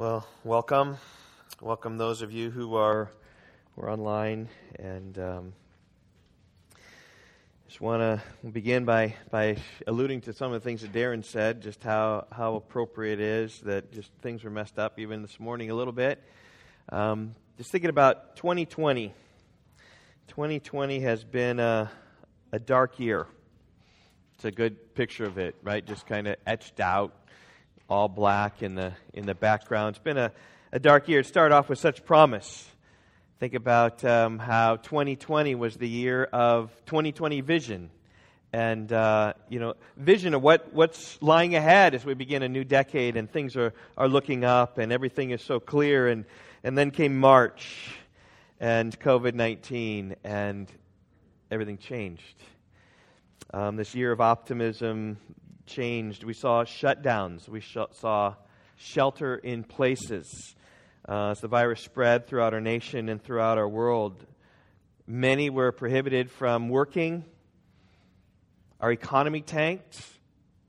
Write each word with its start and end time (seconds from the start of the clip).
Well, 0.00 0.26
welcome. 0.44 0.96
Welcome 1.60 1.98
those 1.98 2.22
of 2.22 2.32
you 2.32 2.50
who 2.50 2.74
are, 2.74 3.10
who 3.76 3.82
are 3.82 3.90
online. 3.90 4.48
And 4.78 5.18
um, 5.18 5.52
just 7.68 7.82
want 7.82 8.00
to 8.00 8.48
begin 8.48 8.86
by, 8.86 9.16
by 9.30 9.58
alluding 9.86 10.22
to 10.22 10.32
some 10.32 10.54
of 10.54 10.62
the 10.62 10.64
things 10.66 10.80
that 10.80 10.94
Darren 10.94 11.22
said, 11.22 11.60
just 11.60 11.84
how, 11.84 12.26
how 12.32 12.54
appropriate 12.54 13.20
it 13.20 13.26
is 13.26 13.60
that 13.60 13.92
just 13.92 14.10
things 14.22 14.42
were 14.42 14.48
messed 14.48 14.78
up 14.78 14.98
even 14.98 15.20
this 15.20 15.38
morning 15.38 15.70
a 15.70 15.74
little 15.74 15.92
bit. 15.92 16.18
Um, 16.88 17.34
just 17.58 17.70
thinking 17.70 17.90
about 17.90 18.36
2020. 18.36 19.12
2020 20.28 21.00
has 21.00 21.24
been 21.24 21.60
a, 21.60 21.90
a 22.52 22.58
dark 22.58 22.98
year. 22.98 23.26
It's 24.36 24.46
a 24.46 24.50
good 24.50 24.94
picture 24.94 25.26
of 25.26 25.36
it, 25.36 25.56
right? 25.62 25.84
Just 25.84 26.06
kind 26.06 26.26
of 26.26 26.36
etched 26.46 26.80
out 26.80 27.12
all 27.90 28.08
black 28.08 28.62
in 28.62 28.76
the, 28.76 28.92
in 29.12 29.26
the 29.26 29.34
background. 29.34 29.96
It's 29.96 30.02
been 30.02 30.16
a, 30.16 30.30
a 30.70 30.78
dark 30.78 31.08
year. 31.08 31.20
It 31.20 31.26
started 31.26 31.52
off 31.54 31.68
with 31.68 31.80
such 31.80 32.04
promise. 32.04 32.68
Think 33.40 33.54
about 33.54 34.04
um, 34.04 34.38
how 34.38 34.76
2020 34.76 35.56
was 35.56 35.76
the 35.76 35.88
year 35.88 36.24
of 36.24 36.70
2020 36.86 37.40
vision. 37.40 37.90
And, 38.52 38.92
uh, 38.92 39.34
you 39.48 39.58
know, 39.58 39.74
vision 39.96 40.34
of 40.34 40.42
what, 40.42 40.72
what's 40.72 41.20
lying 41.20 41.56
ahead 41.56 41.96
as 41.96 42.04
we 42.04 42.14
begin 42.14 42.44
a 42.44 42.48
new 42.48 42.62
decade 42.62 43.16
and 43.16 43.30
things 43.30 43.56
are, 43.56 43.74
are 43.96 44.08
looking 44.08 44.44
up 44.44 44.78
and 44.78 44.92
everything 44.92 45.30
is 45.30 45.42
so 45.42 45.58
clear. 45.58 46.06
And, 46.06 46.26
and 46.62 46.78
then 46.78 46.92
came 46.92 47.18
March 47.18 47.92
and 48.60 48.98
COVID 49.00 49.34
19 49.34 50.14
and 50.22 50.68
everything 51.50 51.78
changed. 51.78 52.36
Um, 53.52 53.74
this 53.74 53.96
year 53.96 54.12
of 54.12 54.20
optimism 54.20 55.18
changed. 55.70 56.24
We 56.24 56.34
saw 56.34 56.64
shutdowns. 56.64 57.48
We 57.48 57.60
sh- 57.60 57.76
saw 57.92 58.34
shelter 58.76 59.36
in 59.36 59.62
places. 59.62 60.54
Uh, 61.08 61.30
as 61.30 61.40
the 61.40 61.48
virus 61.48 61.80
spread 61.80 62.26
throughout 62.26 62.52
our 62.52 62.60
nation 62.60 63.08
and 63.08 63.22
throughout 63.22 63.56
our 63.56 63.68
world, 63.68 64.26
many 65.06 65.48
were 65.48 65.72
prohibited 65.72 66.30
from 66.30 66.68
working. 66.68 67.24
Our 68.80 68.92
economy 68.92 69.40
tanked. 69.40 70.02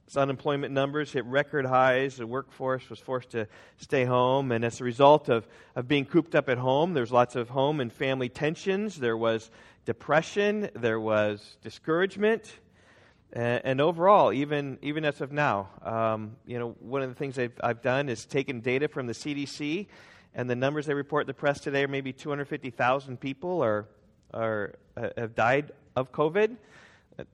As 0.07 0.17
unemployment 0.17 0.73
numbers 0.73 1.11
hit 1.11 1.25
record 1.25 1.65
highs, 1.65 2.17
the 2.17 2.27
workforce 2.27 2.89
was 2.89 2.99
forced 2.99 3.31
to 3.31 3.47
stay 3.77 4.05
home. 4.05 4.51
And 4.51 4.63
as 4.63 4.81
a 4.81 4.83
result 4.83 5.29
of, 5.29 5.47
of 5.75 5.87
being 5.87 6.05
cooped 6.05 6.35
up 6.35 6.47
at 6.49 6.57
home, 6.57 6.93
there's 6.93 7.11
lots 7.11 7.35
of 7.35 7.49
home 7.49 7.79
and 7.79 7.91
family 7.91 8.29
tensions. 8.29 8.97
There 8.97 9.17
was 9.17 9.49
depression. 9.85 10.69
There 10.75 10.99
was 10.99 11.57
discouragement. 11.63 12.53
And, 13.33 13.61
and 13.63 13.81
overall, 13.81 14.33
even, 14.33 14.77
even 14.81 15.05
as 15.05 15.21
of 15.21 15.31
now, 15.31 15.69
um, 15.83 16.35
you 16.45 16.59
know, 16.59 16.75
one 16.79 17.01
of 17.01 17.09
the 17.09 17.15
things 17.15 17.39
I've, 17.39 17.53
I've 17.63 17.81
done 17.81 18.09
is 18.09 18.25
taken 18.25 18.59
data 18.59 18.87
from 18.87 19.07
the 19.07 19.13
CDC, 19.13 19.87
and 20.35 20.49
the 20.49 20.55
numbers 20.55 20.85
they 20.85 20.93
report 20.93 21.23
in 21.23 21.27
the 21.27 21.33
press 21.33 21.59
today 21.59 21.83
are 21.83 21.87
maybe 21.87 22.13
250,000 22.13 23.19
people 23.19 23.63
are, 23.63 23.87
are, 24.33 24.75
uh, 24.97 25.09
have 25.17 25.35
died 25.35 25.71
of 25.95 26.11
COVID. 26.11 26.57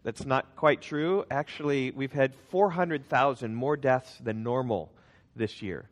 That's 0.03 0.25
not 0.25 0.55
quite 0.55 0.81
true. 0.81 1.25
Actually, 1.31 1.91
we've 1.91 2.11
had 2.11 2.33
400,000 2.49 3.53
more 3.53 3.77
deaths 3.77 4.17
than 4.23 4.43
normal 4.43 4.91
this 5.35 5.61
year. 5.61 5.89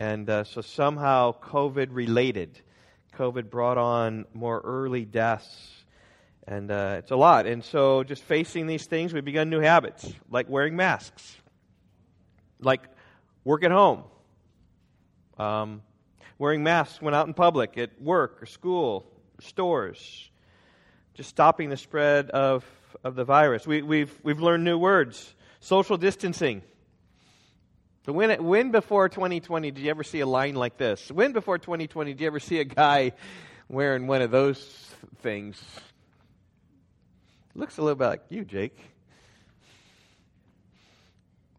And 0.00 0.28
uh, 0.28 0.44
so 0.44 0.60
somehow 0.60 1.32
COVID 1.40 1.88
related. 1.90 2.58
COVID 3.16 3.50
brought 3.50 3.78
on 3.78 4.26
more 4.34 4.60
early 4.64 5.04
deaths 5.04 5.81
and 6.46 6.70
uh, 6.70 6.96
it's 6.98 7.10
a 7.10 7.16
lot. 7.16 7.46
And 7.46 7.64
so, 7.64 8.02
just 8.02 8.22
facing 8.22 8.66
these 8.66 8.86
things, 8.86 9.12
we've 9.12 9.24
begun 9.24 9.50
new 9.50 9.60
habits, 9.60 10.10
like 10.30 10.48
wearing 10.48 10.76
masks, 10.76 11.36
like 12.60 12.82
work 13.44 13.64
at 13.64 13.70
home, 13.70 14.04
um, 15.38 15.82
wearing 16.38 16.62
masks 16.62 17.00
when 17.00 17.14
out 17.14 17.26
in 17.26 17.34
public, 17.34 17.78
at 17.78 18.00
work 18.00 18.42
or 18.42 18.46
school, 18.46 19.06
or 19.38 19.42
stores, 19.42 20.30
just 21.14 21.28
stopping 21.28 21.70
the 21.70 21.76
spread 21.76 22.30
of, 22.30 22.64
of 23.04 23.14
the 23.14 23.24
virus. 23.24 23.66
We, 23.66 23.82
we've, 23.82 24.12
we've 24.22 24.40
learned 24.40 24.64
new 24.64 24.78
words 24.78 25.34
social 25.60 25.96
distancing. 25.96 26.60
So 28.04 28.12
when, 28.12 28.44
when 28.44 28.72
before 28.72 29.08
2020 29.08 29.70
did 29.70 29.80
you 29.80 29.90
ever 29.90 30.02
see 30.02 30.18
a 30.20 30.26
line 30.26 30.56
like 30.56 30.76
this? 30.76 31.08
When 31.10 31.32
before 31.32 31.58
2020 31.58 32.12
did 32.12 32.20
you 32.20 32.26
ever 32.26 32.40
see 32.40 32.58
a 32.58 32.64
guy 32.64 33.12
wearing 33.68 34.08
one 34.08 34.22
of 34.22 34.32
those 34.32 34.58
things? 35.20 35.62
Looks 37.54 37.76
a 37.76 37.82
little 37.82 37.96
bit 37.96 38.06
like 38.06 38.22
you, 38.30 38.46
Jake. 38.46 38.78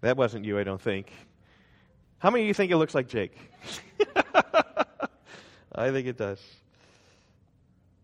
That 0.01 0.17
wasn't 0.17 0.43
you, 0.43 0.57
I 0.57 0.63
don't 0.63 0.81
think. 0.81 1.11
How 2.17 2.31
many 2.31 2.43
of 2.43 2.47
you 2.47 2.53
think 2.55 2.71
it 2.71 2.77
looks 2.77 2.95
like 2.95 3.07
Jake? 3.07 3.37
I 5.75 5.91
think 5.91 6.07
it 6.07 6.17
does. 6.17 6.41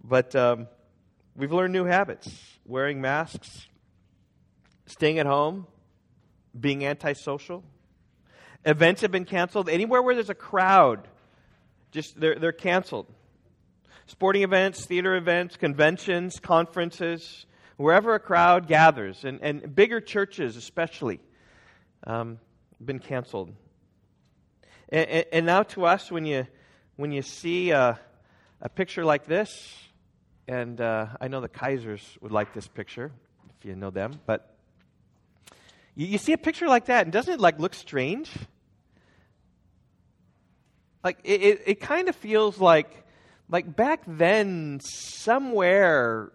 But 0.03 0.35
um, 0.35 0.67
we've 1.35 1.51
learned 1.51 1.73
new 1.73 1.85
habits 1.85 2.29
wearing 2.63 3.01
masks, 3.01 3.67
staying 4.85 5.17
at 5.17 5.25
home, 5.25 5.65
being 6.57 6.85
antisocial. 6.85 7.63
Events 8.65 9.01
have 9.01 9.11
been 9.11 9.25
canceled. 9.25 9.67
Anywhere 9.67 10.01
where 10.03 10.13
there's 10.13 10.29
a 10.29 10.35
crowd, 10.35 11.07
just 11.91 12.19
they're, 12.19 12.37
they're 12.37 12.51
canceled. 12.51 13.07
Sporting 14.05 14.43
events, 14.43 14.85
theater 14.85 15.15
events, 15.15 15.57
conventions, 15.57 16.39
conferences, 16.39 17.47
wherever 17.79 18.13
a 18.13 18.19
crowd 18.19 18.67
gathers, 18.67 19.23
and, 19.23 19.39
and 19.41 19.73
bigger 19.73 20.01
churches 20.01 20.57
especially, 20.57 21.21
um, 22.05 22.37
been 22.83 22.99
canceled. 22.99 23.55
And, 24.89 25.25
and, 25.31 25.45
now 25.45 25.63
to 25.63 25.85
us, 25.85 26.11
when 26.11 26.25
you, 26.25 26.45
when 26.97 27.13
you 27.13 27.21
see 27.21 27.71
a, 27.71 27.97
a 28.61 28.67
picture 28.67 29.05
like 29.05 29.25
this, 29.27 29.49
and 30.45 30.81
uh, 30.81 31.05
I 31.21 31.29
know 31.29 31.39
the 31.39 31.47
Kaisers 31.47 32.01
would 32.21 32.33
like 32.33 32.53
this 32.53 32.67
picture, 32.67 33.13
if 33.57 33.65
you 33.65 33.77
know 33.77 33.91
them, 33.91 34.19
but 34.25 34.57
you, 35.95 36.07
you 36.07 36.17
see 36.17 36.33
a 36.33 36.37
picture 36.37 36.67
like 36.67 36.87
that, 36.87 37.05
and 37.05 37.13
doesn't 37.13 37.35
it 37.35 37.39
like 37.39 37.59
look 37.59 37.73
strange? 37.73 38.29
Like 41.01 41.19
it, 41.23 41.41
it, 41.41 41.61
it 41.65 41.79
kind 41.79 42.09
of 42.09 42.15
feels 42.17 42.59
like 42.59 43.05
like 43.47 43.73
back 43.73 44.01
then 44.05 44.81
somewhere 44.83 46.33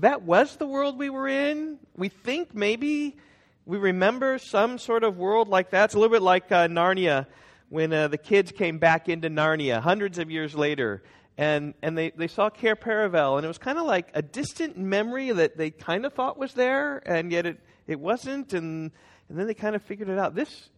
that 0.00 0.22
was 0.22 0.56
the 0.56 0.66
world 0.66 0.98
we 0.98 1.10
were 1.10 1.28
in. 1.28 1.78
We 1.96 2.08
think 2.08 2.54
maybe 2.54 3.16
we 3.64 3.78
remember 3.78 4.38
some 4.38 4.78
sort 4.78 5.04
of 5.04 5.16
world 5.16 5.48
like 5.48 5.70
that. 5.70 5.86
It's 5.86 5.94
a 5.94 5.98
little 5.98 6.14
bit 6.14 6.22
like 6.22 6.52
uh, 6.52 6.68
Narnia 6.68 7.26
when 7.68 7.92
uh, 7.92 8.08
the 8.08 8.18
kids 8.18 8.52
came 8.52 8.78
back 8.78 9.08
into 9.08 9.28
Narnia 9.28 9.80
hundreds 9.80 10.18
of 10.18 10.30
years 10.30 10.54
later. 10.54 11.02
And, 11.38 11.74
and 11.82 11.98
they, 11.98 12.10
they 12.10 12.28
saw 12.28 12.48
Cair 12.48 12.76
Paravel, 12.76 13.36
and 13.36 13.44
it 13.44 13.48
was 13.48 13.58
kind 13.58 13.78
of 13.78 13.84
like 13.84 14.08
a 14.14 14.22
distant 14.22 14.78
memory 14.78 15.32
that 15.32 15.58
they 15.58 15.70
kind 15.70 16.06
of 16.06 16.14
thought 16.14 16.38
was 16.38 16.54
there, 16.54 17.02
and 17.04 17.30
yet 17.30 17.44
it, 17.44 17.60
it 17.86 18.00
wasn't. 18.00 18.54
And, 18.54 18.90
and 19.28 19.38
then 19.38 19.46
they 19.46 19.54
kind 19.54 19.76
of 19.76 19.82
figured 19.82 20.08
it 20.08 20.18
out. 20.18 20.34
This, 20.34 20.70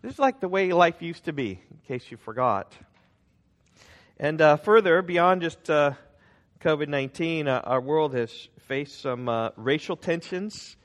this 0.00 0.14
is 0.14 0.18
like 0.18 0.40
the 0.40 0.48
way 0.48 0.72
life 0.72 1.02
used 1.02 1.24
to 1.24 1.34
be, 1.34 1.60
in 1.70 1.78
case 1.86 2.10
you 2.10 2.16
forgot. 2.16 2.72
And 4.18 4.40
uh, 4.40 4.56
further, 4.56 5.02
beyond 5.02 5.42
just 5.42 5.68
uh, 5.68 5.92
COVID 6.60 6.88
19, 6.88 7.48
uh, 7.48 7.60
our 7.64 7.82
world 7.82 8.14
has 8.14 8.48
faced 8.60 9.02
some 9.02 9.28
uh, 9.28 9.50
racial 9.56 9.94
tensions 9.94 10.76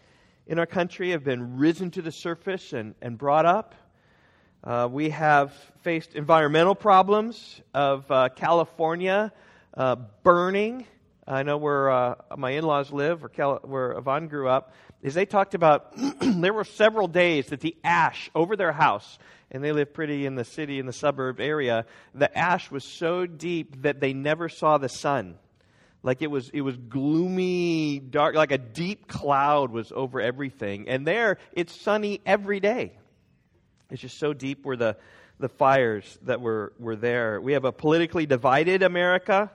in 0.45 0.59
our 0.59 0.65
country, 0.65 1.11
have 1.11 1.23
been 1.23 1.57
risen 1.57 1.91
to 1.91 2.01
the 2.01 2.11
surface 2.11 2.73
and, 2.73 2.93
and 3.01 3.17
brought 3.17 3.45
up. 3.45 3.73
Uh, 4.65 4.89
we 4.91 5.11
have 5.11 5.53
faced 5.81 6.13
environmental 6.13 6.75
problems 6.75 7.61
of 7.73 8.09
uh, 8.11 8.27
California 8.35 9.31
uh, 9.77 9.95
burning. 10.23 10.85
I 11.25 11.43
know 11.43 11.55
where 11.55 11.89
uh, 11.89 12.15
my 12.37 12.51
in 12.51 12.65
laws 12.65 12.91
live, 12.91 13.23
or 13.23 13.29
Cal- 13.29 13.61
where 13.63 13.93
Yvonne 13.93 14.27
grew 14.27 14.49
up, 14.49 14.73
is 15.01 15.13
they 15.13 15.25
talked 15.25 15.53
about 15.53 15.93
there 16.19 16.53
were 16.53 16.65
several 16.65 17.07
days 17.07 17.47
that 17.47 17.61
the 17.61 17.77
ash 17.81 18.29
over 18.35 18.57
their 18.57 18.73
house, 18.73 19.17
and 19.51 19.63
they 19.63 19.71
live 19.71 19.93
pretty 19.93 20.25
in 20.25 20.35
the 20.35 20.43
city, 20.43 20.79
in 20.79 20.85
the 20.85 20.93
suburb 20.93 21.39
area, 21.39 21.85
the 22.13 22.37
ash 22.37 22.69
was 22.69 22.83
so 22.83 23.25
deep 23.25 23.83
that 23.83 24.01
they 24.01 24.11
never 24.11 24.49
saw 24.49 24.77
the 24.77 24.89
sun. 24.89 25.37
Like 26.03 26.21
it 26.21 26.31
was, 26.31 26.49
it 26.49 26.61
was 26.61 26.77
gloomy, 26.77 27.99
dark, 27.99 28.35
like 28.35 28.51
a 28.51 28.57
deep 28.57 29.07
cloud 29.07 29.71
was 29.71 29.91
over 29.91 30.19
everything. 30.19 30.89
And 30.89 31.05
there, 31.05 31.37
it's 31.53 31.79
sunny 31.79 32.21
every 32.25 32.59
day. 32.59 32.93
It's 33.91 34.01
just 34.01 34.17
so 34.17 34.33
deep 34.33 34.65
were 34.65 34.77
the, 34.77 34.97
the 35.39 35.49
fires 35.49 36.17
that 36.23 36.41
were, 36.41 36.73
were 36.79 36.95
there. 36.95 37.39
We 37.39 37.53
have 37.53 37.65
a 37.65 37.71
politically 37.71 38.25
divided 38.25 38.81
America. 38.81 39.51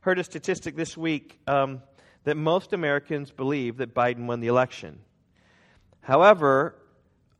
Heard 0.00 0.18
a 0.18 0.24
statistic 0.24 0.74
this 0.76 0.96
week 0.96 1.38
um, 1.46 1.82
that 2.24 2.36
most 2.36 2.72
Americans 2.72 3.30
believe 3.30 3.78
that 3.78 3.94
Biden 3.94 4.26
won 4.26 4.40
the 4.40 4.46
election. 4.46 5.00
However, 6.00 6.76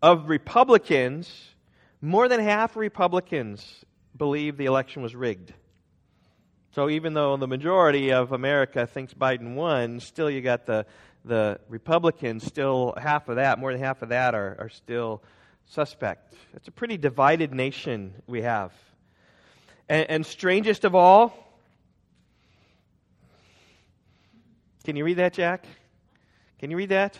of 0.02 0.28
Republicans, 0.28 1.54
more 2.02 2.28
than 2.28 2.40
half 2.40 2.76
Republicans 2.76 3.84
believe 4.16 4.58
the 4.58 4.66
election 4.66 5.02
was 5.02 5.14
rigged. 5.14 5.54
So 6.74 6.90
even 6.90 7.14
though 7.14 7.36
the 7.36 7.46
majority 7.46 8.12
of 8.12 8.32
America 8.32 8.84
thinks 8.84 9.14
Biden 9.14 9.54
won, 9.54 10.00
still 10.00 10.28
you 10.28 10.40
got 10.40 10.66
the, 10.66 10.86
the 11.24 11.60
Republicans, 11.68 12.44
still 12.44 12.94
half 13.00 13.28
of 13.28 13.36
that, 13.36 13.60
more 13.60 13.70
than 13.70 13.80
half 13.80 14.02
of 14.02 14.08
that 14.08 14.34
are, 14.34 14.56
are 14.58 14.68
still 14.68 15.22
suspect. 15.66 16.34
It's 16.54 16.66
a 16.66 16.72
pretty 16.72 16.96
divided 16.96 17.54
nation 17.54 18.12
we 18.26 18.42
have 18.42 18.72
And, 19.88 20.10
and 20.10 20.26
strangest 20.26 20.84
of 20.84 20.96
all, 20.96 21.32
can 24.82 24.96
you 24.96 25.04
read 25.04 25.18
that, 25.18 25.34
Jack? 25.34 25.66
Can 26.58 26.72
you 26.72 26.76
read 26.76 26.88
that? 26.88 27.16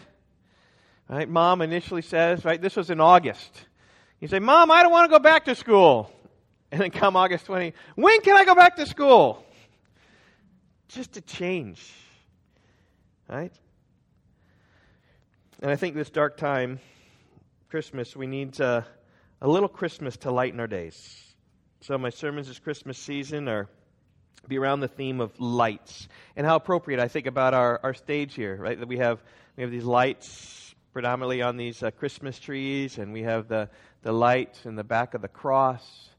Right? 1.09 1.29
Mom 1.29 1.63
initially 1.63 2.03
says, 2.03 2.45
right, 2.45 2.61
this 2.61 2.75
was 2.75 2.91
in 2.91 3.01
August. 3.01 3.67
You 4.19 4.27
say, 4.27 4.41
Mom, 4.41 4.73
I 4.73 4.83
don't 4.83 4.91
want 4.91 5.09
to 5.09 5.17
go 5.17 5.23
back 5.23 5.45
to 5.45 5.55
school. 5.55 6.11
And 6.73 6.81
then 6.81 6.91
come 6.91 7.15
August 7.15 7.47
20, 7.47 7.73
when 7.95 8.21
can 8.23 8.37
I 8.37 8.45
go 8.45 8.57
back 8.57 8.75
to 8.77 8.87
school? 8.87 9.44
Just 10.95 11.17
a 11.17 11.21
change. 11.21 11.93
Right? 13.29 13.53
And 15.61 15.69
I 15.69 15.75
think 15.75 15.97
this 15.97 16.09
dark 16.09 16.37
time, 16.37 16.79
Christmas, 17.69 18.15
we 18.15 18.29
need 18.29 18.61
uh, 18.61 18.83
a 19.43 19.49
little 19.49 19.69
Christmas 19.69 20.17
to 20.19 20.31
lighten 20.31 20.61
our 20.61 20.69
days. 20.69 21.35
So 21.81 21.99
my 21.99 22.11
sermons 22.11 22.47
this 22.47 22.61
Christmas 22.61 22.97
season 22.97 23.49
are 23.49 23.69
be 24.47 24.57
around 24.57 24.81
the 24.81 24.89
theme 24.89 25.21
of 25.21 25.33
lights 25.41 26.07
and 26.37 26.47
how 26.47 26.55
appropriate 26.55 27.01
I 27.01 27.09
think 27.09 27.27
about 27.27 27.55
our, 27.55 27.81
our 27.83 27.95
stage 27.95 28.35
here, 28.35 28.55
right? 28.55 28.79
That 28.79 28.87
we 28.87 28.99
have 28.99 29.21
we 29.57 29.65
have 29.65 29.73
these 29.73 29.85
lights 29.85 30.77
predominantly 30.93 31.43
on 31.43 31.57
these 31.57 31.83
uh, 31.83 31.91
Christmas 31.91 32.39
trees, 32.39 32.99
and 32.99 33.13
we 33.13 33.23
have 33.23 33.49
the 33.49 33.69
the 34.03 34.13
light 34.13 34.61
in 34.65 34.77
the 34.77 34.85
back 34.85 35.15
of 35.15 35.23
the 35.23 35.29
cross, 35.29 36.11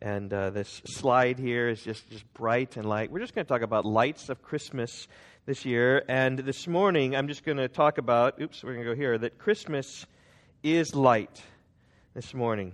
and 0.00 0.32
uh, 0.32 0.50
this 0.50 0.82
slide 0.86 1.38
here 1.38 1.68
is 1.68 1.82
just 1.82 2.08
just 2.10 2.32
bright 2.34 2.76
and 2.76 2.86
light. 2.86 3.10
We're 3.10 3.20
just 3.20 3.34
going 3.34 3.44
to 3.44 3.48
talk 3.48 3.62
about 3.62 3.84
lights 3.84 4.28
of 4.28 4.42
Christmas 4.42 5.08
this 5.46 5.64
year, 5.64 6.04
and 6.08 6.38
this 6.38 6.66
morning 6.66 7.16
I'm 7.16 7.28
just 7.28 7.44
going 7.44 7.58
to 7.58 7.68
talk 7.68 7.98
about. 7.98 8.40
Oops, 8.40 8.62
we're 8.62 8.74
going 8.74 8.84
to 8.84 8.90
go 8.92 8.96
here. 8.96 9.16
That 9.16 9.38
Christmas 9.38 10.06
is 10.62 10.94
light. 10.94 11.42
This 12.14 12.32
morning. 12.32 12.72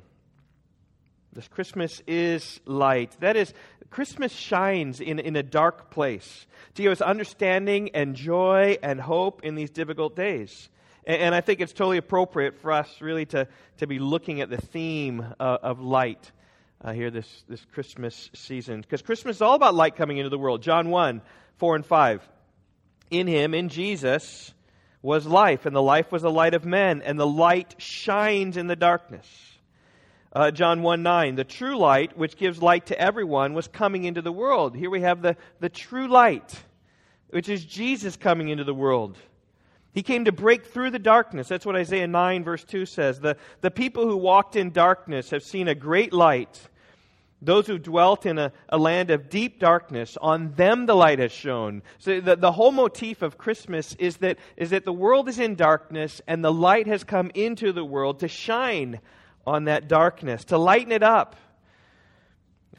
This 1.32 1.46
Christmas 1.46 2.02
is 2.06 2.61
light. 2.67 3.17
That 3.20 3.37
is, 3.37 3.55
Christmas 3.88 4.32
shines 4.32 5.00
in, 5.00 5.20
in 5.20 5.37
a 5.37 5.43
dark 5.43 5.90
place 5.90 6.46
to 6.75 6.82
give 6.82 6.90
us 6.90 7.00
understanding 7.00 7.90
and 7.94 8.17
joy 8.17 8.78
and 8.82 9.00
hope 9.00 9.44
in 9.44 9.55
these 9.55 9.70
difficult 9.70 10.17
days. 10.17 10.69
And, 11.06 11.22
and 11.22 11.34
I 11.34 11.40
think 11.40 11.61
it's 11.61 11.72
totally 11.72 11.99
appropriate 11.99 12.58
for 12.58 12.72
us 12.72 13.00
really 13.00 13.26
to, 13.26 13.46
to 13.78 13.87
be 13.87 13.99
looking 13.99 14.40
at 14.40 14.50
the 14.50 14.61
theme 14.61 15.25
uh, 15.38 15.58
of 15.62 15.81
light 15.81 16.32
uh, 16.82 16.93
here 16.93 17.11
this, 17.11 17.44
this 17.49 17.65
Christmas 17.73 18.31
season. 18.35 18.81
Because 18.81 19.03
Christmas 19.03 19.37
is 19.37 19.43
all 19.43 19.55
about 19.55 19.75
light 19.75 19.97
coming 19.97 20.19
into 20.19 20.31
the 20.31 20.38
world. 20.38 20.62
John 20.62 20.91
1 20.91 21.23
4 21.59 21.77
and 21.77 21.87
5. 21.87 22.29
In 23.11 23.27
him, 23.27 23.55
in 23.55 23.69
Jesus, 23.69 24.55
was 25.03 25.27
life, 25.27 25.67
and 25.67 25.75
the 25.75 25.82
life 25.82 26.12
was 26.12 26.23
the 26.23 26.31
light 26.31 26.55
of 26.55 26.65
men, 26.65 27.03
and 27.03 27.19
the 27.19 27.27
light 27.27 27.75
shines 27.79 28.56
in 28.56 28.67
the 28.67 28.77
darkness 28.77 29.27
uh, 30.32 30.50
John 30.50 30.82
1 30.82 31.03
9, 31.03 31.35
the 31.35 31.44
true 31.44 31.77
light, 31.77 32.17
which 32.17 32.37
gives 32.37 32.62
light 32.62 32.87
to 32.87 33.00
everyone, 33.00 33.55
was 33.55 33.69
coming 33.69 34.05
into 34.05 34.23
the 34.23 34.32
world. 34.32 34.77
Here 34.77 34.91
we 34.91 35.00
have 35.00 35.23
the, 35.23 35.37
the 35.59 35.69
true 35.69 36.09
light, 36.09 36.62
which 37.31 37.49
is 37.49 37.65
Jesus 37.65 38.17
coming 38.17 38.49
into 38.49 38.65
the 38.65 38.75
world. 38.75 39.19
He 39.93 40.03
came 40.03 40.27
to 40.27 40.33
break 40.33 40.67
through 40.67 40.91
the 40.91 40.99
darkness. 40.99 41.49
That's 41.49 41.67
what 41.67 41.75
Isaiah 41.75 42.07
9, 42.07 42.45
verse 42.45 42.65
2 42.65 42.87
says. 42.87 43.19
The, 43.19 43.37
the 43.61 43.71
people 43.71 44.07
who 44.07 44.17
walked 44.17 44.55
in 44.55 44.71
darkness 44.71 45.31
have 45.31 45.43
seen 45.43 45.67
a 45.67 45.75
great 45.75 46.13
light. 46.13 46.61
Those 47.43 47.67
who 47.67 47.79
dwelt 47.79 48.27
in 48.27 48.39
a, 48.39 48.53
a 48.69 48.79
land 48.79 49.11
of 49.11 49.31
deep 49.31 49.59
darkness, 49.59 50.17
on 50.21 50.53
them 50.53 50.87
the 50.87 50.95
light 50.95 51.19
has 51.19 51.33
shone. 51.33 51.83
So 51.99 52.21
the, 52.21 52.37
the 52.37 52.53
whole 52.53 52.71
motif 52.71 53.23
of 53.23 53.39
Christmas 53.39 53.95
is 53.95 54.19
that, 54.19 54.39
is 54.57 54.71
that 54.71 54.85
the 54.85 54.93
world 54.93 55.29
is 55.29 55.39
in 55.39 55.55
darkness 55.55 56.21
and 56.27 56.45
the 56.45 56.53
light 56.53 56.87
has 56.87 57.03
come 57.03 57.31
into 57.35 57.73
the 57.73 57.85
world 57.85 58.21
to 58.21 58.29
shine 58.29 59.01
on 59.47 59.65
that 59.65 59.89
darkness, 59.89 60.45
to 60.47 60.59
lighten 60.59 60.93
it 60.93 61.03
up. 61.03 61.35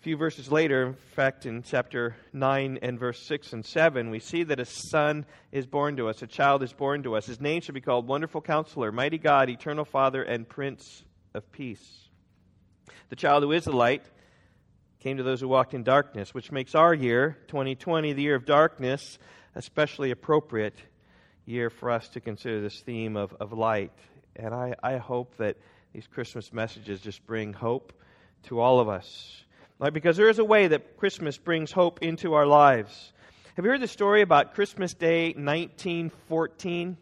Few 0.01 0.17
verses 0.17 0.51
later, 0.51 0.87
in 0.87 0.93
fact, 1.13 1.45
in 1.45 1.61
chapter 1.61 2.15
9 2.33 2.79
and 2.81 2.99
verse 2.99 3.21
6 3.21 3.53
and 3.53 3.63
7, 3.63 4.09
we 4.09 4.17
see 4.17 4.41
that 4.41 4.59
a 4.59 4.65
son 4.65 5.27
is 5.51 5.67
born 5.67 5.95
to 5.97 6.09
us, 6.09 6.23
a 6.23 6.27
child 6.27 6.63
is 6.63 6.73
born 6.73 7.03
to 7.03 7.15
us. 7.15 7.27
His 7.27 7.39
name 7.39 7.61
should 7.61 7.75
be 7.75 7.81
called 7.81 8.07
Wonderful 8.07 8.41
Counselor, 8.41 8.91
Mighty 8.91 9.19
God, 9.19 9.47
Eternal 9.47 9.85
Father, 9.85 10.23
and 10.23 10.49
Prince 10.49 11.03
of 11.35 11.51
Peace. 11.51 12.09
The 13.09 13.15
child 13.15 13.43
who 13.43 13.51
is 13.51 13.65
the 13.65 13.73
light 13.73 14.01
came 15.01 15.17
to 15.17 15.23
those 15.23 15.39
who 15.39 15.47
walked 15.47 15.75
in 15.75 15.83
darkness, 15.83 16.33
which 16.33 16.51
makes 16.51 16.73
our 16.73 16.95
year, 16.95 17.37
2020, 17.49 18.13
the 18.13 18.23
year 18.23 18.33
of 18.33 18.45
darkness, 18.45 19.19
especially 19.53 20.09
appropriate 20.09 20.79
year 21.45 21.69
for 21.69 21.91
us 21.91 22.09
to 22.09 22.19
consider 22.19 22.59
this 22.59 22.79
theme 22.79 23.15
of, 23.15 23.35
of 23.39 23.53
light. 23.53 23.93
And 24.35 24.55
I, 24.55 24.73
I 24.81 24.97
hope 24.97 25.37
that 25.37 25.57
these 25.93 26.07
Christmas 26.07 26.51
messages 26.51 27.01
just 27.01 27.23
bring 27.27 27.53
hope 27.53 27.93
to 28.45 28.59
all 28.59 28.79
of 28.79 28.89
us. 28.89 29.43
Like, 29.81 29.93
because 29.93 30.15
there 30.15 30.29
is 30.29 30.37
a 30.37 30.45
way 30.45 30.67
that 30.67 30.97
Christmas 30.97 31.39
brings 31.39 31.71
hope 31.71 32.03
into 32.03 32.35
our 32.35 32.45
lives. 32.45 33.13
Have 33.55 33.65
you 33.65 33.71
heard 33.71 33.81
the 33.81 33.87
story 33.87 34.21
about 34.21 34.53
Christmas 34.53 34.93
Day 34.93 35.29
1914? 35.29 36.97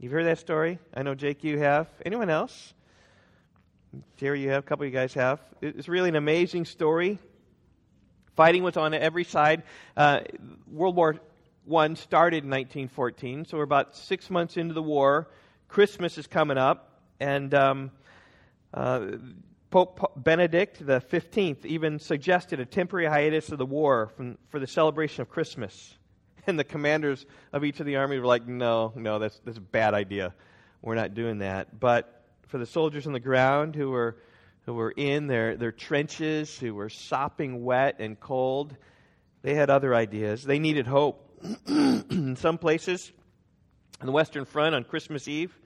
You've 0.00 0.10
heard 0.10 0.26
that 0.26 0.40
story? 0.40 0.80
I 0.92 1.04
know, 1.04 1.14
Jake, 1.14 1.44
you 1.44 1.60
have. 1.60 1.86
Anyone 2.04 2.28
else? 2.28 2.74
Jerry, 4.16 4.40
you 4.40 4.50
have. 4.50 4.64
A 4.64 4.66
couple 4.66 4.84
of 4.84 4.92
you 4.92 4.98
guys 4.98 5.14
have. 5.14 5.38
It's 5.62 5.86
really 5.86 6.08
an 6.08 6.16
amazing 6.16 6.64
story. 6.64 7.20
Fighting 8.34 8.64
was 8.64 8.76
on 8.76 8.92
every 8.92 9.22
side. 9.22 9.62
Uh, 9.96 10.22
World 10.66 10.96
War 10.96 11.20
I 11.72 11.94
started 11.94 12.42
in 12.42 12.50
1914, 12.50 13.44
so 13.44 13.58
we're 13.58 13.62
about 13.62 13.94
six 13.94 14.28
months 14.28 14.56
into 14.56 14.74
the 14.74 14.82
war. 14.82 15.30
Christmas 15.68 16.18
is 16.18 16.26
coming 16.26 16.58
up. 16.58 17.00
And 17.20 17.54
um, 17.54 17.92
uh, 18.74 19.06
Pope 19.74 20.12
Benedict 20.14 20.86
the 20.86 21.00
Fifteenth 21.00 21.66
even 21.66 21.98
suggested 21.98 22.60
a 22.60 22.64
temporary 22.64 23.06
hiatus 23.06 23.50
of 23.50 23.58
the 23.58 23.66
war 23.66 24.12
from, 24.16 24.38
for 24.48 24.60
the 24.60 24.68
celebration 24.68 25.22
of 25.22 25.28
Christmas. 25.28 25.98
And 26.46 26.56
the 26.56 26.62
commanders 26.62 27.26
of 27.52 27.64
each 27.64 27.80
of 27.80 27.86
the 27.86 27.96
armies 27.96 28.20
were 28.20 28.26
like, 28.26 28.46
"No, 28.46 28.92
no, 28.94 29.18
that's 29.18 29.40
that's 29.44 29.58
a 29.58 29.60
bad 29.60 29.92
idea. 29.92 30.32
We're 30.80 30.94
not 30.94 31.14
doing 31.14 31.38
that." 31.38 31.80
But 31.80 32.22
for 32.46 32.58
the 32.58 32.66
soldiers 32.66 33.08
on 33.08 33.14
the 33.14 33.18
ground 33.18 33.74
who 33.74 33.90
were 33.90 34.18
who 34.64 34.74
were 34.74 34.92
in 34.92 35.26
their, 35.26 35.56
their 35.56 35.72
trenches, 35.72 36.56
who 36.56 36.72
were 36.72 36.88
sopping 36.88 37.64
wet 37.64 37.96
and 37.98 38.20
cold, 38.20 38.76
they 39.42 39.54
had 39.54 39.70
other 39.70 39.92
ideas. 39.92 40.44
They 40.44 40.60
needed 40.60 40.86
hope. 40.86 41.28
in 41.66 42.36
some 42.36 42.58
places, 42.58 43.10
on 44.00 44.06
the 44.06 44.12
Western 44.12 44.44
Front 44.44 44.76
on 44.76 44.84
Christmas 44.84 45.26
Eve, 45.26 45.58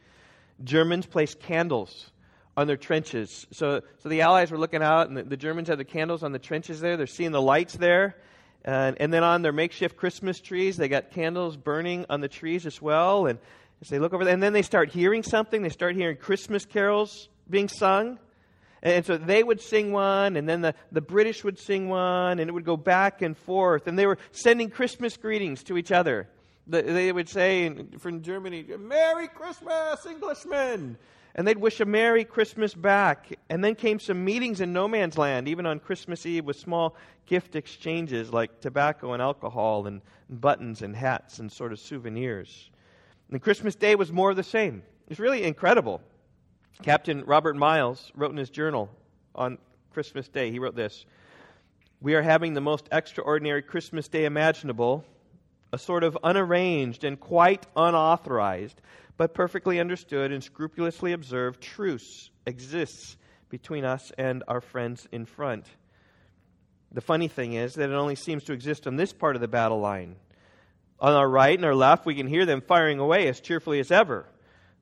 Germans 0.64 1.04
placed 1.04 1.40
candles 1.40 2.10
on 2.58 2.66
their 2.66 2.76
trenches. 2.76 3.46
So, 3.52 3.82
so 4.00 4.08
the 4.08 4.22
Allies 4.22 4.50
were 4.50 4.58
looking 4.58 4.82
out, 4.82 5.06
and 5.06 5.16
the, 5.16 5.22
the 5.22 5.36
Germans 5.36 5.68
had 5.68 5.78
the 5.78 5.84
candles 5.84 6.24
on 6.24 6.32
the 6.32 6.40
trenches 6.40 6.80
there. 6.80 6.96
They're 6.96 7.06
seeing 7.06 7.30
the 7.30 7.40
lights 7.40 7.74
there. 7.74 8.16
And, 8.64 8.96
and 8.98 9.12
then 9.12 9.22
on 9.22 9.42
their 9.42 9.52
makeshift 9.52 9.96
Christmas 9.96 10.40
trees, 10.40 10.76
they 10.76 10.88
got 10.88 11.12
candles 11.12 11.56
burning 11.56 12.04
on 12.10 12.20
the 12.20 12.26
trees 12.26 12.66
as 12.66 12.82
well. 12.82 13.26
And 13.26 13.38
as 13.80 13.86
they 13.86 14.00
look 14.00 14.12
over 14.12 14.24
there, 14.24 14.34
and 14.34 14.42
then 14.42 14.52
they 14.52 14.62
start 14.62 14.90
hearing 14.90 15.22
something. 15.22 15.62
They 15.62 15.68
start 15.68 15.94
hearing 15.94 16.16
Christmas 16.16 16.64
carols 16.64 17.28
being 17.48 17.68
sung. 17.68 18.18
And 18.82 19.06
so 19.06 19.16
they 19.16 19.44
would 19.44 19.60
sing 19.60 19.92
one, 19.92 20.36
and 20.36 20.48
then 20.48 20.60
the, 20.60 20.74
the 20.90 21.00
British 21.00 21.44
would 21.44 21.60
sing 21.60 21.88
one, 21.88 22.40
and 22.40 22.50
it 22.50 22.52
would 22.52 22.64
go 22.64 22.76
back 22.76 23.22
and 23.22 23.38
forth. 23.38 23.86
And 23.86 23.96
they 23.96 24.06
were 24.06 24.18
sending 24.32 24.68
Christmas 24.68 25.16
greetings 25.16 25.62
to 25.64 25.78
each 25.78 25.92
other 25.92 26.28
they 26.68 27.10
would 27.10 27.28
say 27.28 27.74
from 27.98 28.22
Germany, 28.22 28.64
Merry 28.78 29.28
Christmas, 29.28 30.04
Englishmen! 30.06 30.98
And 31.38 31.46
they'd 31.46 31.56
wish 31.56 31.78
a 31.78 31.84
Merry 31.84 32.24
Christmas 32.24 32.74
back. 32.74 33.38
And 33.48 33.62
then 33.62 33.76
came 33.76 34.00
some 34.00 34.24
meetings 34.24 34.60
in 34.60 34.72
no 34.72 34.88
man's 34.88 35.16
land, 35.16 35.46
even 35.46 35.66
on 35.66 35.78
Christmas 35.78 36.26
Eve, 36.26 36.44
with 36.44 36.56
small 36.56 36.96
gift 37.26 37.54
exchanges 37.54 38.32
like 38.32 38.60
tobacco 38.60 39.12
and 39.12 39.22
alcohol 39.22 39.86
and 39.86 40.02
buttons 40.28 40.82
and 40.82 40.96
hats 40.96 41.38
and 41.38 41.50
sort 41.50 41.70
of 41.70 41.78
souvenirs. 41.78 42.70
And 43.30 43.40
Christmas 43.40 43.76
Day 43.76 43.94
was 43.94 44.10
more 44.10 44.30
of 44.30 44.36
the 44.36 44.42
same. 44.42 44.82
It's 45.06 45.20
really 45.20 45.44
incredible. 45.44 46.02
Captain 46.82 47.24
Robert 47.24 47.54
Miles 47.54 48.10
wrote 48.16 48.32
in 48.32 48.36
his 48.36 48.50
journal 48.50 48.90
on 49.32 49.58
Christmas 49.92 50.26
Day, 50.26 50.50
he 50.50 50.58
wrote 50.58 50.74
this 50.74 51.06
We 52.00 52.16
are 52.16 52.22
having 52.22 52.54
the 52.54 52.60
most 52.60 52.88
extraordinary 52.90 53.62
Christmas 53.62 54.08
Day 54.08 54.24
imaginable 54.24 55.04
a 55.72 55.78
sort 55.78 56.04
of 56.04 56.16
unarranged 56.22 57.04
and 57.04 57.18
quite 57.18 57.66
unauthorized, 57.76 58.80
but 59.16 59.34
perfectly 59.34 59.80
understood 59.80 60.32
and 60.32 60.42
scrupulously 60.42 61.12
observed 61.12 61.60
truce 61.60 62.30
exists 62.46 63.16
between 63.50 63.84
us 63.84 64.12
and 64.16 64.44
our 64.48 64.60
friends 64.60 65.08
in 65.12 65.26
front. 65.26 65.66
The 66.92 67.00
funny 67.00 67.28
thing 67.28 67.52
is 67.52 67.74
that 67.74 67.90
it 67.90 67.94
only 67.94 68.14
seems 68.14 68.44
to 68.44 68.52
exist 68.52 68.86
on 68.86 68.96
this 68.96 69.12
part 69.12 69.36
of 69.36 69.42
the 69.42 69.48
battle 69.48 69.80
line. 69.80 70.16
On 71.00 71.12
our 71.12 71.28
right 71.28 71.56
and 71.56 71.64
our 71.64 71.74
left, 71.74 72.06
we 72.06 72.14
can 72.14 72.26
hear 72.26 72.46
them 72.46 72.60
firing 72.60 72.98
away 72.98 73.28
as 73.28 73.40
cheerfully 73.40 73.78
as 73.78 73.90
ever. 73.90 74.26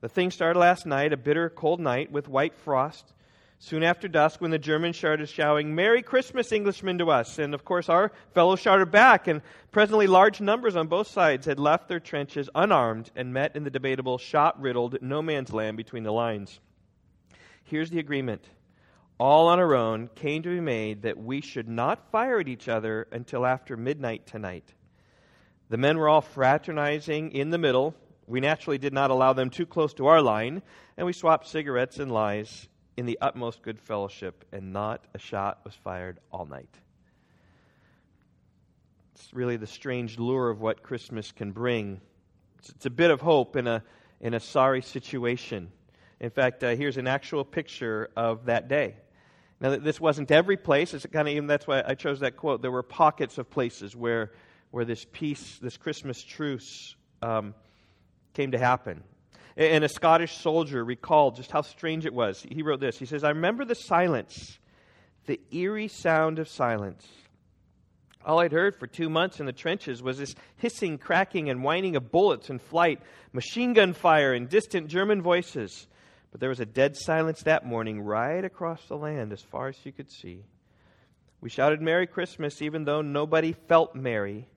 The 0.01 0.09
thing 0.09 0.31
started 0.31 0.59
last 0.59 0.85
night, 0.85 1.13
a 1.13 1.17
bitter, 1.17 1.49
cold 1.49 1.79
night 1.79 2.11
with 2.11 2.29
white 2.29 2.55
frost. 2.55 3.11
Soon 3.59 3.81
after 3.81 4.07
dusk, 4.07 4.39
when 4.39 4.51
the 4.51 4.59
Germans 4.59 4.97
started 4.97 5.27
shouting, 5.27 5.73
Merry 5.73 6.03
Christmas, 6.03 6.51
Englishmen, 6.51 6.99
to 6.99 7.09
us. 7.09 7.39
And 7.39 7.55
of 7.55 7.65
course, 7.65 7.89
our 7.89 8.11
fellows 8.33 8.59
shouted 8.59 8.91
back, 8.91 9.27
and 9.27 9.41
presently 9.71 10.05
large 10.05 10.39
numbers 10.39 10.75
on 10.75 10.87
both 10.87 11.07
sides 11.07 11.47
had 11.47 11.59
left 11.59 11.87
their 11.87 11.99
trenches 11.99 12.49
unarmed 12.53 13.09
and 13.15 13.33
met 13.33 13.55
in 13.55 13.63
the 13.63 13.71
debatable, 13.71 14.19
shot 14.19 14.61
riddled 14.61 15.01
no 15.01 15.23
man's 15.23 15.51
land 15.51 15.75
between 15.75 16.03
the 16.03 16.11
lines. 16.11 16.59
Here's 17.63 17.89
the 17.89 17.99
agreement 17.99 18.47
all 19.19 19.47
on 19.47 19.57
our 19.57 19.73
own, 19.73 20.09
came 20.13 20.43
to 20.43 20.49
be 20.49 20.61
made 20.61 21.01
that 21.01 21.17
we 21.17 21.41
should 21.41 21.67
not 21.67 22.11
fire 22.11 22.39
at 22.39 22.47
each 22.47 22.69
other 22.69 23.07
until 23.11 23.47
after 23.47 23.75
midnight 23.75 24.27
tonight. 24.27 24.75
The 25.69 25.77
men 25.77 25.97
were 25.97 26.07
all 26.07 26.21
fraternizing 26.21 27.31
in 27.31 27.49
the 27.49 27.57
middle. 27.57 27.95
We 28.27 28.39
naturally 28.39 28.77
did 28.77 28.93
not 28.93 29.09
allow 29.09 29.33
them 29.33 29.49
too 29.49 29.65
close 29.65 29.95
to 29.95 30.05
our 30.05 30.21
line, 30.21 30.61
and 30.97 31.07
we 31.07 31.13
swapped 31.13 31.47
cigarettes 31.47 31.97
and 31.97 32.11
lies 32.11 32.69
in 32.97 33.05
the 33.05 33.17
utmost 33.21 33.61
good 33.61 33.79
fellowship, 33.79 34.43
and 34.51 34.73
not 34.73 35.05
a 35.13 35.19
shot 35.19 35.59
was 35.63 35.75
fired 35.75 36.19
all 36.31 36.45
night. 36.45 36.75
It's 39.13 39.33
really 39.33 39.57
the 39.57 39.67
strange 39.67 40.19
lure 40.19 40.49
of 40.49 40.59
what 40.59 40.83
Christmas 40.83 41.31
can 41.31 41.51
bring. 41.51 42.01
It's, 42.59 42.69
it's 42.69 42.85
a 42.87 42.89
bit 42.89 43.11
of 43.11 43.21
hope 43.21 43.55
in 43.55 43.67
a, 43.67 43.83
in 44.19 44.33
a 44.33 44.39
sorry 44.39 44.81
situation. 44.81 45.71
In 46.19 46.31
fact, 46.31 46.63
uh, 46.63 46.75
here's 46.75 46.97
an 46.97 47.07
actual 47.07 47.45
picture 47.45 48.09
of 48.15 48.45
that 48.45 48.67
day. 48.67 48.95
Now, 49.59 49.75
this 49.77 49.99
wasn't 49.99 50.31
every 50.31 50.57
place. 50.57 50.93
It's 50.93 51.05
kind 51.05 51.27
of 51.27 51.33
even 51.33 51.47
that's 51.47 51.67
why 51.67 51.83
I 51.85 51.95
chose 51.95 52.19
that 52.19 52.37
quote. 52.37 52.61
There 52.61 52.71
were 52.71 52.83
pockets 52.83 53.37
of 53.37 53.49
places 53.49 53.95
where, 53.95 54.31
where 54.71 54.85
this 54.85 55.05
peace, 55.11 55.59
this 55.61 55.77
Christmas 55.77 56.21
truce, 56.21 56.95
um, 57.21 57.55
came 58.33 58.51
to 58.51 58.59
happen. 58.59 59.03
And 59.57 59.83
a 59.83 59.89
Scottish 59.89 60.37
soldier 60.37 60.85
recalled 60.85 61.35
just 61.35 61.51
how 61.51 61.61
strange 61.61 62.05
it 62.05 62.13
was. 62.13 62.45
He 62.47 62.61
wrote 62.61 62.79
this. 62.79 62.99
He 62.99 63.07
says, 63.07 63.23
"I 63.23 63.29
remember 63.29 63.65
the 63.65 63.73
silence, 63.73 64.59
the 65.25 65.41
eerie 65.51 65.87
sound 65.87 66.37
of 66.37 66.47
silence. 66.47 67.07
All 68.23 68.39
I'd 68.39 68.51
heard 68.51 68.75
for 68.75 68.85
two 68.85 69.09
months 69.09 69.39
in 69.39 69.47
the 69.47 69.53
trenches 69.53 70.03
was 70.03 70.19
this 70.19 70.35
hissing, 70.57 70.99
cracking, 70.99 71.49
and 71.49 71.63
whining 71.63 71.95
of 71.95 72.11
bullets 72.11 72.51
in 72.51 72.59
flight, 72.59 73.01
machine 73.33 73.73
gun 73.73 73.93
fire, 73.93 74.31
and 74.31 74.47
distant 74.47 74.89
German 74.89 75.23
voices." 75.23 75.87
But 76.29 76.39
there 76.39 76.49
was 76.49 76.59
a 76.59 76.65
dead 76.65 76.95
silence 76.95 77.41
that 77.43 77.65
morning 77.65 78.01
right 78.01 78.45
across 78.45 78.85
the 78.87 78.97
land 78.97 79.33
as 79.33 79.41
far 79.41 79.69
as 79.69 79.85
you 79.85 79.91
could 79.91 80.11
see. 80.11 80.43
We 81.41 81.49
shouted 81.49 81.81
Merry 81.81 82.05
Christmas 82.05 82.61
even 82.61 82.83
though 82.83 83.01
nobody 83.01 83.53
felt 83.53 83.95
merry. 83.95 84.49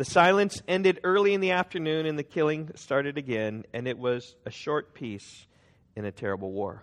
The 0.00 0.06
silence 0.06 0.62
ended 0.66 1.00
early 1.04 1.34
in 1.34 1.42
the 1.42 1.50
afternoon 1.50 2.06
and 2.06 2.18
the 2.18 2.22
killing 2.22 2.70
started 2.74 3.18
again, 3.18 3.66
and 3.74 3.86
it 3.86 3.98
was 3.98 4.34
a 4.46 4.50
short 4.50 4.94
peace 4.94 5.46
in 5.94 6.06
a 6.06 6.10
terrible 6.10 6.52
war. 6.52 6.82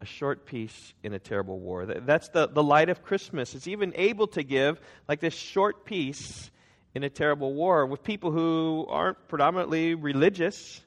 A 0.00 0.06
short 0.06 0.46
peace 0.46 0.94
in 1.02 1.14
a 1.14 1.18
terrible 1.18 1.58
war. 1.58 1.86
That's 1.86 2.28
the, 2.28 2.46
the 2.46 2.62
light 2.62 2.90
of 2.90 3.02
Christmas. 3.02 3.56
It's 3.56 3.66
even 3.66 3.92
able 3.96 4.28
to 4.28 4.44
give 4.44 4.80
like 5.08 5.18
this 5.18 5.34
short 5.34 5.84
peace 5.84 6.52
in 6.94 7.02
a 7.02 7.10
terrible 7.10 7.54
war 7.54 7.84
with 7.84 8.04
people 8.04 8.30
who 8.30 8.86
aren't 8.88 9.26
predominantly 9.26 9.96
religious. 9.96 10.80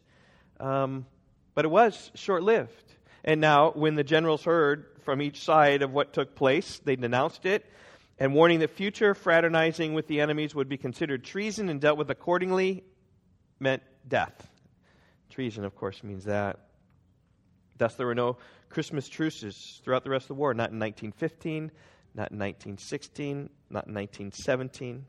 Um, 0.58 1.06
but 1.54 1.66
it 1.66 1.68
was 1.68 2.12
short 2.16 2.44
lived. 2.44 2.94
And 3.26 3.42
now, 3.42 3.72
when 3.72 3.96
the 3.96 4.06
generals 4.06 4.46
heard 4.46 4.86
from 5.02 5.22
each 5.22 5.44
side 5.44 5.82
of 5.82 5.92
what 5.92 6.14
took 6.14 6.34
place, 6.34 6.80
they 6.86 6.96
denounced 6.96 7.46
it 7.46 7.66
and 8.24 8.34
warning 8.34 8.60
that 8.60 8.70
future 8.70 9.14
fraternizing 9.14 9.94
with 9.94 10.08
the 10.08 10.22
enemies 10.22 10.56
would 10.56 10.70
be 10.70 10.78
considered 10.78 11.26
treason 11.26 11.68
and 11.68 11.82
dealt 11.82 11.98
with 11.98 12.10
accordingly 12.10 12.82
meant 13.60 13.84
death. 14.08 14.48
Treason, 15.30 15.66
of 15.66 15.76
course, 15.76 16.02
means 16.06 16.24
that. 16.24 16.58
Thus, 17.78 17.96
there 17.96 18.08
were 18.08 18.16
no 18.16 18.38
Christmas 18.70 19.10
truces 19.10 19.82
throughout 19.84 20.06
the 20.06 20.10
rest 20.10 20.24
of 20.24 20.28
the 20.30 20.34
war, 20.36 20.54
not 20.54 20.72
in 20.72 20.80
1915, 20.80 21.64
not 22.16 22.32
in 22.32 22.40
1916, 22.40 23.50
not 23.70 23.88
in 23.88 23.94
1917, 23.94 25.06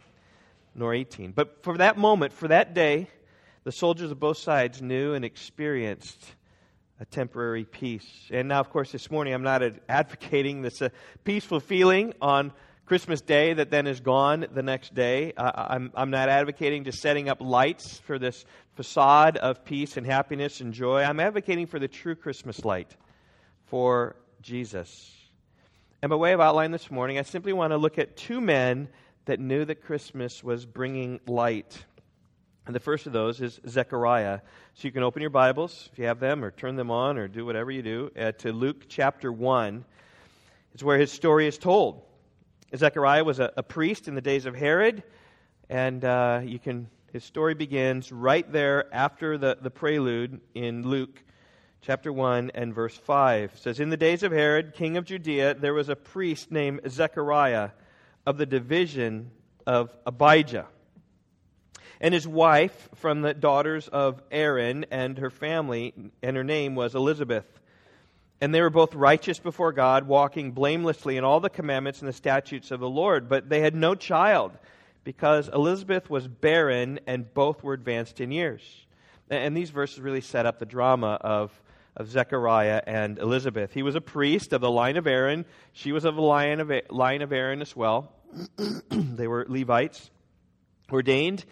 nor 0.74 0.92
18. 0.92 1.30
But 1.30 1.62
for 1.62 1.78
that 1.78 1.96
moment, 1.96 2.32
for 2.32 2.48
that 2.48 2.74
day, 2.74 3.08
the 3.62 3.70
soldiers 3.70 4.10
of 4.10 4.18
both 4.18 4.38
sides 4.38 4.82
knew 4.82 5.14
and 5.14 5.24
experienced 5.24 6.20
a 6.98 7.04
temporary 7.04 7.64
peace. 7.64 8.08
And 8.32 8.48
now, 8.48 8.58
of 8.58 8.70
course, 8.70 8.90
this 8.90 9.08
morning 9.08 9.34
I'm 9.34 9.44
not 9.44 9.62
advocating 9.88 10.62
this 10.62 10.82
uh, 10.82 10.88
peaceful 11.22 11.60
feeling 11.60 12.12
on 12.20 12.52
Christmas 12.86 13.22
Day 13.22 13.54
that 13.54 13.70
then 13.70 13.86
is 13.86 14.00
gone 14.00 14.46
the 14.52 14.62
next 14.62 14.94
day. 14.94 15.32
Uh, 15.38 15.50
I'm, 15.70 15.90
I'm 15.94 16.10
not 16.10 16.28
advocating 16.28 16.84
just 16.84 17.00
setting 17.00 17.30
up 17.30 17.40
lights 17.40 17.98
for 18.00 18.18
this 18.18 18.44
facade 18.76 19.38
of 19.38 19.64
peace 19.64 19.96
and 19.96 20.04
happiness 20.04 20.60
and 20.60 20.74
joy. 20.74 21.02
I'm 21.02 21.18
advocating 21.18 21.66
for 21.66 21.78
the 21.78 21.88
true 21.88 22.14
Christmas 22.14 22.62
light 22.62 22.94
for 23.66 24.16
Jesus. 24.42 25.10
And 26.02 26.10
by 26.10 26.16
way 26.16 26.34
of 26.34 26.40
outline 26.42 26.72
this 26.72 26.90
morning, 26.90 27.18
I 27.18 27.22
simply 27.22 27.54
want 27.54 27.70
to 27.70 27.78
look 27.78 27.98
at 27.98 28.18
two 28.18 28.42
men 28.42 28.88
that 29.24 29.40
knew 29.40 29.64
that 29.64 29.76
Christmas 29.76 30.44
was 30.44 30.66
bringing 30.66 31.20
light. 31.26 31.82
And 32.66 32.74
the 32.74 32.80
first 32.80 33.06
of 33.06 33.14
those 33.14 33.40
is 33.40 33.60
Zechariah. 33.66 34.40
So 34.74 34.86
you 34.86 34.92
can 34.92 35.02
open 35.02 35.22
your 35.22 35.30
Bibles, 35.30 35.88
if 35.90 35.98
you 35.98 36.04
have 36.04 36.20
them, 36.20 36.44
or 36.44 36.50
turn 36.50 36.76
them 36.76 36.90
on, 36.90 37.16
or 37.16 37.28
do 37.28 37.46
whatever 37.46 37.70
you 37.70 37.80
do, 37.80 38.10
uh, 38.18 38.32
to 38.32 38.52
Luke 38.52 38.84
chapter 38.88 39.32
1. 39.32 39.86
It's 40.74 40.82
where 40.82 40.98
his 40.98 41.10
story 41.10 41.46
is 41.46 41.56
told. 41.56 42.02
Zechariah 42.76 43.24
was 43.24 43.38
a, 43.38 43.52
a 43.56 43.62
priest 43.62 44.08
in 44.08 44.14
the 44.14 44.20
days 44.20 44.46
of 44.46 44.54
Herod, 44.54 45.02
and 45.68 46.04
uh, 46.04 46.40
you 46.44 46.58
can, 46.58 46.88
his 47.12 47.24
story 47.24 47.54
begins 47.54 48.10
right 48.10 48.50
there 48.50 48.92
after 48.94 49.38
the, 49.38 49.58
the 49.60 49.70
prelude 49.70 50.40
in 50.54 50.86
Luke 50.86 51.22
chapter 51.82 52.12
1 52.12 52.52
and 52.54 52.74
verse 52.74 52.96
5. 52.96 53.52
It 53.52 53.58
says, 53.58 53.80
In 53.80 53.90
the 53.90 53.96
days 53.96 54.22
of 54.22 54.32
Herod, 54.32 54.74
king 54.74 54.96
of 54.96 55.04
Judea, 55.04 55.54
there 55.54 55.74
was 55.74 55.88
a 55.88 55.96
priest 55.96 56.50
named 56.50 56.80
Zechariah 56.88 57.70
of 58.26 58.38
the 58.38 58.46
division 58.46 59.30
of 59.66 59.96
Abijah 60.06 60.66
and 62.00 62.12
his 62.12 62.26
wife 62.26 62.88
from 62.96 63.22
the 63.22 63.34
daughters 63.34 63.88
of 63.88 64.22
Aaron 64.30 64.84
and 64.90 65.18
her 65.18 65.30
family, 65.30 65.94
and 66.22 66.36
her 66.36 66.44
name 66.44 66.74
was 66.74 66.94
Elizabeth. 66.94 67.46
And 68.40 68.54
they 68.54 68.60
were 68.60 68.70
both 68.70 68.94
righteous 68.94 69.38
before 69.38 69.72
God, 69.72 70.06
walking 70.06 70.52
blamelessly 70.52 71.16
in 71.16 71.24
all 71.24 71.40
the 71.40 71.50
commandments 71.50 72.00
and 72.00 72.08
the 72.08 72.12
statutes 72.12 72.70
of 72.70 72.80
the 72.80 72.88
Lord. 72.88 73.28
But 73.28 73.48
they 73.48 73.60
had 73.60 73.74
no 73.74 73.94
child, 73.94 74.52
because 75.04 75.48
Elizabeth 75.48 76.10
was 76.10 76.26
barren 76.26 76.98
and 77.06 77.32
both 77.32 77.62
were 77.62 77.74
advanced 77.74 78.20
in 78.20 78.32
years. 78.32 78.62
And 79.30 79.56
these 79.56 79.70
verses 79.70 80.00
really 80.00 80.20
set 80.20 80.46
up 80.46 80.58
the 80.58 80.66
drama 80.66 81.18
of, 81.20 81.52
of 81.96 82.10
Zechariah 82.10 82.82
and 82.86 83.18
Elizabeth. 83.18 83.72
He 83.72 83.82
was 83.82 83.94
a 83.94 84.00
priest 84.00 84.52
of 84.52 84.60
the 84.60 84.70
line 84.70 84.96
of 84.96 85.06
Aaron. 85.06 85.44
She 85.72 85.92
was 85.92 86.04
of 86.04 86.16
the 86.16 86.22
line 86.22 86.60
of, 86.60 86.72
line 86.90 87.22
of 87.22 87.32
Aaron 87.32 87.62
as 87.62 87.74
well. 87.76 88.12
they 88.90 89.26
were 89.28 89.46
Levites, 89.48 90.10
ordained 90.90 91.44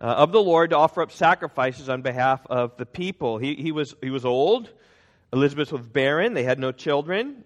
uh, 0.00 0.06
of 0.06 0.32
the 0.32 0.42
Lord 0.42 0.70
to 0.70 0.76
offer 0.76 1.02
up 1.02 1.12
sacrifices 1.12 1.88
on 1.88 2.02
behalf 2.02 2.40
of 2.46 2.76
the 2.76 2.86
people. 2.86 3.38
He, 3.38 3.54
he, 3.54 3.70
was, 3.70 3.94
he 4.02 4.10
was 4.10 4.24
old. 4.24 4.70
Elizabeth 5.32 5.72
was 5.72 5.86
barren. 5.86 6.34
They 6.34 6.44
had 6.44 6.58
no 6.58 6.72
children. 6.72 7.44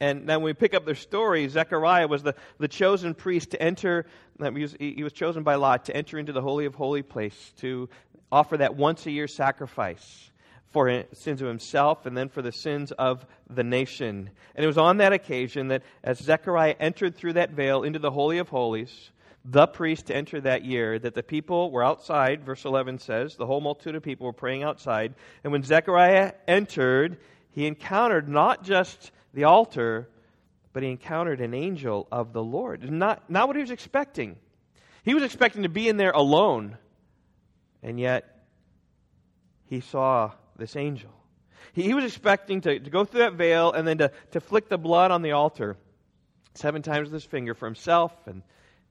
And 0.00 0.28
then 0.28 0.38
when 0.38 0.46
we 0.46 0.54
pick 0.54 0.74
up 0.74 0.84
their 0.84 0.96
story, 0.96 1.46
Zechariah 1.48 2.08
was 2.08 2.24
the, 2.24 2.34
the 2.58 2.66
chosen 2.66 3.14
priest 3.14 3.50
to 3.52 3.62
enter, 3.62 4.06
he 4.40 4.48
was, 4.48 4.74
he 4.76 5.04
was 5.04 5.12
chosen 5.12 5.44
by 5.44 5.54
Lot 5.54 5.84
to 5.84 5.96
enter 5.96 6.18
into 6.18 6.32
the 6.32 6.42
Holy 6.42 6.66
of 6.66 6.74
Holy 6.74 7.02
place, 7.02 7.52
to 7.58 7.88
offer 8.32 8.56
that 8.56 8.74
once 8.74 9.06
a 9.06 9.12
year 9.12 9.28
sacrifice 9.28 10.30
for 10.72 11.04
sins 11.12 11.40
of 11.40 11.46
himself 11.46 12.04
and 12.06 12.16
then 12.16 12.30
for 12.30 12.42
the 12.42 12.50
sins 12.50 12.90
of 12.92 13.24
the 13.48 13.62
nation. 13.62 14.28
And 14.56 14.64
it 14.64 14.66
was 14.66 14.78
on 14.78 14.96
that 14.96 15.12
occasion 15.12 15.68
that 15.68 15.82
as 16.02 16.18
Zechariah 16.18 16.74
entered 16.80 17.14
through 17.14 17.34
that 17.34 17.50
veil 17.50 17.84
into 17.84 18.00
the 18.00 18.10
Holy 18.10 18.38
of 18.38 18.48
Holies, 18.48 19.11
the 19.44 19.66
priest 19.66 20.06
to 20.06 20.16
enter 20.16 20.40
that 20.40 20.64
year, 20.64 20.98
that 20.98 21.14
the 21.14 21.22
people 21.22 21.70
were 21.70 21.82
outside, 21.82 22.44
verse 22.44 22.64
11 22.64 22.98
says, 22.98 23.36
the 23.36 23.46
whole 23.46 23.60
multitude 23.60 23.96
of 23.96 24.02
people 24.02 24.26
were 24.26 24.32
praying 24.32 24.62
outside. 24.62 25.14
And 25.42 25.52
when 25.52 25.64
Zechariah 25.64 26.32
entered, 26.46 27.18
he 27.50 27.66
encountered 27.66 28.28
not 28.28 28.62
just 28.62 29.10
the 29.34 29.44
altar, 29.44 30.08
but 30.72 30.82
he 30.82 30.90
encountered 30.90 31.40
an 31.40 31.54
angel 31.54 32.06
of 32.12 32.32
the 32.32 32.42
Lord. 32.42 32.88
Not, 32.90 33.28
not 33.28 33.48
what 33.48 33.56
he 33.56 33.62
was 33.62 33.70
expecting. 33.70 34.36
He 35.02 35.14
was 35.14 35.24
expecting 35.24 35.64
to 35.64 35.68
be 35.68 35.88
in 35.88 35.96
there 35.96 36.12
alone, 36.12 36.78
and 37.82 37.98
yet 37.98 38.44
he 39.64 39.80
saw 39.80 40.30
this 40.56 40.76
angel. 40.76 41.10
He, 41.72 41.82
he 41.82 41.94
was 41.94 42.04
expecting 42.04 42.60
to, 42.60 42.78
to 42.78 42.90
go 42.90 43.04
through 43.04 43.20
that 43.20 43.34
veil 43.34 43.72
and 43.72 43.86
then 43.88 43.98
to, 43.98 44.12
to 44.30 44.40
flick 44.40 44.68
the 44.68 44.78
blood 44.78 45.10
on 45.10 45.22
the 45.22 45.32
altar 45.32 45.76
seven 46.54 46.82
times 46.82 47.06
with 47.06 47.14
his 47.14 47.24
finger 47.24 47.54
for 47.54 47.66
himself 47.66 48.12
and 48.26 48.42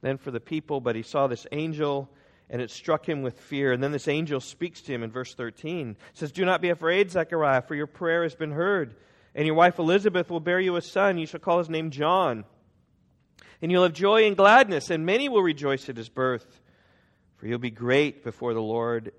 then 0.02 0.18
for 0.18 0.32
the 0.32 0.40
people, 0.40 0.82
but 0.82 0.96
he 0.96 1.04
saw 1.04 1.28
this 1.28 1.48
angel 1.52 2.10
and 2.52 2.62
it 2.62 2.70
struck 2.70 3.08
him 3.08 3.22
with 3.22 3.40
fear. 3.40 3.72
And 3.72 3.82
then 3.82 3.94
this 3.94 4.10
angel 4.10 4.42
speaks 4.42 4.82
to 4.82 4.94
him 4.94 5.04
in 5.04 5.12
verse 5.12 5.34
13. 5.34 5.92
It 5.92 6.18
says, 6.18 6.34
Do 6.34 6.44
not 6.44 6.62
be 6.62 6.70
afraid, 6.70 7.10
Zechariah, 7.10 7.62
for 7.62 7.76
your 7.76 7.88
prayer 7.88 8.24
has 8.24 8.36
been 8.36 8.52
heard. 8.52 8.96
And 9.34 9.46
your 9.46 9.56
wife 9.56 9.80
Elizabeth 9.80 10.30
will 10.30 10.42
bear 10.42 10.60
you 10.60 10.76
a 10.76 10.82
son. 10.82 11.18
You 11.18 11.26
shall 11.26 11.40
call 11.40 11.60
his 11.60 11.70
name 11.70 11.92
John. 11.92 12.44
And 13.62 13.72
you'll 13.72 13.84
have 13.84 13.94
joy 13.94 14.26
and 14.26 14.36
gladness, 14.36 14.90
and 14.90 15.06
many 15.06 15.30
will 15.30 15.42
rejoice 15.42 15.88
at 15.88 15.96
his 15.96 16.10
birth. 16.10 16.60
For 17.38 17.48
he'll 17.48 17.58
be 17.58 17.72
great 17.72 18.24
before 18.24 18.54
the 18.54 18.62
Lord, 18.62 19.14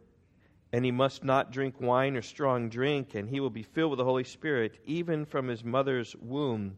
and 0.72 0.84
he 0.84 0.90
must 0.90 1.24
not 1.24 1.52
drink 1.52 1.80
wine 1.80 2.16
or 2.16 2.22
strong 2.22 2.68
drink, 2.68 3.14
and 3.14 3.28
he 3.28 3.40
will 3.40 3.50
be 3.50 3.62
filled 3.62 3.92
with 3.92 3.98
the 3.98 4.04
Holy 4.04 4.24
Spirit, 4.24 4.78
even 4.84 5.24
from 5.24 5.48
his 5.48 5.64
mother's 5.64 6.14
womb. 6.16 6.76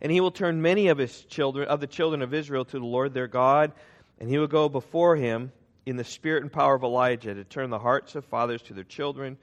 And 0.00 0.12
he 0.12 0.20
will 0.20 0.30
turn 0.30 0.62
many 0.62 0.88
of 0.88 0.98
his 0.98 1.24
children, 1.24 1.68
of 1.68 1.80
the 1.80 1.86
children 1.86 2.22
of 2.22 2.32
Israel, 2.32 2.64
to 2.64 2.78
the 2.78 2.84
Lord 2.84 3.14
their 3.14 3.26
God, 3.26 3.72
and 4.20 4.28
he 4.28 4.38
will 4.38 4.46
go 4.46 4.68
before 4.68 5.16
him 5.16 5.52
in 5.86 5.96
the 5.96 6.04
spirit 6.04 6.42
and 6.42 6.52
power 6.52 6.74
of 6.74 6.82
Elijah 6.82 7.34
to 7.34 7.44
turn 7.44 7.70
the 7.70 7.78
hearts 7.78 8.14
of 8.14 8.24
fathers 8.24 8.62
to 8.62 8.74
their 8.74 8.84
children, 8.84 9.38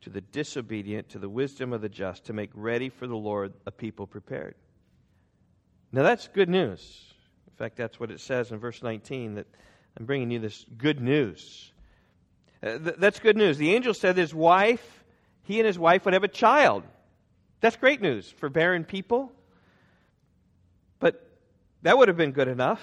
to 0.00 0.10
the 0.10 0.20
disobedient, 0.20 1.10
to 1.10 1.18
the 1.18 1.28
wisdom 1.28 1.72
of 1.72 1.80
the 1.80 1.88
just, 1.88 2.24
to 2.24 2.32
make 2.32 2.50
ready 2.54 2.88
for 2.88 3.06
the 3.06 3.16
Lord 3.16 3.52
a 3.66 3.70
people 3.70 4.06
prepared. 4.06 4.54
Now 5.92 6.02
that's 6.02 6.28
good 6.28 6.48
news. 6.48 6.80
In 7.46 7.56
fact, 7.56 7.76
that's 7.76 8.00
what 8.00 8.10
it 8.10 8.20
says 8.20 8.50
in 8.50 8.58
verse 8.58 8.82
19 8.82 9.34
that 9.34 9.46
I'm 9.98 10.06
bringing 10.06 10.30
you 10.30 10.38
this 10.38 10.64
good 10.78 11.00
news. 11.00 11.72
Uh, 12.62 12.78
th- 12.78 12.96
that's 12.98 13.20
good 13.20 13.36
news. 13.36 13.58
The 13.58 13.74
angel 13.74 13.92
said 13.92 14.16
his 14.16 14.34
wife, 14.34 15.04
he 15.42 15.58
and 15.60 15.66
his 15.66 15.78
wife 15.78 16.04
would 16.04 16.14
have 16.14 16.24
a 16.24 16.28
child. 16.28 16.84
That's 17.60 17.76
great 17.76 18.00
news 18.00 18.30
for 18.30 18.48
barren 18.48 18.84
people. 18.84 19.30
That 21.82 21.98
would 21.98 22.08
have 22.08 22.16
been 22.16 22.32
good 22.32 22.48
enough. 22.48 22.80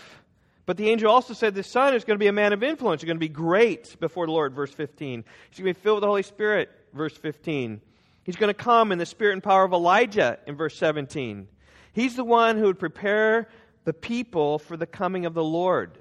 But 0.66 0.78
the 0.78 0.90
angel 0.90 1.12
also 1.12 1.34
said 1.34 1.56
the 1.56 1.64
son 1.64 1.96
is 1.96 2.04
going 2.04 2.16
to 2.16 2.24
be 2.24 2.28
a 2.28 2.34
man 2.34 2.54
of 2.54 2.62
influence. 2.62 3.02
He's 3.02 3.08
going 3.08 3.18
to 3.18 3.20
be 3.20 3.28
great 3.28 4.00
before 4.00 4.28
the 4.28 4.32
Lord, 4.32 4.54
verse 4.54 4.72
15. 4.72 5.24
He's 5.50 5.60
going 5.60 5.74
to 5.74 5.80
be 5.80 5.84
filled 5.84 5.96
with 5.96 6.02
the 6.02 6.08
Holy 6.08 6.22
Spirit, 6.22 6.70
verse 6.94 7.18
15. 7.18 7.82
He's 8.24 8.36
going 8.36 8.50
to 8.50 8.54
come 8.54 8.92
in 8.92 9.00
the 9.00 9.06
spirit 9.08 9.34
and 9.34 9.42
power 9.42 9.64
of 9.64 9.74
Elijah, 9.74 10.38
in 10.46 10.56
verse 10.56 10.76
17. 10.78 11.48
He's 11.94 12.16
the 12.16 12.24
one 12.24 12.58
who 12.58 12.66
would 12.66 12.78
prepare 12.78 13.50
the 13.86 13.94
people 13.94 14.60
for 14.60 14.78
the 14.78 14.86
coming 14.86 15.26
of 15.26 15.34
the 15.34 15.44
Lord, 15.44 15.98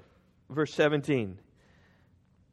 verse 0.49 0.73
17. 0.75 1.39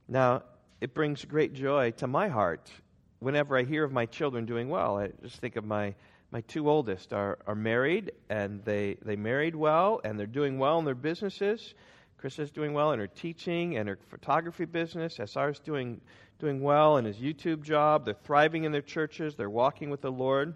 Now, 0.08 0.44
it 0.80 0.94
brings 0.94 1.24
great 1.24 1.52
joy 1.52 1.90
to 1.98 2.06
my 2.06 2.28
heart 2.28 2.70
whenever 3.18 3.58
I 3.58 3.64
hear 3.64 3.84
of 3.84 3.92
my 3.92 4.06
children 4.06 4.46
doing 4.46 4.70
well. 4.70 4.98
I 4.98 5.08
just 5.22 5.36
think 5.40 5.56
of 5.56 5.64
my 5.66 5.94
my 6.30 6.40
two 6.42 6.68
oldest 6.68 7.12
are, 7.12 7.38
are 7.46 7.54
married 7.54 8.12
and 8.28 8.64
they, 8.64 8.96
they 9.02 9.16
married 9.16 9.54
well 9.54 10.00
and 10.04 10.18
they're 10.18 10.26
doing 10.26 10.58
well 10.58 10.78
in 10.78 10.84
their 10.84 10.94
businesses. 10.94 11.74
Chris 12.18 12.38
is 12.38 12.50
doing 12.50 12.72
well 12.72 12.92
in 12.92 12.98
her 12.98 13.06
teaching 13.06 13.76
and 13.76 13.88
her 13.88 13.98
photography 14.08 14.64
business. 14.64 15.18
SR's 15.18 15.60
doing, 15.60 16.00
doing 16.38 16.60
well 16.60 16.96
in 16.96 17.04
his 17.04 17.16
YouTube 17.16 17.62
job. 17.62 18.04
They're 18.04 18.14
thriving 18.14 18.64
in 18.64 18.72
their 18.72 18.82
churches. 18.82 19.34
They're 19.36 19.50
walking 19.50 19.90
with 19.90 20.00
the 20.00 20.10
Lord. 20.10 20.54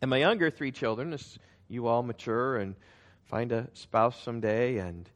And 0.00 0.10
my 0.10 0.18
younger 0.18 0.50
three 0.50 0.72
children, 0.72 1.12
as 1.12 1.38
you 1.68 1.86
all 1.86 2.02
mature 2.02 2.56
and 2.56 2.74
find 3.26 3.52
a 3.52 3.68
spouse 3.74 4.20
someday 4.22 4.78
and, 4.78 5.08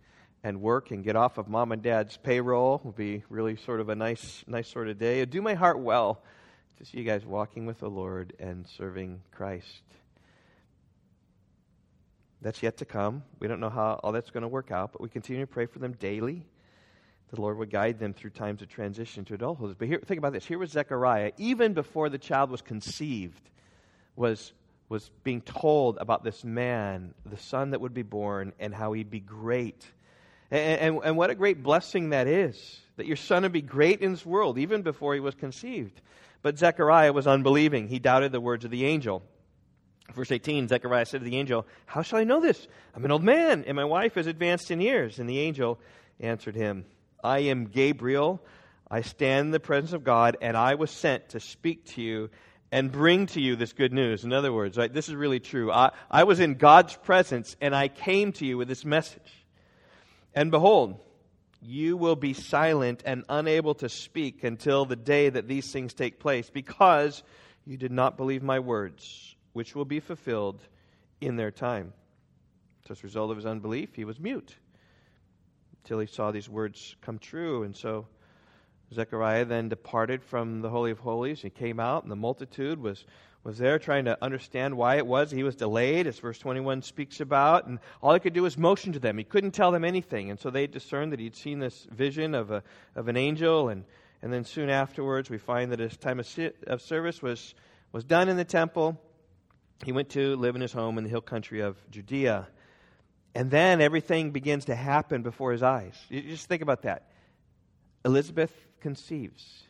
and 0.45 0.61
work 0.61 0.91
and 0.91 1.03
get 1.03 1.17
off 1.17 1.39
of 1.39 1.49
mom 1.49 1.73
and 1.73 1.83
dad's 1.83 2.17
payroll, 2.17 2.81
will 2.85 2.93
be 2.93 3.25
really 3.29 3.57
sort 3.57 3.81
of 3.81 3.89
a 3.89 3.97
nice, 3.97 4.45
nice 4.47 4.69
sort 4.69 4.89
of 4.89 4.99
day. 4.99 5.19
It'd 5.19 5.31
do 5.31 5.43
my 5.43 5.55
heart 5.55 5.81
well 5.81 6.23
to 6.79 6.85
see 6.85 6.99
you 6.99 7.05
guys 7.05 7.25
walking 7.25 7.65
with 7.65 7.81
the 7.81 7.89
Lord 7.89 8.35
and 8.39 8.67
serving 8.67 9.23
Christ. 9.33 9.83
That's 12.43 12.63
yet 12.63 12.77
to 12.79 12.85
come. 12.85 13.23
We 13.41 13.49
don't 13.49 13.61
know 13.61 13.71
how 13.71 13.99
all 14.03 14.13
that's 14.13 14.31
going 14.31 14.43
to 14.43 14.49
work 14.49 14.71
out, 14.71 14.93
but 14.93 15.01
we 15.01 15.09
continue 15.09 15.43
to 15.43 15.47
pray 15.47 15.67
for 15.67 15.79
them 15.79 15.93
daily. 15.93 16.47
The 17.33 17.41
Lord 17.41 17.57
would 17.59 17.71
guide 17.71 17.99
them 17.99 18.13
through 18.13 18.31
times 18.31 18.61
of 18.63 18.69
transition 18.69 19.25
to 19.25 19.35
adulthood. 19.35 19.77
But 19.79 19.89
here, 19.89 20.01
think 20.05 20.19
about 20.19 20.33
this. 20.33 20.45
Here 20.45 20.59
was 20.59 20.71
Zechariah, 20.71 21.33
even 21.39 21.73
before 21.73 22.09
the 22.09 22.19
child 22.19 22.51
was 22.51 22.61
conceived, 22.61 23.41
was, 24.15 24.53
was 24.89 25.11
being 25.25 25.41
told 25.41 25.97
about 25.97 26.25
this 26.25 26.45
man, 26.45 27.15
the 27.25 27.39
son 27.39 27.71
that 27.71 27.81
would 27.81 27.95
be 27.95 28.03
born, 28.03 28.53
and 28.61 28.75
how 28.75 28.93
he'd 28.93 29.11
be 29.11 29.19
great. 29.19 29.85
And, 30.51 30.81
and, 30.81 31.05
and 31.05 31.17
what 31.17 31.31
a 31.31 31.35
great 31.35 31.63
blessing 31.63 32.11
that 32.11 32.29
is, 32.29 32.81
that 32.97 33.07
your 33.07 33.17
son 33.17 33.43
would 33.45 33.53
be 33.53 33.63
great 33.63 34.03
in 34.03 34.13
this 34.13 34.27
world, 34.27 34.59
even 34.59 34.83
before 34.83 35.15
he 35.15 35.21
was 35.21 35.35
conceived. 35.35 36.01
But 36.43 36.59
Zechariah 36.59 37.13
was 37.13 37.27
unbelieving. 37.27 37.89
He 37.89 37.99
doubted 37.99 38.33
the 38.33 38.41
words 38.41 38.65
of 38.65 38.71
the 38.71 38.85
angel. 38.85 39.23
Verse 40.15 40.31
18, 40.31 40.69
Zechariah 40.69 41.07
said 41.07 41.21
to 41.21 41.25
the 41.25 41.37
angel, 41.37 41.67
How 41.87 42.03
shall 42.03 42.19
I 42.19 42.25
know 42.25 42.41
this? 42.41 42.69
I'm 42.95 43.05
an 43.05 43.11
old 43.11 43.25
man, 43.25 43.65
and 43.67 43.77
my 43.77 43.85
wife 43.85 44.17
is 44.17 44.27
advanced 44.27 44.71
in 44.71 44.81
years. 44.81 45.19
And 45.19 45.29
the 45.29 45.41
angel 45.41 45.81
answered 46.21 46.55
him, 46.55 46.85
I 47.23 47.41
am 47.41 47.67
Gabriel. 47.67 48.41
I 48.89 49.03
stand 49.03 49.47
in 49.47 49.51
the 49.51 49.61
presence 49.61 49.93
of 49.93 50.05
God, 50.05 50.37
and 50.41 50.57
I 50.57 50.77
was 50.77 50.91
sent 50.91 51.31
to 51.31 51.41
speak 51.41 51.87
to 51.87 52.03
you 52.03 52.31
and 52.71 52.93
bring 52.93 53.27
to 53.27 53.41
you 53.41 53.57
this 53.57 53.73
good 53.73 53.93
news. 53.93 54.25
In 54.25 54.33
other 54.33 54.53
words, 54.53 54.77
right, 54.77 54.93
this 54.93 55.09
is 55.09 55.15
really 55.15 55.41
true. 55.41 55.73
I, 55.73 55.91
I 56.11 56.25
was 56.25 56.41
in 56.41 56.55
God's 56.55 56.95
presence, 56.97 57.57
and 57.61 57.75
I 57.75 57.89
came 57.89 58.33
to 58.33 58.47
you 58.47 58.57
with 58.59 58.69
this 58.69 58.85
message. 58.85 59.45
And 60.35 60.51
behold, 60.51 61.01
you 61.67 61.97
will 61.97 62.17
be 62.17 62.33
silent 62.33 63.03
and 63.05 63.25
unable 63.29 63.75
to 63.75 63.89
speak 63.89 64.45
until 64.45 64.85
the 64.85 64.97
day 64.97 65.29
that 65.29 65.49
these 65.49 65.71
things 65.71 65.93
take 65.93 66.21
place, 66.21 66.49
because 66.49 67.23
you 67.65 67.77
did 67.77 67.93
not 67.93 68.17
believe 68.17 68.43
my 68.43 68.61
words 68.61 69.35
which 69.53 69.75
will 69.75 69.85
be 69.85 70.01
fulfilled 70.01 70.61
in 71.21 71.37
their 71.37 71.51
time. 71.51 71.93
So, 72.87 72.93
as 72.93 73.01
a 73.01 73.05
result 73.05 73.31
of 73.31 73.39
his 73.39 73.47
unbelief, 73.47 73.95
he 73.95 74.05
was 74.05 74.21
mute 74.21 74.55
until 75.83 75.99
he 75.99 76.07
saw 76.07 76.31
these 76.31 76.49
words 76.49 76.95
come 77.01 77.19
true. 77.19 77.63
And 77.63 77.75
so, 77.75 78.07
Zechariah 78.93 79.47
then 79.47 79.69
departed 79.69 80.23
from 80.23 80.61
the 80.61 80.69
Holy 80.69 80.91
of 80.91 80.99
Holies. 80.99 81.41
He 81.41 81.51
came 81.51 81.81
out, 81.81 82.03
and 82.03 82.13
the 82.13 82.17
multitude 82.17 82.81
was, 82.81 83.05
was 83.47 83.59
there 83.59 83.79
trying 83.79 84.07
to 84.07 84.19
understand 84.23 84.77
why 84.77 84.97
it 84.97 85.07
was 85.07 85.31
he 85.31 85.43
was 85.43 85.55
delayed, 85.55 86.07
as 86.07 86.19
verse 86.19 86.39
21 86.39 86.83
speaks 86.83 87.21
about. 87.21 87.67
And 87.67 87.79
all 88.03 88.13
he 88.13 88.21
could 88.21 88.33
do 88.33 88.43
was 88.43 88.59
motion 88.59 88.93
to 88.95 88.99
them. 88.99 89.19
He 89.19 89.25
couldn't 89.25 89.53
tell 89.53 89.71
them 89.71 89.85
anything. 89.85 90.31
And 90.31 90.41
so 90.41 90.51
they 90.51 90.67
discerned 90.67 91.13
that 91.13 91.21
he'd 91.21 91.37
seen 91.37 91.61
this 91.61 91.87
vision 91.91 92.35
of, 92.35 92.51
a, 92.51 92.63
of 92.97 93.09
an 93.09 93.17
angel. 93.17 93.69
And, 93.69 93.85
and 94.21 94.33
then 94.33 94.45
soon 94.45 94.69
afterwards, 94.69 95.31
we 95.31 95.39
find 95.39 95.71
that 95.71 95.79
his 95.79 95.97
time 95.97 96.19
of, 96.19 96.29
of 96.67 96.83
service 96.83 97.23
was, 97.23 97.55
was 97.93 98.05
done 98.05 98.29
in 98.29 98.37
the 98.37 98.45
temple 98.45 99.01
he 99.85 99.93
went 99.93 100.11
to 100.11 100.37
live 100.37 100.55
in 100.55 100.63
his 100.63 100.73
home 100.73 100.99
in 100.99 101.05
the 101.05 101.11
hill 101.11 101.21
country 101.21 101.61
of 101.61 101.77
Judea. 101.91 102.49
And 103.35 103.51
then 103.51 103.81
everything 103.81 104.31
begins 104.31 104.67
to 104.67 104.75
happen 104.75 105.23
before 105.23 105.53
his 105.53 105.63
eyes. 105.63 105.95
You 106.09 106.23
just 106.23 106.49
think 106.49 106.63
about 106.63 106.83
that. 106.83 107.11
Elizabeth 108.05 108.53
conceives, 108.81 109.65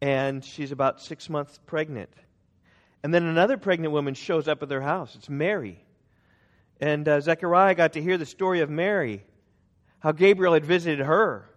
and 0.00 0.44
she's 0.44 0.72
about 0.72 1.00
six 1.00 1.28
months 1.28 1.58
pregnant. 1.66 2.10
And 3.02 3.12
then 3.12 3.24
another 3.24 3.56
pregnant 3.56 3.92
woman 3.92 4.14
shows 4.14 4.48
up 4.48 4.62
at 4.62 4.68
their 4.68 4.80
house. 4.80 5.14
It's 5.14 5.28
Mary. 5.28 5.84
And 6.80 7.06
uh, 7.08 7.20
Zechariah 7.20 7.74
got 7.74 7.94
to 7.94 8.02
hear 8.02 8.18
the 8.18 8.26
story 8.26 8.60
of 8.60 8.70
Mary, 8.70 9.24
how 9.98 10.12
Gabriel 10.12 10.54
had 10.54 10.64
visited 10.64 11.00
her 11.00 11.48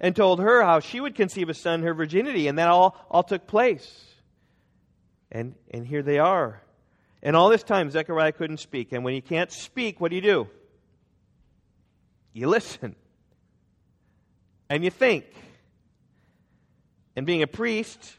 and 0.00 0.14
told 0.16 0.40
her 0.40 0.62
how 0.62 0.80
she 0.80 1.00
would 1.00 1.14
conceive 1.14 1.48
a 1.48 1.54
son 1.54 1.82
her 1.82 1.94
virginity. 1.94 2.48
And 2.48 2.58
that 2.58 2.68
all, 2.68 2.96
all 3.10 3.22
took 3.22 3.46
place. 3.46 4.04
And, 5.30 5.54
and 5.70 5.86
here 5.86 6.02
they 6.02 6.18
are. 6.18 6.60
And 7.22 7.36
all 7.36 7.48
this 7.48 7.62
time, 7.62 7.90
Zechariah 7.90 8.32
couldn't 8.32 8.58
speak. 8.58 8.92
And 8.92 9.04
when 9.04 9.14
you 9.14 9.22
can't 9.22 9.50
speak, 9.50 10.00
what 10.00 10.10
do 10.10 10.16
you 10.16 10.22
do? 10.22 10.48
You 12.32 12.48
listen. 12.48 12.96
And 14.68 14.82
you 14.82 14.90
think. 14.90 15.24
And 17.16 17.26
being 17.26 17.42
a 17.42 17.46
priest, 17.46 18.16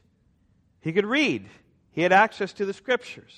he 0.82 0.94
could 0.94 1.06
read. 1.06 1.48
He 1.92 2.02
had 2.02 2.12
access 2.12 2.54
to 2.54 2.66
the 2.66 2.74
scriptures. 2.74 3.34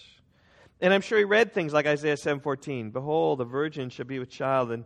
And 0.82 0.94
I'm 0.94 1.02
sure 1.02 1.18
he 1.18 1.24
read 1.24 1.54
things 1.54 1.74
like 1.74 1.86
Isaiah 1.86 2.18
7:14, 2.18 2.92
"Behold, 2.92 3.40
a 3.42 3.46
virgin 3.46 3.90
shall 3.90 4.06
be 4.06 4.20
with 4.20 4.30
child 4.30 4.72
and 4.72 4.86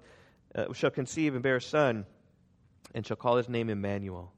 uh, 0.56 0.72
shall 0.74 0.92
conceive 0.92 1.34
and 1.34 1.44
bear 1.44 1.58
a 1.58 1.62
son, 1.62 2.06
and 2.94 3.06
shall 3.06 3.18
call 3.18 3.38
his 3.38 3.50
name 3.50 3.70
Emmanuel." 3.70 4.32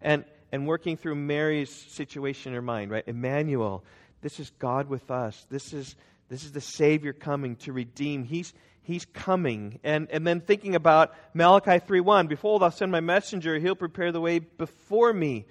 And 0.00 0.24
and 0.52 0.66
working 0.66 0.96
through 0.96 1.16
Mary's 1.16 1.70
situation 1.70 2.52
in 2.52 2.56
her 2.56 2.62
mind, 2.62 2.90
right? 2.90 3.04
Emmanuel, 3.06 3.84
this 4.22 4.40
is 4.40 4.50
God 4.58 4.88
with 4.88 5.10
us. 5.10 5.46
This 5.50 5.72
is, 5.72 5.96
this 6.28 6.44
is 6.44 6.52
the 6.52 6.60
Savior 6.60 7.12
coming 7.12 7.56
to 7.56 7.72
redeem. 7.72 8.24
He's, 8.24 8.52
he's 8.82 9.04
coming. 9.04 9.80
And, 9.84 10.08
and 10.10 10.26
then 10.26 10.40
thinking 10.40 10.74
about 10.74 11.14
Malachi 11.34 11.78
3.1, 11.84 12.28
Behold, 12.28 12.62
I'll 12.62 12.70
send 12.70 12.92
my 12.92 13.00
messenger. 13.00 13.58
He'll 13.58 13.74
prepare 13.74 14.12
the 14.12 14.20
way 14.20 14.40
before 14.40 15.12
me. 15.12 15.46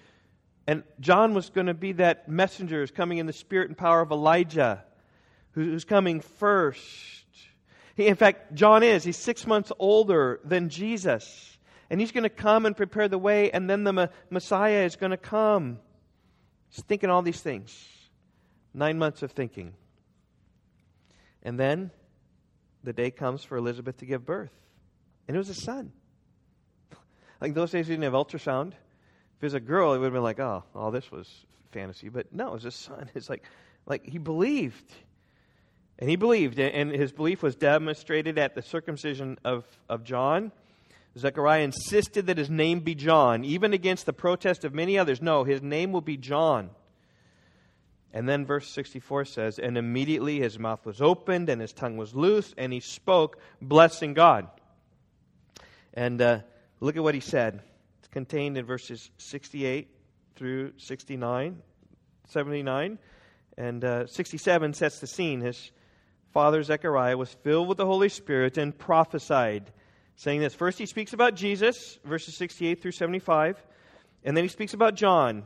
And 0.68 0.84
John 1.00 1.34
was 1.34 1.50
going 1.50 1.68
to 1.68 1.74
be 1.74 1.94
that 1.94 2.28
messenger 2.28 2.80
who's 2.82 2.92
coming 2.92 3.20
in 3.20 3.26
the 3.26 3.34
spirit 3.34 3.70
and 3.70 3.78
power 3.78 4.02
of 4.02 4.12
Elijah, 4.12 4.84
who's 5.52 5.86
coming 5.86 6.22
first. 6.22 6.82
He, 7.96 8.08
in 8.08 8.16
fact, 8.16 8.54
John 8.56 8.84
is. 8.84 9.04
He's 9.04 9.18
six 9.18 9.46
months 9.46 9.72
older 9.80 10.40
than 10.44 10.70
Jesus 10.70 11.56
and 11.90 12.00
he's 12.00 12.12
going 12.12 12.24
to 12.24 12.30
come 12.30 12.66
and 12.66 12.76
prepare 12.76 13.08
the 13.08 13.18
way, 13.18 13.52
and 13.52 13.70
then 13.70 13.84
the 13.84 14.10
Messiah 14.30 14.86
is 14.86 14.96
going 14.96 15.12
to 15.12 15.18
come. 15.18 15.80
He's 16.70 16.84
thinking 16.84 17.10
all 17.10 17.22
these 17.22 17.42
things. 17.42 17.88
Nine 18.74 18.98
months 18.98 19.22
of 19.22 19.32
thinking. 19.32 19.74
And 21.46 21.58
then 21.58 21.92
the 22.84 22.92
day 22.92 23.10
comes 23.12 23.46
for 23.46 23.56
Elizabeth 23.56 23.98
to 24.00 24.06
give 24.06 24.26
birth. 24.26 24.52
And 25.28 25.36
it 25.36 25.38
was 25.38 25.50
a 25.50 25.56
son. 25.56 25.94
like 27.42 27.54
those 27.54 27.72
days, 27.72 27.88
we 27.88 27.94
didn't 27.94 28.04
have 28.04 28.14
ultrasound. 28.14 28.74
If 28.74 29.42
it 29.42 29.46
was 29.46 29.54
a 29.54 29.62
girl, 29.62 29.94
it 29.94 30.00
would 30.00 30.06
have 30.06 30.14
been 30.14 30.24
like, 30.24 30.42
oh, 30.42 30.64
all 30.76 30.92
this 30.92 31.10
was 31.10 31.30
fantasy. 31.72 32.10
But 32.10 32.34
no, 32.34 32.50
it 32.50 32.54
was 32.56 32.66
a 32.66 32.72
son. 32.72 33.10
It's 33.16 33.30
like, 33.30 33.44
like 33.86 34.06
he 34.06 34.18
believed. 34.18 34.92
And 35.98 36.10
he 36.10 36.18
believed, 36.18 36.60
and 36.60 36.92
his 36.92 37.14
belief 37.14 37.42
was 37.42 37.56
demonstrated 37.56 38.38
at 38.38 38.54
the 38.54 38.62
circumcision 38.62 39.38
of, 39.46 39.66
of 39.88 40.04
John 40.04 40.52
Zechariah 41.18 41.64
insisted 41.64 42.28
that 42.28 42.38
his 42.38 42.50
name 42.50 42.82
be 42.82 42.94
John, 42.94 43.46
even 43.46 43.74
against 43.74 44.06
the 44.06 44.14
protest 44.14 44.66
of 44.66 44.74
many 44.74 44.98
others. 44.98 45.22
No, 45.22 45.44
his 45.44 45.62
name 45.62 45.92
will 45.92 46.02
be 46.02 46.18
John. 46.18 46.72
And 48.16 48.30
then 48.30 48.46
verse 48.46 48.70
64 48.70 49.26
says, 49.26 49.60
And 49.60 49.78
immediately 49.78 50.40
his 50.40 50.58
mouth 50.58 50.86
was 50.86 51.02
opened 51.02 51.50
and 51.50 51.60
his 51.60 51.74
tongue 51.74 51.98
was 51.98 52.16
loose, 52.16 52.56
and 52.58 52.72
he 52.72 52.80
spoke, 52.80 53.38
blessing 53.62 54.14
God. 54.14 54.48
And 55.94 56.22
uh, 56.22 56.40
look 56.80 56.96
at 56.96 57.04
what 57.04 57.14
he 57.14 57.20
said. 57.20 57.62
It's 58.00 58.08
contained 58.08 58.58
in 58.58 58.66
verses 58.66 59.12
68 59.18 59.90
through 60.38 60.72
69, 60.78 61.62
79. 62.30 63.00
And 63.58 63.84
uh, 63.84 64.08
67 64.08 64.74
sets 64.74 65.00
the 65.00 65.08
scene. 65.08 65.42
His 65.42 65.72
father, 66.32 66.64
Zechariah, 66.64 67.18
was 67.18 67.34
filled 67.44 67.68
with 67.68 67.78
the 67.78 67.86
Holy 67.86 68.10
Spirit 68.10 68.58
and 68.58 68.78
prophesied, 68.78 69.74
saying 70.16 70.40
this. 70.40 70.56
First, 70.56 70.80
he 70.80 70.86
speaks 70.86 71.12
about 71.12 71.36
Jesus, 71.36 72.00
verses 72.06 72.38
68 72.38 72.82
through 72.82 72.94
75. 72.94 73.62
And 74.24 74.38
then 74.38 74.46
he 74.46 74.50
speaks 74.50 74.74
about 74.74 74.96
John 74.96 75.44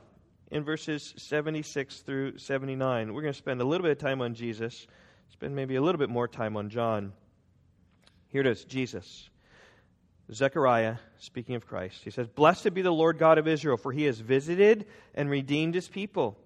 in 0.51 0.63
verses 0.63 1.13
76 1.17 1.99
through 1.99 2.37
79. 2.37 3.13
We're 3.13 3.21
going 3.21 3.33
to 3.33 3.37
spend 3.37 3.61
a 3.61 3.65
little 3.65 3.83
bit 3.83 3.91
of 3.91 3.99
time 3.99 4.21
on 4.21 4.33
Jesus, 4.33 4.87
spend 5.31 5.55
maybe 5.55 5.75
a 5.75 5.81
little 5.81 5.99
bit 5.99 6.09
more 6.09 6.27
time 6.27 6.57
on 6.57 6.69
John. 6.69 7.13
Here 8.29 8.41
it 8.41 8.47
is 8.47 8.63
Jesus. 8.63 9.29
Zechariah, 10.31 10.97
speaking 11.17 11.55
of 11.55 11.65
Christ, 11.65 12.03
he 12.03 12.11
says, 12.11 12.27
Blessed 12.27 12.73
be 12.73 12.83
the 12.83 12.91
Lord 12.91 13.17
God 13.17 13.37
of 13.37 13.47
Israel, 13.47 13.77
for 13.77 13.91
he 13.91 14.03
has 14.03 14.19
visited 14.19 14.85
and 15.15 15.29
redeemed 15.29 15.73
his 15.73 15.87
people, 15.87 16.37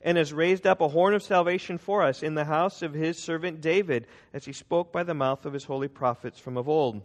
and 0.00 0.16
has 0.16 0.32
raised 0.32 0.66
up 0.66 0.80
a 0.80 0.88
horn 0.88 1.14
of 1.14 1.22
salvation 1.22 1.78
for 1.78 2.02
us 2.02 2.22
in 2.22 2.34
the 2.34 2.44
house 2.44 2.82
of 2.82 2.94
his 2.94 3.18
servant 3.18 3.60
David, 3.60 4.06
as 4.32 4.44
he 4.44 4.52
spoke 4.52 4.92
by 4.92 5.02
the 5.02 5.14
mouth 5.14 5.44
of 5.44 5.52
his 5.52 5.64
holy 5.64 5.88
prophets 5.88 6.38
from 6.38 6.56
of 6.56 6.68
old. 6.68 7.02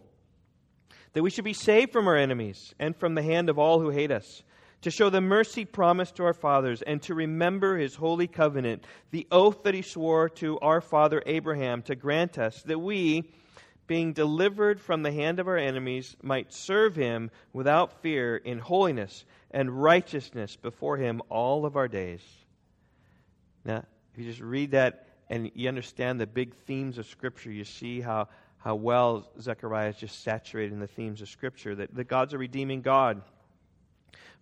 That 1.12 1.22
we 1.22 1.30
should 1.30 1.44
be 1.44 1.52
saved 1.52 1.92
from 1.92 2.06
our 2.06 2.16
enemies 2.16 2.74
and 2.78 2.94
from 2.94 3.14
the 3.14 3.22
hand 3.22 3.48
of 3.48 3.58
all 3.58 3.80
who 3.80 3.90
hate 3.90 4.12
us, 4.12 4.44
to 4.86 4.90
show 4.92 5.10
the 5.10 5.20
mercy 5.20 5.64
promised 5.64 6.14
to 6.14 6.24
our 6.24 6.32
fathers, 6.32 6.80
and 6.80 7.02
to 7.02 7.12
remember 7.12 7.76
his 7.76 7.96
holy 7.96 8.28
covenant, 8.28 8.84
the 9.10 9.26
oath 9.32 9.64
that 9.64 9.74
he 9.74 9.82
swore 9.82 10.28
to 10.28 10.60
our 10.60 10.80
father 10.80 11.20
Abraham, 11.26 11.82
to 11.82 11.96
grant 11.96 12.38
us 12.38 12.62
that 12.62 12.78
we, 12.78 13.28
being 13.88 14.12
delivered 14.12 14.80
from 14.80 15.02
the 15.02 15.10
hand 15.10 15.40
of 15.40 15.48
our 15.48 15.56
enemies, 15.56 16.14
might 16.22 16.52
serve 16.52 16.94
him 16.94 17.32
without 17.52 18.00
fear 18.00 18.36
in 18.36 18.60
holiness 18.60 19.24
and 19.50 19.82
righteousness 19.82 20.54
before 20.54 20.96
him 20.96 21.20
all 21.30 21.66
of 21.66 21.74
our 21.74 21.88
days. 21.88 22.22
Now, 23.64 23.82
if 24.12 24.20
you 24.20 24.24
just 24.24 24.40
read 24.40 24.70
that 24.70 25.08
and 25.28 25.50
you 25.56 25.66
understand 25.66 26.20
the 26.20 26.28
big 26.28 26.54
themes 26.54 26.96
of 26.98 27.06
Scripture, 27.06 27.50
you 27.50 27.64
see 27.64 28.00
how, 28.00 28.28
how 28.58 28.76
well 28.76 29.28
Zechariah 29.40 29.88
is 29.88 29.96
just 29.96 30.22
saturated 30.22 30.72
in 30.72 30.78
the 30.78 30.86
themes 30.86 31.22
of 31.22 31.28
Scripture 31.28 31.74
that, 31.74 31.92
that 31.96 32.04
God's 32.04 32.34
a 32.34 32.38
redeeming 32.38 32.82
God. 32.82 33.22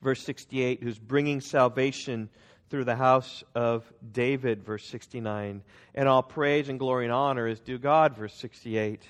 Verse 0.04 0.22
68, 0.22 0.82
who's 0.82 0.98
bringing 0.98 1.40
salvation 1.40 2.28
through 2.68 2.84
the 2.84 2.94
house 2.94 3.42
of 3.54 3.90
David, 4.12 4.62
verse 4.62 4.84
69. 4.86 5.62
And 5.94 6.08
all 6.08 6.22
praise 6.22 6.68
and 6.68 6.78
glory 6.78 7.06
and 7.06 7.12
honor 7.12 7.48
is 7.48 7.58
due 7.58 7.78
God, 7.78 8.14
verse 8.14 8.34
68 8.34 9.02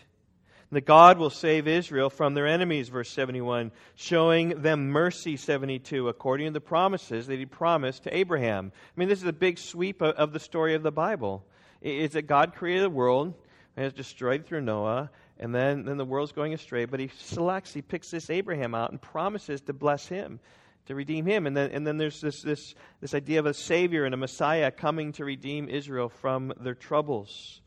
that 0.71 0.87
God 0.87 1.19
will 1.19 1.31
save 1.31 1.69
Israel 1.69 2.11
from 2.11 2.35
their 2.35 2.49
enemies, 2.49 2.89
verse 2.89 3.09
71, 3.11 3.71
showing 3.95 4.61
them 4.63 4.91
mercy, 4.91 5.37
72, 5.37 6.09
according 6.09 6.49
to 6.49 6.53
the 6.53 6.61
promises 6.61 7.29
that 7.29 7.39
he 7.39 7.47
promised 7.47 8.05
to 8.05 8.17
Abraham. 8.17 8.73
I 8.75 8.93
mean, 8.99 9.09
this 9.09 9.21
is 9.21 9.29
a 9.29 9.33
big 9.33 9.59
sweep 9.59 10.03
of, 10.03 10.33
the 10.33 10.41
story 10.41 10.75
of 10.75 10.83
the 10.83 10.91
Bible. 10.91 11.45
It's 11.81 12.15
that 12.15 12.23
God 12.23 12.57
created 12.57 12.83
the 12.83 12.91
world 12.91 13.35
and 13.77 13.85
has 13.85 13.93
destroyed 13.93 14.47
through 14.47 14.63
Noah, 14.63 15.11
and 15.39 15.55
then, 15.55 15.85
then 15.85 15.97
the 15.97 16.05
world's 16.05 16.33
going 16.33 16.55
astray, 16.55 16.87
but 16.87 16.99
he 16.99 17.09
selects, 17.19 17.73
he 17.73 17.83
picks 17.83 18.11
this 18.11 18.29
Abraham 18.31 18.75
out 18.75 18.91
and 18.91 19.01
promises 19.01 19.61
to 19.63 19.73
bless 19.73 20.09
him 20.09 20.41
to 20.87 20.95
redeem 20.95 21.27
him. 21.27 21.47
And 21.47 21.57
then, 21.57 21.71
and 21.71 21.87
then 21.87 21.97
there's 21.97 22.21
this, 22.21 22.43
this, 22.43 22.75
this 23.01 23.15
idea 23.15 23.39
of 23.39 23.47
a 23.47 23.55
Savior 23.55 24.05
and 24.05 24.15
a 24.15 24.19
Messiah 24.19 24.71
coming 24.71 25.13
to 25.13 25.25
redeem 25.25 25.69
Israel 25.69 26.09
from 26.09 26.53
their 26.61 26.75
troubles. 26.75 27.61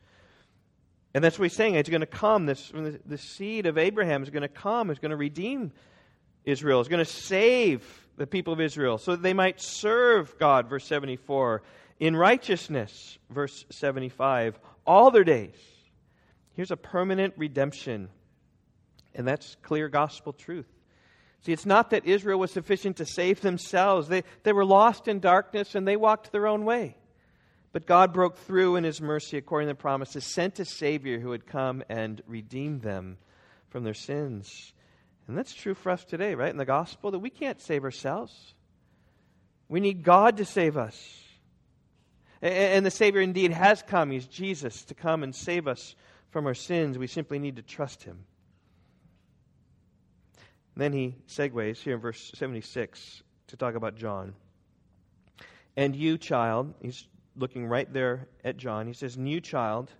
And 1.13 1.23
that's 1.23 1.39
what 1.39 1.45
he's 1.45 1.55
saying. 1.55 1.75
It's 1.75 1.89
going 1.89 2.01
to 2.01 2.05
come. 2.05 2.45
This, 2.45 2.71
the 3.05 3.17
seed 3.17 3.65
of 3.65 3.77
Abraham 3.77 4.23
is 4.23 4.29
going 4.29 4.43
to 4.43 4.47
come. 4.47 4.91
It's 4.91 4.99
going 4.99 5.11
to 5.11 5.17
redeem 5.17 5.71
Israel. 6.45 6.79
It's 6.79 6.89
going 6.89 7.03
to 7.03 7.11
save 7.11 7.83
the 8.17 8.27
people 8.27 8.53
of 8.53 8.61
Israel 8.61 8.97
so 8.97 9.11
that 9.11 9.21
they 9.21 9.33
might 9.33 9.61
serve 9.61 10.37
God, 10.37 10.69
verse 10.69 10.85
74, 10.85 11.63
in 11.99 12.15
righteousness, 12.15 13.17
verse 13.29 13.65
75, 13.71 14.59
all 14.85 15.11
their 15.11 15.23
days. 15.23 15.55
Here's 16.55 16.71
a 16.71 16.77
permanent 16.77 17.33
redemption. 17.37 18.09
And 19.15 19.27
that's 19.27 19.55
clear 19.63 19.89
gospel 19.89 20.33
truth. 20.33 20.67
See, 21.41 21.53
it's 21.53 21.65
not 21.65 21.91
that 21.91 22.05
Israel 22.05 22.39
was 22.39 22.51
sufficient 22.51 22.97
to 22.97 23.05
save 23.05 23.41
themselves. 23.41 24.07
They, 24.07 24.23
they 24.43 24.53
were 24.53 24.65
lost 24.65 25.07
in 25.07 25.19
darkness 25.19 25.75
and 25.75 25.87
they 25.87 25.95
walked 25.95 26.31
their 26.31 26.47
own 26.47 26.65
way. 26.65 26.97
But 27.71 27.85
God 27.85 28.11
broke 28.13 28.37
through 28.37 28.75
in 28.75 28.83
His 28.83 29.01
mercy, 29.01 29.37
according 29.37 29.67
to 29.67 29.73
the 29.73 29.79
promises, 29.79 30.25
sent 30.25 30.59
a 30.59 30.65
Savior 30.65 31.19
who 31.19 31.29
would 31.29 31.45
come 31.45 31.83
and 31.89 32.21
redeem 32.25 32.79
them 32.79 33.17
from 33.69 33.83
their 33.83 33.93
sins. 33.93 34.73
And 35.27 35.37
that's 35.37 35.53
true 35.53 35.75
for 35.75 35.91
us 35.91 36.03
today, 36.03 36.35
right? 36.35 36.49
In 36.49 36.57
the 36.57 36.65
gospel, 36.65 37.11
that 37.11 37.19
we 37.19 37.29
can't 37.29 37.61
save 37.61 37.83
ourselves. 37.83 38.55
We 39.69 39.79
need 39.79 40.03
God 40.03 40.37
to 40.37 40.45
save 40.45 40.77
us. 40.77 41.21
And 42.41 42.85
the 42.85 42.91
Savior 42.91 43.21
indeed 43.21 43.51
has 43.51 43.81
come. 43.81 44.11
He's 44.11 44.27
Jesus 44.27 44.83
to 44.85 44.93
come 44.93 45.23
and 45.23 45.35
save 45.35 45.67
us 45.67 45.95
from 46.29 46.45
our 46.45 46.53
sins. 46.53 46.97
We 46.97 47.07
simply 47.07 47.39
need 47.39 47.57
to 47.57 47.61
trust 47.61 48.03
Him. 48.03 48.25
Then 50.81 50.93
he 50.93 51.15
segues 51.27 51.77
here 51.77 51.95
in 51.95 52.01
verse 52.01 52.31
76 52.35 53.23
to 53.47 53.57
talk 53.57 53.75
about 53.75 53.95
John. 53.95 54.35
And 55.75 55.95
you, 55.95 56.17
child, 56.17 56.73
he's 56.81 57.07
looking 57.35 57.67
right 57.67 57.91
there 57.91 58.27
at 58.43 58.57
John, 58.57 58.87
he 58.87 58.93
says, 58.93 59.17
New 59.17 59.41
child 59.41 59.91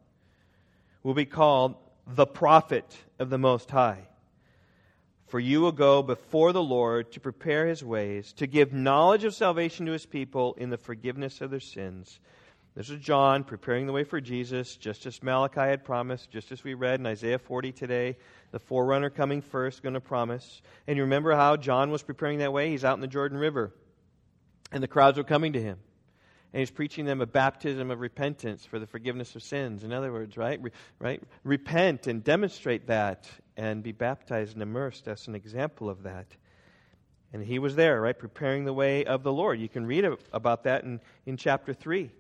will 1.03 1.13
be 1.13 1.25
called 1.25 1.75
the 2.07 2.25
prophet 2.25 2.97
of 3.19 3.29
the 3.29 3.37
Most 3.37 3.69
High. 3.69 4.07
For 5.27 5.39
you 5.39 5.61
will 5.61 5.73
go 5.73 6.01
before 6.01 6.53
the 6.53 6.63
Lord 6.63 7.11
to 7.11 7.19
prepare 7.19 7.67
his 7.67 7.83
ways, 7.83 8.31
to 8.33 8.47
give 8.47 8.71
knowledge 8.71 9.25
of 9.25 9.35
salvation 9.35 9.85
to 9.85 9.91
his 9.91 10.05
people 10.05 10.53
in 10.57 10.69
the 10.69 10.77
forgiveness 10.77 11.41
of 11.41 11.51
their 11.51 11.59
sins. 11.59 12.19
This 12.77 12.91
is 12.91 12.99
John 12.99 13.43
preparing 13.43 13.87
the 13.87 13.91
way 13.91 14.03
for 14.03 14.21
Jesus, 14.21 14.77
just 14.77 15.07
as 15.07 15.23
Malachi 15.23 15.61
had 15.61 15.83
promised, 15.83 16.29
just 16.29 16.51
as 16.51 16.63
we 16.63 16.75
read 16.75 16.99
in 16.99 17.07
Isaiah 17.07 17.39
40 17.39 17.71
today. 17.71 18.17
The 18.51 18.59
forerunner 18.59 19.09
coming 19.09 19.41
first, 19.41 19.81
going 19.81 19.95
to 19.95 19.99
promise. 19.99 20.61
And 20.85 20.95
you 20.95 21.01
remember 21.01 21.35
how 21.35 21.57
John 21.57 21.89
was 21.89 22.03
preparing 22.03 22.37
that 22.37 22.53
way? 22.53 22.69
He's 22.69 22.85
out 22.85 22.93
in 22.93 23.01
the 23.01 23.07
Jordan 23.07 23.39
River, 23.39 23.73
and 24.71 24.83
the 24.83 24.87
crowds 24.87 25.17
were 25.17 25.23
coming 25.23 25.53
to 25.53 25.59
him 25.59 25.79
and 26.53 26.59
he's 26.59 26.69
preaching 26.69 27.05
them 27.05 27.19
a 27.19 27.25
baptism 27.25 27.89
of 27.89 27.99
repentance 27.99 28.63
for 28.63 28.77
the 28.77 28.85
forgiveness 28.85 29.35
of 29.35 29.41
sins. 29.41 29.83
In 29.83 29.91
other 29.91 30.13
words, 30.13 30.37
right? 30.37 30.61
Re- 30.61 30.71
right? 30.99 31.23
Repent 31.43 32.05
and 32.05 32.23
demonstrate 32.23 32.87
that 32.87 33.27
and 33.57 33.81
be 33.81 33.91
baptized 33.91 34.53
and 34.53 34.61
immersed. 34.61 35.07
as 35.07 35.27
an 35.27 35.33
example 35.33 35.89
of 35.89 36.03
that. 36.03 36.27
And 37.33 37.43
he 37.43 37.57
was 37.57 37.75
there, 37.75 37.99
right? 37.99 38.17
Preparing 38.17 38.65
the 38.65 38.71
way 38.71 39.03
of 39.03 39.23
the 39.23 39.33
Lord. 39.33 39.59
You 39.59 39.67
can 39.67 39.87
read 39.87 40.05
about 40.31 40.63
that 40.65 40.83
in, 40.83 41.01
in 41.25 41.37
chapter 41.37 41.73
3. 41.73 42.11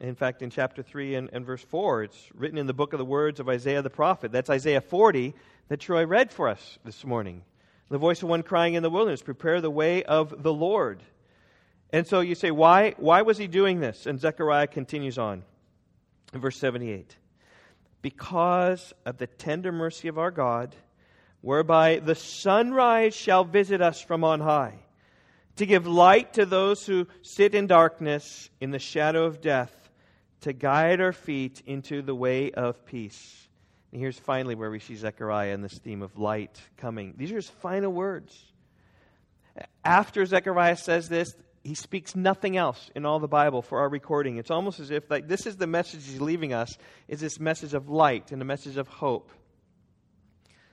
In 0.00 0.14
fact, 0.14 0.42
in 0.42 0.50
chapter 0.50 0.82
3 0.82 1.14
and, 1.14 1.30
and 1.32 1.46
verse 1.46 1.62
4, 1.62 2.04
it's 2.04 2.28
written 2.34 2.58
in 2.58 2.66
the 2.66 2.74
book 2.74 2.92
of 2.92 2.98
the 2.98 3.04
words 3.04 3.40
of 3.40 3.48
Isaiah 3.48 3.82
the 3.82 3.90
prophet. 3.90 4.30
That's 4.30 4.50
Isaiah 4.50 4.80
40 4.80 5.34
that 5.68 5.80
Troy 5.80 6.06
read 6.06 6.30
for 6.30 6.48
us 6.48 6.78
this 6.84 7.04
morning. 7.04 7.42
The 7.88 7.98
voice 7.98 8.22
of 8.22 8.28
one 8.28 8.42
crying 8.42 8.74
in 8.74 8.82
the 8.82 8.90
wilderness, 8.90 9.22
Prepare 9.22 9.60
the 9.60 9.70
way 9.70 10.02
of 10.02 10.42
the 10.42 10.52
Lord 10.52 11.02
and 11.90 12.06
so 12.06 12.20
you 12.20 12.34
say, 12.34 12.50
why, 12.50 12.94
why 12.98 13.22
was 13.22 13.38
he 13.38 13.46
doing 13.46 13.80
this? 13.80 14.06
And 14.06 14.20
Zechariah 14.20 14.66
continues 14.66 15.18
on 15.18 15.42
in 16.32 16.40
verse 16.40 16.58
78 16.58 17.16
Because 18.02 18.92
of 19.04 19.18
the 19.18 19.26
tender 19.26 19.72
mercy 19.72 20.08
of 20.08 20.18
our 20.18 20.30
God, 20.30 20.74
whereby 21.42 22.00
the 22.00 22.14
sunrise 22.14 23.14
shall 23.14 23.44
visit 23.44 23.80
us 23.80 24.00
from 24.00 24.24
on 24.24 24.40
high, 24.40 24.74
to 25.56 25.66
give 25.66 25.86
light 25.86 26.34
to 26.34 26.44
those 26.44 26.84
who 26.84 27.06
sit 27.22 27.54
in 27.54 27.66
darkness 27.66 28.50
in 28.60 28.72
the 28.72 28.78
shadow 28.78 29.24
of 29.24 29.40
death, 29.40 29.85
to 30.42 30.52
guide 30.52 31.00
our 31.00 31.12
feet 31.12 31.62
into 31.66 32.02
the 32.02 32.14
way 32.14 32.50
of 32.50 32.84
peace. 32.86 33.48
And 33.92 34.00
here's 34.00 34.18
finally 34.18 34.54
where 34.54 34.70
we 34.70 34.78
see 34.78 34.94
Zechariah 34.94 35.54
and 35.54 35.64
this 35.64 35.78
theme 35.78 36.02
of 36.02 36.18
light 36.18 36.60
coming. 36.76 37.14
These 37.16 37.32
are 37.32 37.36
his 37.36 37.48
final 37.48 37.92
words. 37.92 38.36
After 39.84 40.24
Zechariah 40.26 40.76
says 40.76 41.08
this, 41.08 41.34
he 41.62 41.74
speaks 41.74 42.14
nothing 42.14 42.56
else 42.56 42.90
in 42.94 43.04
all 43.04 43.18
the 43.18 43.26
Bible 43.26 43.62
for 43.62 43.80
our 43.80 43.88
recording. 43.88 44.36
It's 44.36 44.50
almost 44.50 44.78
as 44.78 44.90
if 44.90 45.10
like 45.10 45.26
this 45.26 45.46
is 45.46 45.56
the 45.56 45.66
message 45.66 46.06
he's 46.06 46.20
leaving 46.20 46.52
us 46.52 46.76
is 47.08 47.20
this 47.20 47.40
message 47.40 47.74
of 47.74 47.88
light 47.88 48.30
and 48.30 48.40
a 48.40 48.44
message 48.44 48.76
of 48.76 48.86
hope. 48.86 49.32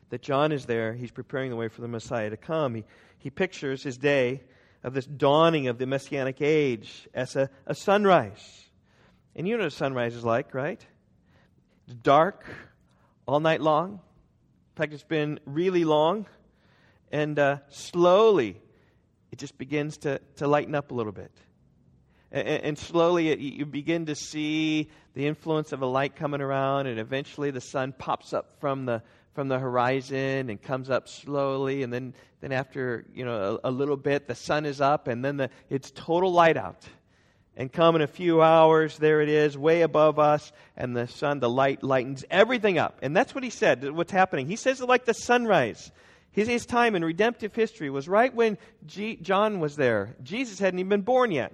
That 0.10 0.22
John 0.22 0.52
is 0.52 0.66
there, 0.66 0.94
he's 0.94 1.10
preparing 1.10 1.50
the 1.50 1.56
way 1.56 1.70
for 1.70 1.82
the 1.82 1.88
Messiah 1.88 2.30
to 2.30 2.38
come. 2.38 2.76
He, 2.76 2.84
he 3.18 3.32
pictures 3.32 3.82
his 3.82 3.98
day 3.98 4.44
of 4.84 4.94
this 4.94 5.06
dawning 5.06 5.68
of 5.68 5.80
the 5.80 5.88
messianic 5.88 6.42
age 6.42 7.08
as 7.14 7.36
a, 7.36 7.50
a 7.66 7.74
sunrise. 7.74 8.63
And 9.36 9.48
you 9.48 9.58
know 9.58 9.64
what 9.64 9.74
sunrise 9.74 10.16
is 10.16 10.24
like, 10.24 10.54
right? 10.54 10.86
It's 11.88 11.96
dark 11.96 12.46
all 13.28 13.40
night 13.40 13.62
long. 13.62 13.94
In 13.94 14.76
fact, 14.76 14.94
it's 14.94 15.04
been 15.04 15.40
really 15.46 15.86
long. 15.86 16.26
And 17.12 17.38
uh, 17.38 17.58
slowly, 17.70 18.62
it 19.32 19.40
just 19.40 19.58
begins 19.58 19.98
to, 20.00 20.20
to 20.38 20.48
lighten 20.48 20.76
up 20.76 20.92
a 20.92 20.94
little 20.94 21.12
bit. 21.12 21.32
And, 22.32 22.48
and 22.48 22.78
slowly 22.78 23.30
it, 23.30 23.40
you 23.40 23.66
begin 23.66 24.08
to 24.08 24.16
see 24.16 24.90
the 25.14 25.28
influence 25.28 25.72
of 25.72 25.82
a 25.82 25.86
light 25.86 26.16
coming 26.16 26.42
around, 26.42 26.88
and 26.88 27.00
eventually 27.00 27.52
the 27.52 27.62
sun 27.62 27.94
pops 27.98 28.34
up 28.34 28.60
from 28.60 28.86
the, 28.86 29.02
from 29.34 29.48
the 29.48 29.60
horizon 29.60 30.50
and 30.50 30.62
comes 30.62 30.90
up 30.90 31.08
slowly. 31.08 31.84
And 31.84 31.94
then, 31.94 32.14
then 32.42 32.52
after 32.52 33.06
you 33.14 33.26
know 33.26 33.60
a, 33.64 33.70
a 33.70 33.72
little 33.72 33.98
bit, 33.98 34.28
the 34.28 34.36
sun 34.36 34.66
is 34.66 34.82
up, 34.82 35.08
and 35.08 35.24
then 35.24 35.38
the, 35.38 35.50
it's 35.70 35.92
total 35.92 36.32
light 36.32 36.58
out. 36.58 36.84
And 37.56 37.72
come 37.72 37.96
in 37.96 38.02
a 38.02 38.08
few 38.08 38.42
hours, 38.42 38.98
there 38.98 39.22
it 39.22 39.30
is, 39.30 39.56
way 39.56 39.82
above 39.82 40.18
us, 40.18 40.52
and 40.76 40.98
the 40.98 41.08
sun, 41.08 41.40
the 41.40 41.50
light 41.50 41.84
lightens 41.84 42.26
everything 42.32 42.80
up. 42.80 42.98
And 43.04 43.16
that's 43.16 43.36
what 43.36 43.44
he 43.44 43.52
said, 43.52 43.92
what's 43.92 44.12
happening. 44.12 44.48
He 44.48 44.56
says 44.56 44.82
it 44.82 44.90
like 44.90 45.06
the 45.06 45.14
sunrise. 45.14 45.92
His, 46.32 46.48
his 46.48 46.66
time 46.66 46.96
in 46.96 47.06
redemptive 47.06 47.54
history 47.54 47.92
was 47.92 48.08
right 48.08 48.34
when 48.34 48.58
G, 48.88 49.18
John 49.18 49.60
was 49.60 49.76
there. 49.76 50.16
Jesus 50.24 50.58
hadn't 50.58 50.80
even 50.80 50.90
been 50.90 51.02
born 51.02 51.32
yet. 51.32 51.54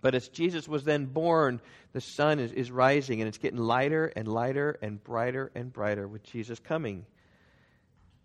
But 0.00 0.14
as 0.14 0.28
Jesus 0.28 0.68
was 0.68 0.84
then 0.84 1.06
born, 1.06 1.60
the 1.92 2.00
sun 2.02 2.38
is, 2.38 2.52
is 2.52 2.70
rising 2.70 3.20
and 3.20 3.28
it's 3.28 3.38
getting 3.38 3.58
lighter 3.58 4.12
and 4.14 4.28
lighter 4.28 4.78
and 4.82 5.02
brighter 5.02 5.50
and 5.54 5.72
brighter 5.72 6.06
with 6.06 6.22
Jesus 6.22 6.60
coming. 6.60 7.06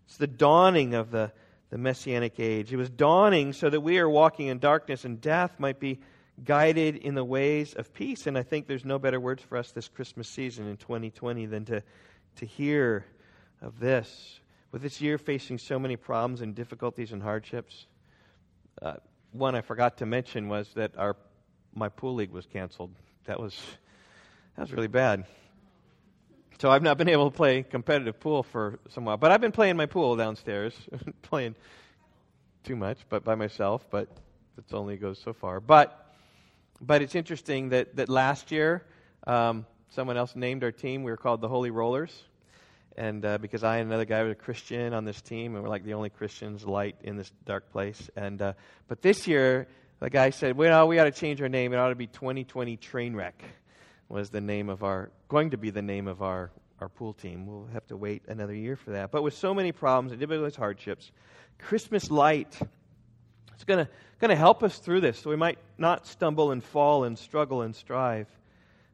It's 0.06 0.18
the 0.18 0.26
dawning 0.26 0.94
of 0.94 1.10
the, 1.10 1.32
the 1.70 1.78
messianic 1.78 2.38
age. 2.38 2.72
It 2.72 2.76
was 2.76 2.90
dawning 2.90 3.54
so 3.54 3.70
that 3.70 3.80
we 3.80 3.98
are 3.98 4.08
walking 4.08 4.48
in 4.48 4.58
darkness 4.58 5.04
and 5.04 5.20
death 5.20 5.58
might 5.58 5.80
be 5.80 5.98
guided 6.42 6.96
in 6.96 7.14
the 7.14 7.24
ways 7.24 7.74
of 7.74 7.92
peace. 7.92 8.26
And 8.26 8.36
I 8.36 8.42
think 8.42 8.66
there's 8.66 8.84
no 8.84 8.98
better 8.98 9.20
words 9.20 9.42
for 9.42 9.56
us 9.56 9.70
this 9.70 9.88
Christmas 9.88 10.28
season 10.28 10.66
in 10.66 10.76
2020 10.76 11.46
than 11.46 11.64
to, 11.66 11.82
to 12.36 12.46
hear 12.46 13.04
of 13.62 13.78
this. 13.78 14.40
With 14.72 14.82
this 14.82 15.00
year 15.00 15.18
facing 15.18 15.58
so 15.58 15.78
many 15.78 15.96
problems 15.96 16.40
and 16.40 16.54
difficulties 16.54 17.12
and 17.12 17.22
hardships, 17.22 17.86
uh, 18.82 18.94
one 19.30 19.54
I 19.54 19.60
forgot 19.60 19.98
to 19.98 20.06
mention 20.06 20.48
was 20.48 20.68
that 20.74 20.96
our 20.98 21.16
my 21.76 21.88
pool 21.88 22.14
league 22.14 22.30
was 22.30 22.46
canceled. 22.46 22.92
That 23.26 23.40
was 23.40 23.56
that 24.56 24.62
was 24.62 24.72
really 24.72 24.88
bad. 24.88 25.26
So 26.60 26.70
I've 26.70 26.82
not 26.82 26.98
been 26.98 27.08
able 27.08 27.30
to 27.30 27.36
play 27.36 27.62
competitive 27.62 28.20
pool 28.20 28.44
for 28.44 28.78
some 28.90 29.04
while. 29.04 29.16
But 29.16 29.32
I've 29.32 29.40
been 29.40 29.52
playing 29.52 29.76
my 29.76 29.86
pool 29.86 30.14
downstairs, 30.16 30.74
playing 31.22 31.56
too 32.62 32.76
much, 32.76 32.98
but 33.08 33.24
by 33.24 33.34
myself. 33.34 33.86
But 33.90 34.08
it 34.56 34.72
only 34.72 34.96
goes 34.96 35.18
so 35.18 35.32
far. 35.32 35.60
But 35.60 36.03
but 36.86 37.02
it's 37.02 37.14
interesting 37.14 37.70
that 37.70 37.96
that 37.96 38.08
last 38.08 38.52
year 38.52 38.84
um, 39.26 39.66
someone 39.90 40.16
else 40.16 40.34
named 40.34 40.64
our 40.64 40.72
team. 40.72 41.02
We 41.02 41.10
were 41.10 41.16
called 41.16 41.40
the 41.40 41.48
Holy 41.48 41.70
Rollers. 41.70 42.12
And 42.96 43.24
uh, 43.24 43.38
because 43.38 43.64
I 43.64 43.78
and 43.78 43.88
another 43.88 44.04
guy 44.04 44.22
were 44.22 44.30
a 44.30 44.34
Christian 44.36 44.94
on 44.94 45.04
this 45.04 45.20
team, 45.20 45.54
and 45.54 45.64
we're 45.64 45.70
like 45.70 45.84
the 45.84 45.94
only 45.94 46.10
Christians 46.10 46.64
light 46.64 46.94
in 47.02 47.16
this 47.16 47.32
dark 47.44 47.72
place. 47.72 48.08
And 48.14 48.40
uh, 48.40 48.52
but 48.86 49.02
this 49.02 49.26
year 49.26 49.66
the 50.00 50.10
guy 50.10 50.30
said, 50.30 50.56
well, 50.56 50.86
we 50.86 50.98
ought 50.98 51.04
to 51.04 51.12
change 51.12 51.40
our 51.40 51.48
name. 51.48 51.72
It 51.72 51.76
ought 51.76 51.88
to 51.88 51.94
be 51.94 52.06
2020 52.06 52.76
Trainwreck 52.76 53.32
was 54.08 54.30
the 54.30 54.40
name 54.40 54.68
of 54.68 54.84
our, 54.84 55.10
going 55.28 55.50
to 55.50 55.56
be 55.56 55.70
the 55.70 55.82
name 55.82 56.08
of 56.08 56.22
our, 56.22 56.50
our 56.80 56.88
pool 56.88 57.14
team. 57.14 57.46
We'll 57.46 57.68
have 57.72 57.86
to 57.86 57.96
wait 57.96 58.22
another 58.28 58.54
year 58.54 58.76
for 58.76 58.90
that. 58.90 59.10
But 59.10 59.22
with 59.22 59.34
so 59.34 59.54
many 59.54 59.72
problems 59.72 60.12
and 60.12 60.20
difficulties, 60.20 60.56
hardships, 60.56 61.10
Christmas 61.58 62.10
light 62.10 62.58
to 63.58 63.66
going 63.66 63.86
to 64.30 64.36
help 64.36 64.62
us 64.62 64.78
through 64.78 65.00
this 65.00 65.18
so 65.18 65.30
we 65.30 65.36
might 65.36 65.58
not 65.78 66.06
stumble 66.06 66.50
and 66.50 66.62
fall 66.62 67.04
and 67.04 67.18
struggle 67.18 67.62
and 67.62 67.74
strive. 67.74 68.28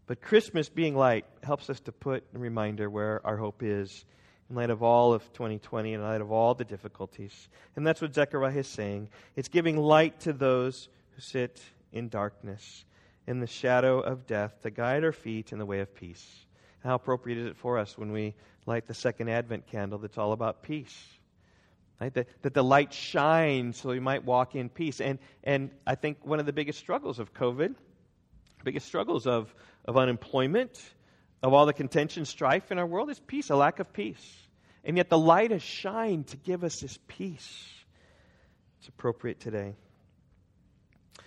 But 0.06 0.20
Christmas 0.20 0.68
being 0.68 0.96
light 0.96 1.24
helps 1.42 1.70
us 1.70 1.78
to 1.80 1.92
put 1.92 2.24
a 2.34 2.38
reminder 2.38 2.90
where 2.90 3.24
our 3.24 3.36
hope 3.36 3.62
is 3.62 4.04
in 4.48 4.56
light 4.56 4.70
of 4.70 4.82
all 4.82 5.12
of 5.12 5.22
2020, 5.32 5.94
in 5.94 6.02
light 6.02 6.20
of 6.20 6.32
all 6.32 6.54
the 6.54 6.64
difficulties. 6.64 7.48
And 7.76 7.86
that's 7.86 8.00
what 8.00 8.14
Zechariah 8.14 8.58
is 8.58 8.66
saying. 8.66 9.08
It's 9.36 9.48
giving 9.48 9.76
light 9.76 10.18
to 10.20 10.32
those 10.32 10.88
who 11.12 11.20
sit 11.20 11.62
in 11.92 12.08
darkness, 12.08 12.84
in 13.28 13.38
the 13.38 13.46
shadow 13.46 14.00
of 14.00 14.26
death, 14.26 14.60
to 14.62 14.70
guide 14.70 15.04
our 15.04 15.12
feet 15.12 15.52
in 15.52 15.60
the 15.60 15.66
way 15.66 15.78
of 15.78 15.94
peace. 15.94 16.44
How 16.82 16.96
appropriate 16.96 17.38
is 17.38 17.46
it 17.46 17.56
for 17.56 17.78
us 17.78 17.96
when 17.96 18.10
we 18.10 18.34
light 18.66 18.88
the 18.88 18.94
second 18.94 19.28
Advent 19.28 19.68
candle 19.68 19.98
that's 19.98 20.18
all 20.18 20.32
about 20.32 20.62
peace? 20.64 21.19
Right? 22.00 22.12
That, 22.14 22.28
that 22.42 22.54
the 22.54 22.64
light 22.64 22.94
shines 22.94 23.78
so 23.80 23.90
we 23.90 24.00
might 24.00 24.24
walk 24.24 24.54
in 24.54 24.68
peace. 24.70 25.00
And, 25.00 25.18
and 25.44 25.70
I 25.86 25.96
think 25.96 26.24
one 26.24 26.40
of 26.40 26.46
the 26.46 26.52
biggest 26.52 26.78
struggles 26.78 27.18
of 27.18 27.34
COVID, 27.34 27.74
biggest 28.64 28.86
struggles 28.86 29.26
of, 29.26 29.54
of 29.84 29.96
unemployment, 29.96 30.80
of 31.42 31.52
all 31.52 31.66
the 31.66 31.72
contention, 31.74 32.24
strife 32.24 32.72
in 32.72 32.78
our 32.78 32.86
world 32.86 33.10
is 33.10 33.18
peace, 33.18 33.50
a 33.50 33.56
lack 33.56 33.80
of 33.80 33.92
peace. 33.92 34.24
And 34.84 34.96
yet 34.96 35.10
the 35.10 35.18
light 35.18 35.50
has 35.50 35.62
shined 35.62 36.28
to 36.28 36.36
give 36.38 36.64
us 36.64 36.80
this 36.80 36.98
peace. 37.06 37.68
It's 38.78 38.88
appropriate 38.88 39.40
today. 39.40 39.74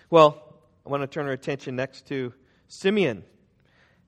Well, 0.09 0.41
I 0.85 0.89
want 0.89 1.01
to 1.03 1.07
turn 1.07 1.27
our 1.27 1.33
attention 1.33 1.75
next 1.75 2.07
to 2.07 2.33
Simeon. 2.67 3.23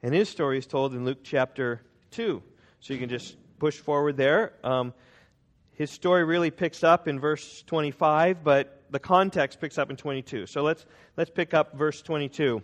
And 0.01 0.13
his 0.13 0.29
story 0.29 0.57
is 0.57 0.65
told 0.65 0.93
in 0.93 1.05
Luke 1.05 1.19
chapter 1.23 1.81
2. 2.11 2.41
So 2.79 2.93
you 2.93 2.99
can 2.99 3.09
just 3.09 3.35
push 3.59 3.77
forward 3.77 4.17
there. 4.17 4.53
Um, 4.63 4.93
his 5.75 5.91
story 5.91 6.23
really 6.23 6.51
picks 6.51 6.83
up 6.83 7.07
in 7.07 7.19
verse 7.19 7.63
25, 7.67 8.43
but 8.43 8.83
the 8.89 8.99
context 8.99 9.59
picks 9.59 9.77
up 9.77 9.89
in 9.89 9.97
22. 9.97 10.47
So 10.47 10.63
let's, 10.63 10.85
let's 11.17 11.29
pick 11.29 11.53
up 11.53 11.77
verse 11.77 12.01
22. 12.01 12.61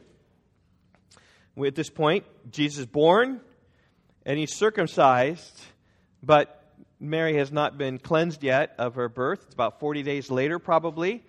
At 1.66 1.76
this 1.76 1.90
point, 1.90 2.24
Jesus 2.50 2.80
is 2.80 2.86
born 2.86 3.42
and 4.26 4.40
he's 4.40 4.56
circumcised, 4.56 5.62
but 6.24 6.74
Mary 7.02 7.36
has 7.36 7.52
not 7.52 7.78
been 7.78 8.00
cleansed 8.00 8.44
yet 8.44 8.76
of 8.78 8.96
her 8.96 9.10
birth. 9.10 9.44
It's 9.44 9.54
about 9.54 9.82
40 9.82 10.04
days 10.04 10.32
later, 10.32 10.58
probably, 10.58 11.24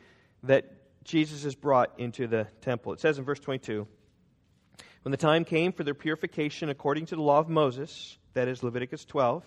that 0.44 0.70
Jesus 1.02 1.44
is 1.44 1.56
brought 1.56 1.98
into 1.98 2.28
the 2.28 2.46
temple. 2.60 2.92
It 2.92 3.00
says 3.00 3.18
in 3.18 3.24
verse 3.24 3.40
22 3.40 3.88
When 5.02 5.10
the 5.10 5.16
time 5.16 5.44
came 5.44 5.72
for 5.72 5.82
their 5.82 5.94
purification 5.94 6.68
according 6.68 7.06
to 7.06 7.16
the 7.16 7.22
law 7.22 7.40
of 7.40 7.48
Moses, 7.48 8.18
that 8.34 8.46
is 8.46 8.62
Leviticus 8.62 9.04
12, 9.04 9.42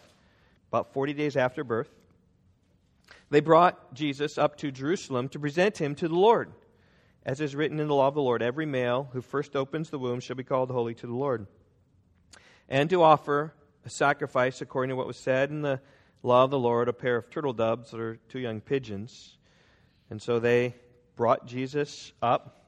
about 0.70 0.92
40 0.92 1.14
days 1.14 1.38
after 1.38 1.64
birth, 1.64 1.90
they 3.30 3.40
brought 3.40 3.94
Jesus 3.94 4.38
up 4.38 4.58
to 4.58 4.72
Jerusalem 4.72 5.30
to 5.30 5.40
present 5.40 5.78
him 5.78 5.96
to 5.96 6.08
the 6.08 6.16
Lord. 6.16 6.52
As 7.26 7.42
is 7.42 7.56
written 7.56 7.80
in 7.80 7.88
the 7.88 7.96
law 7.96 8.08
of 8.08 8.14
the 8.14 8.22
Lord, 8.22 8.44
every 8.44 8.66
male 8.68 9.10
who 9.14 9.22
first 9.22 9.56
opens 9.56 9.90
the 9.90 9.98
womb 9.98 10.20
shall 10.20 10.36
be 10.36 10.44
called 10.44 10.70
holy 10.70 10.94
to 10.96 11.08
the 11.08 11.16
Lord. 11.16 11.48
And 12.70 12.90
to 12.92 13.02
offer 13.02 13.54
a 13.84 13.90
sacrifice 13.90 14.62
according 14.62 14.90
to 14.90 14.96
what 14.96 15.08
was 15.08 15.18
said 15.18 15.50
in 15.50 15.62
the 15.62 15.82
law 16.22 16.44
of 16.44 16.52
the 16.52 16.60
Lord, 16.60 16.88
a 16.88 16.94
pair 16.94 17.16
of 17.16 17.30
turtle 17.30 17.54
doves 17.54 17.94
or 17.94 18.20
two 18.30 18.40
young 18.40 18.62
pigeons. 18.62 19.38
And 20.10 20.22
so 20.22 20.40
they 20.40 20.76
brought 21.16 21.48
Jesus 21.48 22.12
up 22.22 22.68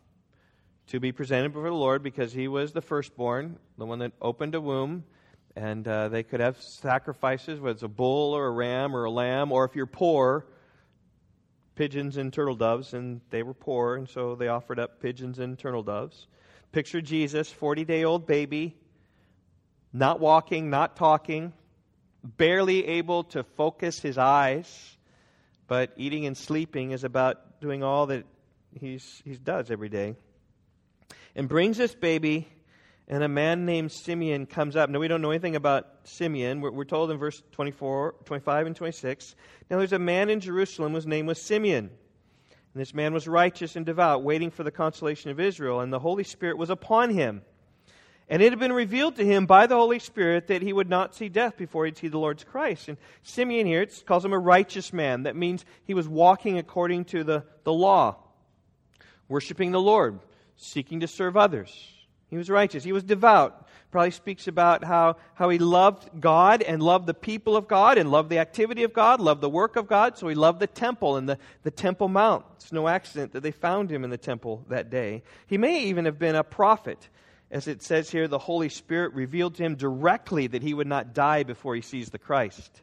to 0.88 1.00
be 1.00 1.12
presented 1.12 1.54
before 1.54 1.70
the 1.70 1.76
Lord 1.76 2.02
because 2.02 2.34
he 2.34 2.48
was 2.48 2.72
the 2.72 2.82
firstborn, 2.82 3.60
the 3.78 3.86
one 3.86 4.00
that 4.00 4.14
opened 4.22 4.56
a 4.56 4.62
womb. 4.62 5.04
And 5.58 5.88
uh, 5.88 6.10
they 6.10 6.22
could 6.22 6.40
have 6.40 6.62
sacrifices, 6.62 7.60
whether 7.60 7.74
it's 7.74 7.82
a 7.82 7.88
bull 7.88 8.34
or 8.34 8.46
a 8.46 8.52
ram 8.52 8.96
or 8.96 9.06
a 9.06 9.10
lamb, 9.10 9.52
or 9.52 9.66
if 9.66 9.76
you're 9.76 9.88
poor, 9.88 10.46
pigeons 11.74 12.18
and 12.18 12.32
turtle 12.32 12.54
doves. 12.54 12.94
And 12.94 13.22
they 13.32 13.42
were 13.42 13.56
poor, 13.56 13.96
and 13.96 14.08
so 14.08 14.36
they 14.36 14.50
offered 14.50 14.78
up 14.78 15.02
pigeons 15.02 15.40
and 15.40 15.58
turtle 15.58 15.82
doves. 15.82 16.28
Picture 16.72 17.02
Jesus, 17.02 17.52
40 17.52 17.86
day 17.86 18.04
old 18.04 18.28
baby, 18.28 18.78
not 19.92 20.20
walking, 20.20 20.70
not 20.70 20.96
talking, 20.96 21.54
barely 22.24 22.86
able 22.86 23.24
to 23.24 23.42
focus 23.42 24.00
his 24.00 24.20
eyes, 24.20 24.98
but 25.66 25.92
eating 25.98 26.28
and 26.28 26.38
sleeping 26.38 26.92
is 26.92 27.04
about 27.04 27.62
doing 27.62 27.82
all 27.82 28.06
that 28.06 28.26
he's, 28.80 29.24
he 29.26 29.34
does 29.34 29.72
every 29.72 29.90
day. 29.90 30.14
And 31.36 31.50
brings 31.50 31.78
this 31.78 31.96
baby, 31.96 32.48
and 33.08 33.24
a 33.24 33.30
man 33.30 33.66
named 33.66 33.92
Simeon 33.92 34.46
comes 34.46 34.76
up. 34.76 34.90
Now, 34.90 35.00
we 35.00 35.08
don't 35.08 35.22
know 35.22 35.32
anything 35.32 35.56
about 35.56 35.88
Simeon. 36.04 36.60
We're, 36.60 36.72
we're 36.72 36.84
told 36.84 37.10
in 37.10 37.18
verse 37.18 37.42
24, 37.54 38.16
25 38.26 38.68
and 38.68 38.76
26. 38.76 39.36
Now, 39.70 39.78
there's 39.78 39.94
a 39.94 40.00
man 40.00 40.30
in 40.30 40.42
Jerusalem 40.42 40.94
whose 40.94 41.08
name 41.08 41.26
was 41.26 41.42
Simeon. 41.42 41.90
And 42.74 42.82
this 42.82 42.94
man 42.94 43.14
was 43.14 43.28
righteous 43.28 43.78
and 43.78 43.86
devout, 43.86 44.24
waiting 44.24 44.52
for 44.52 44.64
the 44.64 44.72
consolation 44.72 45.32
of 45.32 45.40
Israel, 45.40 45.80
and 45.80 45.92
the 45.92 46.00
Holy 46.00 46.26
Spirit 46.26 46.58
was 46.58 46.70
upon 46.70 47.12
him. 47.12 47.44
And 48.30 48.42
it 48.42 48.52
had 48.52 48.60
been 48.60 48.74
revealed 48.74 49.16
to 49.16 49.26
him 49.26 49.46
by 49.46 49.68
the 49.68 49.76
Holy 49.76 50.00
Spirit 50.00 50.48
that 50.48 50.62
he 50.62 50.74
would 50.74 50.90
not 50.90 51.16
see 51.16 51.30
death 51.30 51.56
before 51.56 51.86
he'd 51.86 51.98
see 51.98 52.10
the 52.10 52.20
Lord's 52.20 52.44
Christ. 52.44 52.90
And 52.90 52.98
Simeon 53.24 53.66
here 53.66 53.84
it 53.84 54.04
calls 54.06 54.26
him 54.26 54.34
a 54.34 54.38
righteous 54.38 54.92
man. 54.92 55.24
That 55.24 55.38
means 55.38 55.64
he 55.86 55.94
was 55.94 56.10
walking 56.10 56.58
according 56.58 57.06
to 57.06 57.24
the, 57.24 57.46
the 57.64 57.72
law, 57.72 58.18
worshiping 59.30 59.72
the 59.72 59.80
Lord, 59.80 60.20
seeking 60.58 61.00
to 61.00 61.08
serve 61.08 61.38
others. 61.38 61.97
He 62.30 62.38
was 62.38 62.50
righteous. 62.50 62.84
He 62.84 62.92
was 62.92 63.04
devout. 63.04 63.68
Probably 63.90 64.12
speaks 64.12 64.48
about 64.48 64.84
how, 64.84 65.16
how 65.34 65.50
he 65.50 65.60
loved 65.60 66.10
God 66.20 66.62
and 66.62 66.84
loved 66.84 67.08
the 67.08 67.14
people 67.14 67.56
of 67.56 67.68
God 67.68 67.98
and 67.98 68.12
loved 68.12 68.30
the 68.30 68.40
activity 68.40 68.84
of 68.84 68.92
God, 68.92 69.22
loved 69.22 69.42
the 69.42 69.50
work 69.50 69.78
of 69.78 69.88
God. 69.88 70.18
So 70.18 70.28
he 70.28 70.36
loved 70.36 70.60
the 70.60 70.68
temple 70.68 71.16
and 71.16 71.30
the, 71.30 71.38
the 71.64 71.72
Temple 71.72 72.10
Mount. 72.10 72.46
It's 72.58 72.74
no 72.74 72.88
accident 72.88 73.32
that 73.32 73.44
they 73.44 73.52
found 73.52 73.90
him 73.90 74.04
in 74.04 74.10
the 74.10 74.18
temple 74.18 74.66
that 74.68 74.90
day. 74.90 75.24
He 75.48 75.58
may 75.58 75.84
even 75.84 76.04
have 76.06 76.20
been 76.20 76.36
a 76.36 76.44
prophet 76.44 77.08
as 77.50 77.68
it 77.68 77.82
says 77.82 78.10
here, 78.10 78.28
the 78.28 78.38
Holy 78.38 78.70
Spirit 78.70 79.14
revealed 79.14 79.56
to 79.56 79.64
him 79.64 79.76
directly 79.76 80.48
that 80.48 80.64
he 80.64 80.74
would 80.74 80.88
not 80.88 81.14
die 81.14 81.44
before 81.44 81.76
he 81.76 81.82
sees 81.82 82.10
the 82.10 82.20
Christ. 82.20 82.82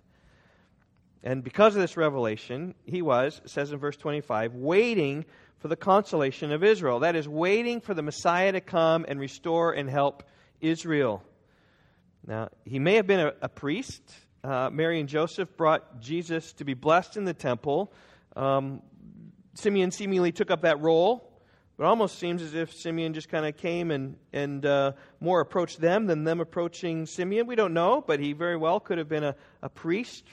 And 1.23 1.45
because 1.45 1.75
of 1.75 1.83
this 1.83 1.97
revelation, 1.97 2.75
he 2.85 3.03
was, 3.03 3.41
says 3.45 3.73
in 3.73 3.79
verse 3.79 3.97
25, 3.97 4.55
waiting 4.55 5.27
for 5.65 5.69
the 5.69 5.77
consolation 5.77 6.53
of 6.53 6.63
Israel. 6.63 7.01
That 7.01 7.17
is, 7.17 7.27
waiting 7.27 7.81
for 7.81 7.95
the 7.95 8.03
Messiah 8.03 8.53
to 8.53 8.61
come 8.61 9.07
and 9.09 9.19
restore 9.19 9.73
and 9.73 9.89
help 9.89 10.23
Israel. 10.61 11.23
Now, 12.27 12.51
he 12.67 12.79
may 12.79 12.97
have 12.97 13.07
been 13.07 13.21
a, 13.21 13.33
a 13.41 13.49
priest 13.49 14.03
uh, 14.45 14.69
Mary 14.71 15.01
and 15.01 15.09
Joseph 15.09 15.57
brought 15.57 16.01
Jesus 16.01 16.53
to 16.53 16.67
be 16.67 16.75
blessed 16.75 17.17
in 17.17 17.25
the 17.25 17.33
temple. 17.33 17.95
Um, 18.37 18.83
Simeon 19.55 19.91
seemingly 19.91 20.33
took 20.33 20.51
up 20.51 20.61
that 20.61 20.83
role. 20.83 21.33
It 21.79 21.83
almost 21.83 22.19
seems 22.19 22.43
as 22.43 22.53
if 22.53 22.75
Simeon 22.75 23.15
just 23.15 23.31
kind 23.31 23.47
of 23.47 23.57
came 23.57 23.91
and, 23.91 24.19
and 24.35 24.67
uh, 24.67 24.93
more 25.19 25.41
approached 25.41 25.81
them 25.81 26.05
than 26.05 26.25
them 26.25 26.41
approaching 26.43 27.07
Simeon. 27.07 27.47
We 27.47 27.57
don't 27.57 27.73
know, 27.73 28.05
but 28.07 28.21
he 28.21 28.35
very 28.35 28.59
well 28.59 28.81
could 28.81 28.99
have 28.99 29.09
been 29.09 29.25
a, 29.25 29.35
a 29.63 29.71
priest. 29.71 30.25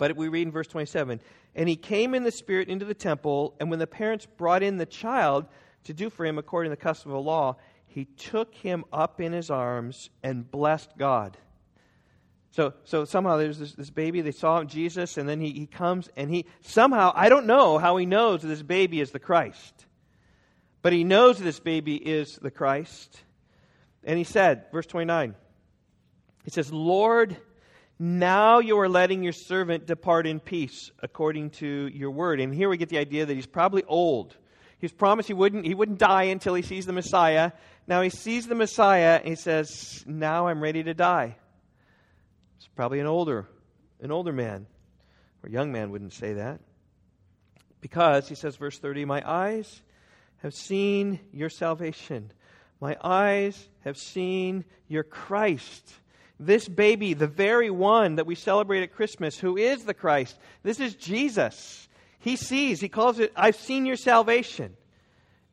But 0.00 0.16
we 0.16 0.28
read 0.28 0.46
in 0.46 0.50
verse 0.50 0.66
27 0.66 1.20
And 1.54 1.68
he 1.68 1.76
came 1.76 2.14
in 2.14 2.24
the 2.24 2.30
Spirit 2.30 2.68
into 2.68 2.86
the 2.86 2.94
temple, 2.94 3.54
and 3.60 3.68
when 3.68 3.78
the 3.78 3.86
parents 3.86 4.26
brought 4.26 4.62
in 4.62 4.78
the 4.78 4.86
child 4.86 5.44
to 5.84 5.92
do 5.92 6.08
for 6.08 6.24
him 6.24 6.38
according 6.38 6.70
to 6.70 6.76
the 6.76 6.82
custom 6.82 7.10
of 7.10 7.16
the 7.16 7.22
law, 7.22 7.56
he 7.84 8.06
took 8.06 8.54
him 8.54 8.86
up 8.94 9.20
in 9.20 9.32
his 9.32 9.50
arms 9.50 10.08
and 10.22 10.50
blessed 10.50 10.96
God. 10.96 11.36
So, 12.52 12.72
so 12.84 13.04
somehow 13.04 13.36
there's 13.36 13.58
this, 13.58 13.74
this 13.74 13.90
baby, 13.90 14.22
they 14.22 14.32
saw 14.32 14.64
Jesus, 14.64 15.18
and 15.18 15.28
then 15.28 15.38
he, 15.38 15.50
he 15.50 15.66
comes 15.66 16.08
and 16.16 16.30
he 16.30 16.46
somehow, 16.62 17.12
I 17.14 17.28
don't 17.28 17.46
know 17.46 17.76
how 17.76 17.98
he 17.98 18.06
knows 18.06 18.40
this 18.40 18.62
baby 18.62 19.02
is 19.02 19.10
the 19.10 19.18
Christ. 19.18 19.84
But 20.80 20.94
he 20.94 21.04
knows 21.04 21.38
this 21.38 21.60
baby 21.60 21.96
is 21.96 22.36
the 22.36 22.50
Christ. 22.50 23.20
And 24.02 24.16
he 24.16 24.24
said, 24.24 24.64
verse 24.72 24.86
29, 24.86 25.34
he 26.44 26.50
says, 26.50 26.72
Lord, 26.72 27.36
now 28.02 28.60
you 28.60 28.78
are 28.78 28.88
letting 28.88 29.22
your 29.22 29.34
servant 29.34 29.86
depart 29.86 30.26
in 30.26 30.40
peace 30.40 30.90
according 31.00 31.50
to 31.50 31.90
your 31.92 32.10
word. 32.10 32.40
And 32.40 32.54
here 32.54 32.70
we 32.70 32.78
get 32.78 32.88
the 32.88 32.96
idea 32.96 33.26
that 33.26 33.34
he's 33.34 33.46
probably 33.46 33.84
old. 33.84 34.34
He's 34.78 34.90
promised 34.90 35.28
he 35.28 35.34
wouldn't, 35.34 35.66
he 35.66 35.74
wouldn't 35.74 35.98
die 35.98 36.24
until 36.24 36.54
he 36.54 36.62
sees 36.62 36.86
the 36.86 36.94
Messiah. 36.94 37.52
Now 37.86 38.00
he 38.00 38.08
sees 38.08 38.46
the 38.46 38.54
Messiah 38.54 39.16
and 39.18 39.28
he 39.28 39.34
says, 39.34 40.02
Now 40.06 40.46
I'm 40.46 40.62
ready 40.62 40.82
to 40.82 40.94
die. 40.94 41.36
It's 42.56 42.68
probably 42.68 43.00
an 43.00 43.06
older, 43.06 43.46
an 44.00 44.10
older 44.10 44.32
man. 44.32 44.66
Or 45.42 45.50
young 45.50 45.70
man 45.70 45.90
wouldn't 45.90 46.14
say 46.14 46.32
that. 46.32 46.60
Because, 47.82 48.30
he 48.30 48.34
says, 48.34 48.56
verse 48.56 48.78
30, 48.78 49.04
My 49.04 49.22
eyes 49.30 49.82
have 50.38 50.54
seen 50.54 51.20
your 51.34 51.50
salvation. 51.50 52.32
My 52.80 52.96
eyes 53.02 53.68
have 53.80 53.98
seen 53.98 54.64
your 54.88 55.02
Christ. 55.02 55.92
This 56.42 56.66
baby, 56.66 57.12
the 57.12 57.26
very 57.26 57.70
one 57.70 58.16
that 58.16 58.26
we 58.26 58.34
celebrate 58.34 58.82
at 58.82 58.94
Christmas, 58.94 59.38
who 59.38 59.58
is 59.58 59.84
the 59.84 59.92
Christ, 59.92 60.38
this 60.62 60.80
is 60.80 60.94
Jesus. 60.94 61.86
He 62.18 62.36
sees, 62.36 62.80
he 62.80 62.88
calls 62.88 63.18
it, 63.18 63.30
I've 63.36 63.56
seen 63.56 63.84
your 63.84 63.96
salvation. 63.96 64.74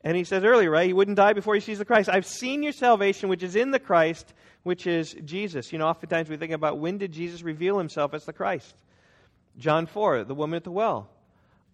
And 0.02 0.16
he 0.16 0.24
says 0.24 0.44
earlier, 0.44 0.70
right, 0.70 0.86
he 0.86 0.94
wouldn't 0.94 1.18
die 1.18 1.34
before 1.34 1.54
he 1.54 1.60
sees 1.60 1.78
the 1.78 1.84
Christ. 1.84 2.08
I've 2.08 2.24
seen 2.24 2.62
your 2.62 2.72
salvation, 2.72 3.28
which 3.28 3.42
is 3.42 3.54
in 3.54 3.70
the 3.70 3.78
Christ, 3.78 4.32
which 4.62 4.86
is 4.86 5.14
Jesus. 5.24 5.72
You 5.72 5.78
know, 5.78 5.86
oftentimes 5.86 6.30
we 6.30 6.38
think 6.38 6.52
about 6.52 6.78
when 6.78 6.96
did 6.96 7.12
Jesus 7.12 7.42
reveal 7.42 7.76
himself 7.76 8.14
as 8.14 8.24
the 8.24 8.32
Christ? 8.32 8.74
John 9.58 9.84
4, 9.84 10.24
the 10.24 10.34
woman 10.34 10.56
at 10.56 10.64
the 10.64 10.70
well. 10.70 11.10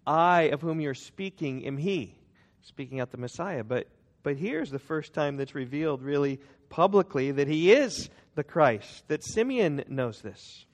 I, 0.05 0.42
of 0.42 0.61
whom 0.61 0.81
you're 0.81 0.94
speaking, 0.94 1.64
am 1.66 1.77
he 1.77 2.16
speaking 2.62 2.98
out 2.98 3.11
the 3.11 3.18
Messiah. 3.18 3.62
But, 3.62 3.87
but 4.24 4.37
here's 4.37 4.70
the 4.70 4.80
first 4.80 5.14
time 5.14 5.37
that's 5.37 5.54
revealed 5.54 6.02
really 6.02 6.40
publicly 6.68 7.30
that 7.30 7.46
he 7.46 7.70
is 7.70 8.10
the 8.34 8.42
Christ, 8.42 9.06
that 9.06 9.22
Simeon 9.22 9.84
knows 9.87 10.20
this. 10.20 10.64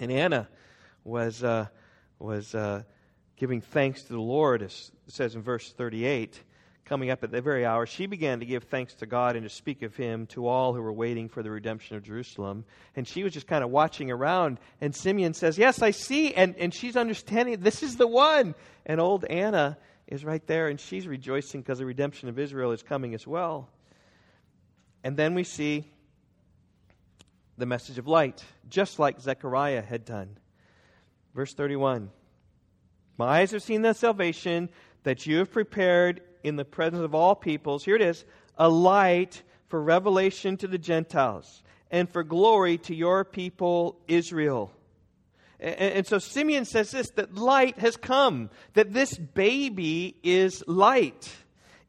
And 0.00 0.10
Anna 0.10 0.48
was, 1.04 1.44
uh, 1.44 1.66
was 2.18 2.54
uh, 2.54 2.84
giving 3.36 3.60
thanks 3.60 4.04
to 4.04 4.14
the 4.14 4.20
Lord, 4.20 4.62
as 4.62 4.90
it 5.06 5.12
says 5.12 5.34
in 5.34 5.42
verse 5.42 5.70
38 5.72 6.40
coming 6.88 7.10
up 7.10 7.22
at 7.22 7.30
the 7.30 7.42
very 7.42 7.66
hour, 7.66 7.84
she 7.84 8.06
began 8.06 8.40
to 8.40 8.46
give 8.46 8.64
thanks 8.64 8.94
to 8.94 9.04
God 9.04 9.36
and 9.36 9.44
to 9.44 9.50
speak 9.50 9.82
of 9.82 9.94
him 9.94 10.26
to 10.28 10.46
all 10.46 10.72
who 10.72 10.80
were 10.80 10.92
waiting 10.92 11.28
for 11.28 11.42
the 11.42 11.50
redemption 11.50 11.96
of 11.96 12.02
Jerusalem. 12.02 12.64
And 12.96 13.06
she 13.06 13.22
was 13.22 13.34
just 13.34 13.46
kind 13.46 13.62
of 13.62 13.68
watching 13.68 14.10
around. 14.10 14.58
And 14.80 14.96
Simeon 14.96 15.34
says, 15.34 15.58
Yes, 15.58 15.82
I 15.82 15.90
see. 15.90 16.32
And, 16.32 16.56
and 16.56 16.72
she's 16.72 16.96
understanding 16.96 17.60
this 17.60 17.82
is 17.82 17.96
the 17.96 18.06
one. 18.06 18.54
And 18.86 19.00
old 19.00 19.26
Anna 19.26 19.76
is 20.08 20.24
right 20.24 20.44
there, 20.46 20.68
and 20.68 20.80
she's 20.80 21.06
rejoicing 21.06 21.60
because 21.60 21.78
the 21.78 21.86
redemption 21.86 22.28
of 22.28 22.38
Israel 22.38 22.72
is 22.72 22.82
coming 22.82 23.14
as 23.14 23.26
well. 23.26 23.68
And 25.04 25.16
then 25.16 25.34
we 25.34 25.44
see 25.44 25.84
the 27.58 27.66
message 27.66 27.98
of 27.98 28.08
light, 28.08 28.42
just 28.68 28.98
like 28.98 29.20
Zechariah 29.20 29.82
had 29.82 30.04
done. 30.04 30.38
Verse 31.34 31.52
31 31.52 32.10
My 33.18 33.40
eyes 33.40 33.50
have 33.50 33.62
seen 33.62 33.82
the 33.82 33.92
salvation 33.92 34.70
that 35.02 35.26
you 35.26 35.38
have 35.38 35.52
prepared 35.52 36.22
in 36.42 36.56
the 36.56 36.64
presence 36.64 37.02
of 37.02 37.14
all 37.14 37.34
peoples. 37.34 37.84
Here 37.84 37.96
it 37.96 38.02
is 38.02 38.24
a 38.56 38.68
light 38.68 39.42
for 39.68 39.80
revelation 39.80 40.56
to 40.56 40.66
the 40.66 40.78
Gentiles 40.78 41.62
and 41.90 42.08
for 42.08 42.22
glory 42.22 42.78
to 42.78 42.94
your 42.94 43.24
people 43.24 44.00
Israel. 44.08 44.72
And, 45.60 46.06
so 46.06 46.18
Simeon 46.18 46.64
says 46.64 46.90
this 46.92 47.10
that 47.10 47.34
light 47.34 47.78
has 47.78 47.96
come, 47.96 48.50
that 48.74 48.92
this 48.92 49.16
baby 49.16 50.16
is 50.22 50.62
light. 50.68 51.34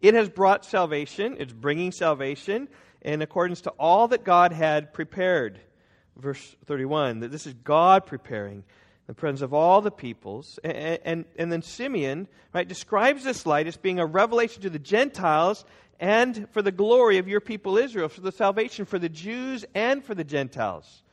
It 0.01 0.13
has 0.15 0.29
brought 0.29 0.65
salvation, 0.65 1.35
it's 1.39 1.53
bringing 1.53 1.91
salvation 1.91 2.67
in 3.01 3.21
accordance 3.21 3.61
to 3.61 3.69
all 3.71 4.07
that 4.07 4.23
God 4.23 4.53
had 4.53 4.93
prepared. 4.93 5.59
Verse 6.17 6.55
31 6.65 7.19
that 7.19 7.31
this 7.31 7.45
is 7.45 7.53
God 7.53 8.05
preparing 8.05 8.63
the 9.07 9.13
presence 9.13 9.41
of 9.41 9.53
all 9.53 9.81
the 9.81 9.91
peoples. 9.91 10.59
And, 10.63 10.99
and, 11.05 11.25
and, 11.37 11.51
then 11.51 11.61
Simeon 11.61 12.27
right, 12.53 12.67
describes 12.67 13.23
this 13.23 13.45
light 13.45 13.67
as 13.67 13.77
being 13.77 13.99
a 13.99 14.05
revelation 14.05 14.63
to 14.63 14.69
the 14.69 14.79
Gentiles 14.79 15.63
and 15.99 16.47
for 16.51 16.61
the 16.61 16.71
glory 16.71 17.17
of 17.17 17.27
your 17.27 17.39
people 17.39 17.77
Israel, 17.77 18.09
for 18.09 18.21
the 18.21 18.31
salvation 18.31 18.85
for 18.85 18.99
the 18.99 19.09
Jews 19.09 19.65
and 19.75 20.03
for 20.03 20.15
the 20.15 20.23
Gentiles 20.23 21.03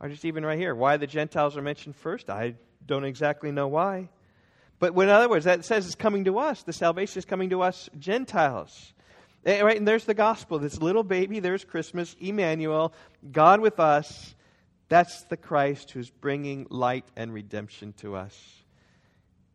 are 0.00 0.08
just 0.08 0.24
even 0.24 0.44
right 0.44 0.58
here. 0.58 0.74
Why 0.74 0.96
the 0.96 1.06
Gentiles 1.06 1.56
are 1.56 1.62
mentioned 1.62 1.96
first, 1.96 2.30
I 2.30 2.54
don't 2.86 3.04
exactly 3.04 3.50
know 3.52 3.68
why. 3.68 4.10
But 4.78 4.94
in 4.94 5.08
other 5.08 5.28
words, 5.28 5.44
that 5.44 5.64
says 5.64 5.86
it's 5.86 5.94
coming 5.94 6.24
to 6.24 6.38
us. 6.38 6.62
The 6.62 6.72
salvation 6.72 7.18
is 7.18 7.24
coming 7.24 7.50
to 7.50 7.62
us, 7.62 7.88
Gentiles. 7.98 8.92
Eh, 9.46 9.60
right, 9.60 9.76
and 9.76 9.86
there's 9.86 10.04
the 10.04 10.14
gospel. 10.14 10.58
This 10.58 10.80
little 10.80 11.04
baby, 11.04 11.40
there's 11.40 11.64
Christmas, 11.64 12.16
Emmanuel, 12.20 12.92
God 13.30 13.60
with 13.60 13.78
us. 13.78 14.34
That's 14.88 15.22
the 15.24 15.36
Christ 15.36 15.90
who's 15.90 16.10
bringing 16.10 16.66
light 16.70 17.04
and 17.16 17.32
redemption 17.32 17.94
to 17.98 18.16
us 18.16 18.38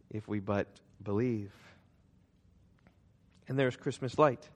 if 0.10 0.28
we 0.28 0.40
but 0.40 0.68
believe. 1.04 1.52
And 3.48 3.58
there's 3.58 3.76
Christmas 3.76 4.18
light. 4.18 4.48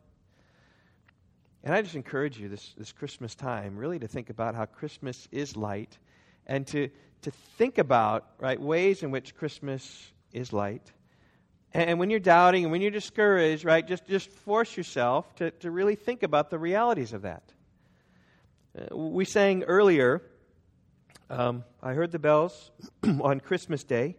And 1.63 1.73
I 1.73 1.81
just 1.81 1.95
encourage 1.95 2.37
you 2.37 2.49
this, 2.49 2.73
this 2.77 2.91
Christmas 2.91 3.35
time 3.35 3.77
really 3.77 3.99
to 3.99 4.07
think 4.07 4.29
about 4.29 4.53
how 4.53 4.65
Christmas 4.65 5.27
is 5.31 5.55
light 5.55 5.97
and 6.45 6.67
to, 6.67 6.89
to 7.21 7.31
think 7.57 7.77
about 7.77 8.27
right 8.37 8.59
ways 8.59 9.01
in 9.01 9.11
which 9.11 9.35
Christmas 9.35 10.11
is 10.33 10.51
light. 10.51 10.91
And 11.73 11.99
when 11.99 12.09
you're 12.09 12.19
doubting 12.19 12.63
and 12.63 12.71
when 12.71 12.81
you're 12.81 12.91
discouraged, 12.91 13.63
right, 13.63 13.87
just, 13.87 14.05
just 14.05 14.29
force 14.29 14.75
yourself 14.75 15.33
to, 15.35 15.51
to 15.51 15.71
really 15.71 15.95
think 15.95 16.21
about 16.21 16.49
the 16.49 16.59
realities 16.59 17.13
of 17.13 17.23
that. 17.23 17.43
Uh, 18.77 18.95
we 18.95 19.23
sang 19.23 19.63
earlier, 19.63 20.21
um, 21.29 21.63
I 21.81 21.93
heard 21.93 22.11
the 22.11 22.19
bells 22.19 22.71
on 23.03 23.39
Christmas 23.39 23.83
Day, 23.83 24.17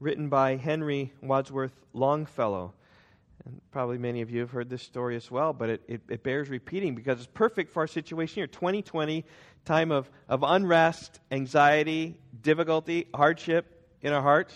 written 0.00 0.28
by 0.28 0.56
Henry 0.56 1.12
Wadsworth 1.22 1.84
Longfellow. 1.92 2.72
And 3.44 3.60
probably 3.70 3.98
many 3.98 4.20
of 4.20 4.30
you 4.30 4.40
have 4.40 4.50
heard 4.50 4.68
this 4.68 4.82
story 4.82 5.16
as 5.16 5.30
well, 5.30 5.52
but 5.52 5.70
it, 5.70 5.82
it, 5.88 6.00
it, 6.08 6.22
bears 6.22 6.48
repeating 6.48 6.94
because 6.94 7.18
it's 7.18 7.28
perfect 7.32 7.72
for 7.72 7.80
our 7.80 7.86
situation 7.86 8.34
here. 8.36 8.46
2020, 8.46 9.24
time 9.64 9.92
of, 9.92 10.10
of 10.28 10.42
unrest, 10.42 11.20
anxiety, 11.30 12.18
difficulty, 12.42 13.06
hardship 13.14 13.88
in 14.02 14.12
our 14.12 14.22
hearts. 14.22 14.54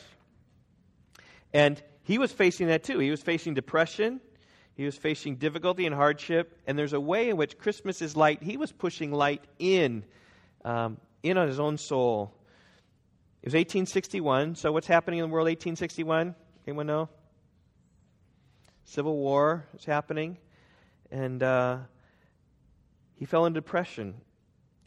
And 1.53 1.81
he 2.05 2.19
was 2.19 2.33
facing 2.33 2.69
that 2.69 2.83
too. 2.83 2.99
He 2.99 3.11
was 3.11 3.23
facing 3.23 3.55
depression, 3.55 4.21
he 4.75 4.85
was 4.85 4.97
facing 4.97 5.37
difficulty 5.37 5.87
and 5.87 5.95
hardship, 5.95 6.59
and 6.67 6.79
there's 6.79 6.95
a 6.95 7.01
way 7.01 7.29
in 7.29 7.37
which 7.37 7.59
Christmas 7.59 8.03
is 8.03 8.17
light. 8.17 8.43
He 8.43 8.57
was 8.57 8.73
pushing 8.73 9.13
light 9.13 9.45
in, 9.59 10.05
um, 10.65 10.97
in 11.23 11.37
on 11.37 11.47
his 11.47 11.61
own 11.61 11.77
soul. 11.77 12.35
It 13.43 13.47
was 13.47 13.55
1861. 13.55 14.55
So, 14.55 14.73
what's 14.73 14.87
happening 14.87 15.19
in 15.19 15.25
the 15.27 15.33
world 15.33 15.47
1861? 15.47 16.35
Anyone 16.67 16.87
know? 16.87 17.09
Civil 18.85 19.17
War 19.17 19.65
was 19.73 19.85
happening, 19.85 20.39
and 21.11 21.43
uh, 21.43 21.79
he 23.15 23.25
fell 23.25 23.47
into 23.47 23.61
depression. 23.61 24.15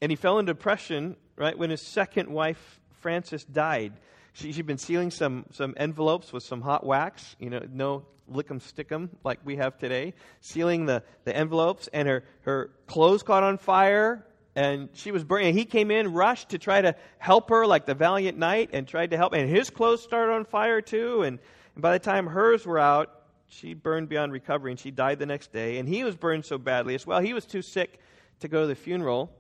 And 0.01 0.11
he 0.11 0.15
fell 0.15 0.39
into 0.39 0.53
depression 0.53 1.15
right 1.37 1.57
when 1.57 1.69
his 1.69 1.81
second 1.81 2.29
wife 2.29 2.79
Frances 3.01 3.43
died. 3.43 3.93
She, 4.33 4.51
she'd 4.51 4.65
been 4.65 4.77
sealing 4.77 5.11
some 5.11 5.45
some 5.51 5.73
envelopes 5.77 6.33
with 6.33 6.43
some 6.43 6.61
hot 6.61 6.85
wax, 6.85 7.35
you 7.39 7.49
know, 7.49 7.61
no 7.71 8.05
lick 8.27 8.49
'em 8.49 8.59
stick 8.59 8.91
'em 8.91 9.09
like 9.23 9.39
we 9.45 9.55
have 9.57 9.77
today, 9.77 10.13
sealing 10.41 10.85
the, 10.85 11.03
the 11.23 11.35
envelopes, 11.35 11.87
and 11.93 12.07
her, 12.07 12.23
her 12.41 12.71
clothes 12.87 13.23
caught 13.23 13.43
on 13.43 13.57
fire, 13.57 14.25
and 14.55 14.89
she 14.93 15.11
was 15.11 15.23
burning. 15.23 15.53
He 15.53 15.65
came 15.65 15.91
in, 15.91 16.13
rushed 16.13 16.49
to 16.49 16.57
try 16.57 16.81
to 16.81 16.95
help 17.19 17.49
her 17.49 17.65
like 17.67 17.85
the 17.85 17.93
valiant 17.93 18.37
knight, 18.37 18.71
and 18.73 18.87
tried 18.87 19.11
to 19.11 19.17
help, 19.17 19.33
and 19.33 19.49
his 19.49 19.69
clothes 19.69 20.01
started 20.01 20.33
on 20.33 20.45
fire 20.45 20.81
too, 20.81 21.21
and, 21.21 21.39
and 21.75 21.81
by 21.81 21.93
the 21.93 21.99
time 21.99 22.27
hers 22.27 22.65
were 22.65 22.79
out, 22.79 23.11
she 23.47 23.73
burned 23.73 24.09
beyond 24.09 24.31
recovery 24.31 24.71
and 24.71 24.79
she 24.79 24.91
died 24.91 25.19
the 25.19 25.25
next 25.25 25.53
day. 25.53 25.77
And 25.77 25.87
he 25.87 26.03
was 26.03 26.15
burned 26.15 26.45
so 26.45 26.57
badly 26.57 26.95
as 26.95 27.05
well. 27.05 27.19
He 27.19 27.33
was 27.33 27.45
too 27.45 27.61
sick 27.61 27.99
to 28.39 28.47
go 28.47 28.61
to 28.61 28.67
the 28.67 28.75
funeral, 28.75 29.31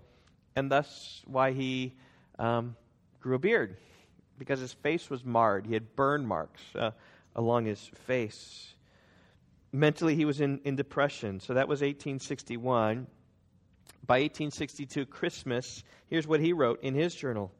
and 0.55 0.71
thus 0.71 1.21
why 1.25 1.51
he 1.51 1.93
um, 2.39 2.75
grew 3.19 3.35
a 3.35 3.39
beard 3.39 3.77
because 4.37 4.59
his 4.59 4.73
face 4.73 5.09
was 5.09 5.23
marred. 5.25 5.65
He 5.65 5.73
had 5.73 5.95
burn 5.95 6.25
marks 6.25 6.61
uh, 6.75 6.91
along 7.35 7.65
his 7.65 7.79
face. 8.05 8.73
Mentally, 9.71 10.15
he 10.15 10.25
was 10.25 10.39
in, 10.39 10.61
in 10.63 10.75
depression. 10.75 11.39
So 11.39 11.53
that 11.55 11.67
was 11.67 11.81
1861. 11.81 13.07
By 14.05 14.19
1862, 14.19 15.05
Christmas, 15.07 15.83
here's 16.07 16.27
what 16.27 16.39
he 16.39 16.53
wrote 16.53 16.83
in 16.83 16.93
his 16.93 17.15
journal. 17.15 17.51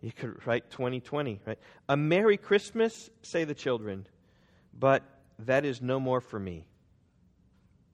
You 0.00 0.12
could 0.12 0.46
write 0.46 0.70
2020, 0.70 1.40
right? 1.46 1.58
A 1.88 1.96
Merry 1.96 2.36
Christmas, 2.36 3.10
say 3.22 3.44
the 3.44 3.54
children, 3.54 4.06
but 4.78 5.02
that 5.40 5.64
is 5.64 5.80
no 5.80 5.98
more 5.98 6.20
for 6.20 6.38
me. 6.38 6.66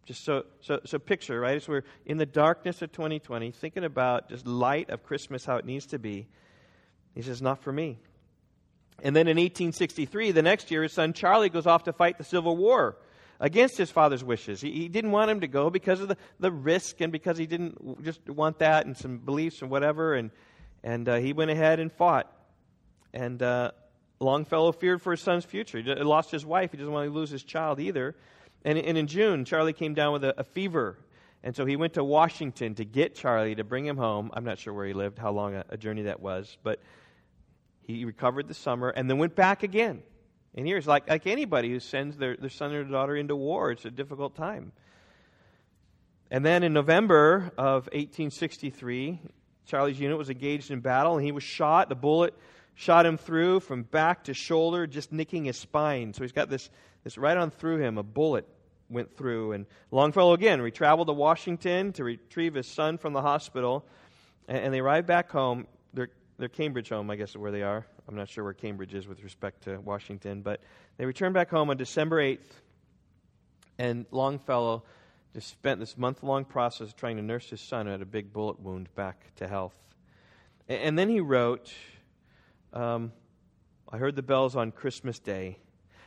Just 0.07 0.25
so, 0.25 0.45
so, 0.61 0.81
so 0.85 0.99
picture, 0.99 1.39
right? 1.39 1.57
As 1.57 1.69
we're 1.69 1.85
in 2.05 2.17
the 2.17 2.27
darkness 2.27 2.83
of 2.83 2.93
2020, 2.93 3.53
thinking 3.53 3.85
about 3.85 4.29
just 4.29 4.47
light 4.47 4.91
of 4.91 5.03
Christmas, 5.03 5.45
how 5.45 5.57
it 5.57 5.65
needs 5.65 5.87
to 5.87 5.99
be. 5.99 6.27
He 7.15 7.23
says, 7.23 7.41
not 7.41 7.63
for 7.63 7.73
me. 7.73 7.99
And 9.03 9.15
then 9.17 9.29
in 9.29 9.37
1863, 9.37 10.33
the 10.33 10.43
next 10.43 10.71
year, 10.71 10.83
his 10.83 10.93
son 10.93 11.13
Charlie 11.13 11.49
goes 11.49 11.67
off 11.67 11.85
to 11.85 11.93
fight 11.93 12.19
the 12.19 12.25
Civil 12.25 12.57
War 12.57 12.97
against 13.39 13.79
his 13.79 13.91
father's 13.91 14.23
wishes. 14.23 14.61
He, 14.61 14.71
he 14.73 14.89
didn't 14.89 15.13
want 15.13 15.31
him 15.31 15.41
to 15.41 15.49
go 15.49 15.71
because 15.71 16.01
of 16.01 16.09
the, 16.09 16.17
the 16.39 16.53
risk 16.53 17.01
and 17.01 17.11
because 17.11 17.39
he 17.39 17.47
didn't 17.47 18.05
just 18.05 18.29
want 18.29 18.59
that 18.59 18.87
and 18.87 18.97
some 18.97 19.19
beliefs 19.19 19.63
and 19.63 19.71
whatever. 19.71 20.15
And, 20.15 20.31
and 20.83 21.09
uh, 21.09 21.17
he 21.17 21.33
went 21.33 21.51
ahead 21.51 21.81
and 21.81 21.91
fought. 21.91 22.31
And 23.15 23.43
uh, 23.43 23.71
Longfellow 24.21 24.73
feared 24.73 25.01
for 25.01 25.13
his 25.13 25.21
son's 25.21 25.47
future. 25.47 25.79
He 25.79 25.95
lost 25.95 26.31
his 26.31 26.45
wife. 26.45 26.73
He 26.73 26.77
doesn't 26.77 26.93
want 26.93 27.09
to 27.09 27.15
lose 27.15 27.31
his 27.31 27.43
child 27.43 27.81
either. 27.81 28.15
And, 28.65 28.77
and 28.79 28.99
in 28.99 29.07
June, 29.07 29.47
Charlie 29.47 29.73
came 29.73 29.95
down 29.95 30.13
with 30.13 30.25
a, 30.25 30.39
a 30.39 30.45
fever. 30.45 30.99
And 31.43 31.57
so 31.57 31.65
he 31.65 31.77
went 31.77 31.95
to 31.95 32.05
Washington 32.05 32.75
to 32.75 32.85
get 32.85 33.15
Charlie 33.15 33.55
to 33.55 33.65
bring 33.65 33.87
him 33.87 33.97
home. 33.97 34.31
I'm 34.35 34.45
not 34.45 34.59
sure 34.59 34.75
where 34.75 34.87
he 34.87 34.93
lived, 34.93 35.19
how 35.19 35.31
long 35.31 35.55
a, 35.55 35.65
a 35.71 35.79
journey 35.79 36.03
that 36.03 36.21
was. 36.21 36.59
But 36.63 36.83
he 37.83 38.05
recovered 38.05 38.47
the 38.47 38.55
summer 38.55 38.91
and 38.91 39.09
then 39.09 39.17
went 39.17 39.35
back 39.35 39.63
again. 39.63 40.03
And 40.55 40.67
here's 40.67 40.87
like, 40.87 41.09
like 41.09 41.27
anybody 41.27 41.71
who 41.71 41.81
sends 41.81 42.19
their, 42.19 42.37
their 42.37 42.51
son 42.51 42.75
or 42.75 42.85
daughter 42.85 43.17
into 43.17 43.35
war, 43.35 43.71
it's 43.71 43.87
a 43.87 43.91
difficult 43.91 44.37
time. 44.37 44.73
And 46.31 46.45
then 46.45 46.63
in 46.63 46.75
November 46.75 47.53
of 47.57 47.87
1863, 47.87 49.19
Charlie's 49.65 49.99
unit 49.99 50.19
was 50.19 50.29
engaged 50.29 50.71
in 50.71 50.81
battle 50.81 51.17
and 51.17 51.25
he 51.25 51.33
was 51.33 51.43
shot. 51.43 51.89
The 51.89 51.95
bullet 51.95 52.35
shot 52.75 53.07
him 53.07 53.19
through 53.19 53.61
from 53.61 53.83
back 53.83 54.25
to 54.25 54.35
shoulder, 54.35 54.87
just 54.87 55.13
nicking 55.13 55.45
his 55.45 55.57
spine. 55.57 56.15
So 56.15 56.23
he's 56.23 56.33
got 56.33 56.49
this, 56.49 56.71
this 57.05 57.19
right 57.19 57.37
on 57.37 57.51
through 57.51 57.79
him. 57.79 57.99
A 57.99 58.03
bullet 58.03 58.47
went 58.89 59.17
through. 59.17 59.53
And 59.53 59.67
Longfellow 59.91 60.35
again, 60.35 60.63
we 60.63 60.71
traveled 60.71 61.09
to 61.09 61.13
Washington 61.13 61.93
to 61.95 62.05
retrieve 62.05 62.55
his 62.55 62.67
son 62.67 62.99
from 62.99 63.13
the 63.13 63.23
hospital. 63.23 63.85
And, 64.49 64.59
and 64.59 64.75
they 64.75 64.81
arrived 64.81 65.07
back 65.07 65.31
home. 65.31 65.67
Their, 65.95 66.11
their 66.39 66.49
Cambridge 66.49 66.89
home, 66.89 67.11
I 67.11 67.17
guess, 67.17 67.31
is 67.31 67.37
where 67.37 67.53
they 67.53 67.63
are. 67.63 67.87
I'm 68.09 68.17
not 68.17 68.29
sure 68.29 68.45
where 68.45 68.53
Cambridge 68.53 68.95
is 68.95 69.07
with 69.07 69.23
respect 69.23 69.65
to 69.65 69.79
Washington. 69.81 70.43
But 70.43 70.61
they 70.97 71.07
returned 71.07 71.35
back 71.35 71.51
home 71.51 71.71
on 71.71 71.77
December 71.77 72.21
8th. 72.21 72.39
And 73.79 74.05
Longfellow 74.11 74.83
just 75.33 75.49
spent 75.49 75.79
this 75.81 75.97
month 75.97 76.23
long 76.23 76.45
process 76.45 76.93
trying 76.93 77.17
to 77.17 77.23
nurse 77.23 77.49
his 77.49 77.61
son 77.61 77.87
who 77.87 77.93
had 77.93 78.03
a 78.03 78.07
big 78.07 78.33
bullet 78.33 78.61
wound 78.61 78.93
back 78.95 79.33
to 79.37 79.47
health. 79.47 79.77
And, 80.69 80.83
and 80.83 80.99
then 80.99 81.09
he 81.09 81.21
wrote 81.21 81.73
um, 82.73 83.13
I 83.89 83.99
heard 83.99 84.17
the 84.17 84.23
bells 84.23 84.57
on 84.57 84.71
Christmas 84.71 85.19
Day. 85.19 85.59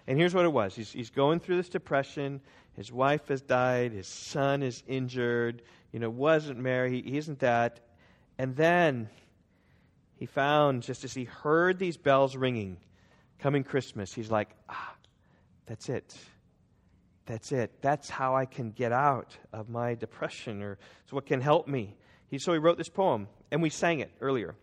And 0.08 0.18
here's 0.18 0.34
what 0.34 0.46
it 0.46 0.52
was 0.52 0.76
he's, 0.76 0.92
he's 0.92 1.10
going 1.10 1.40
through 1.40 1.58
this 1.58 1.70
depression. 1.70 2.42
His 2.76 2.92
wife 2.92 3.28
has 3.28 3.42
died. 3.42 3.92
His 3.92 4.08
son 4.08 4.64
is 4.64 4.84
injured. 4.88 5.62
You 5.92 6.00
know, 6.00 6.10
wasn't 6.10 6.60
married. 6.60 7.06
He, 7.06 7.12
he 7.12 7.18
isn't 7.18 7.40
that. 7.40 7.80
And 8.38 8.56
then 8.56 9.10
he 10.16 10.26
found, 10.26 10.84
just 10.84 11.04
as 11.04 11.14
he 11.14 11.26
heard 11.26 11.78
these 11.78 11.98
bells 11.98 12.36
ringing, 12.36 12.78
coming 13.40 13.64
Christmas, 13.64 14.14
he's 14.14 14.32
like, 14.32 14.50
ah, 14.70 14.96
that's 15.66 15.90
it. 15.90 16.16
That's 17.26 17.52
it. 17.52 17.82
That's 17.82 18.10
how 18.10 18.36
I 18.36 18.46
can 18.46 18.72
get 18.72 18.92
out 18.92 19.38
of 19.54 19.70
my 19.70 19.96
depression, 19.96 20.62
or 20.62 20.78
it's 21.04 21.14
what 21.14 21.26
can 21.26 21.42
help 21.42 21.68
me. 21.68 21.96
He, 22.30 22.40
so 22.40 22.52
he 22.54 22.60
wrote 22.60 22.78
this 22.78 22.90
poem, 22.90 23.28
and 23.52 23.62
we 23.62 23.70
sang 23.70 24.00
it 24.00 24.12
earlier. 24.20 24.56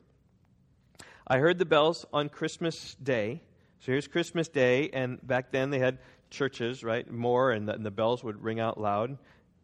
I 1.30 1.38
heard 1.38 1.60
the 1.60 1.64
bells 1.64 2.04
on 2.12 2.28
Christmas 2.28 2.96
Day. 3.00 3.40
So 3.78 3.92
here's 3.92 4.08
Christmas 4.08 4.48
Day, 4.48 4.90
and 4.92 5.24
back 5.24 5.52
then 5.52 5.70
they 5.70 5.78
had 5.78 5.98
churches, 6.28 6.82
right? 6.82 7.08
More, 7.08 7.52
and 7.52 7.68
the, 7.68 7.74
and 7.74 7.86
the 7.86 7.90
bells 7.92 8.24
would 8.24 8.42
ring 8.42 8.58
out 8.58 8.80
loud. 8.80 9.16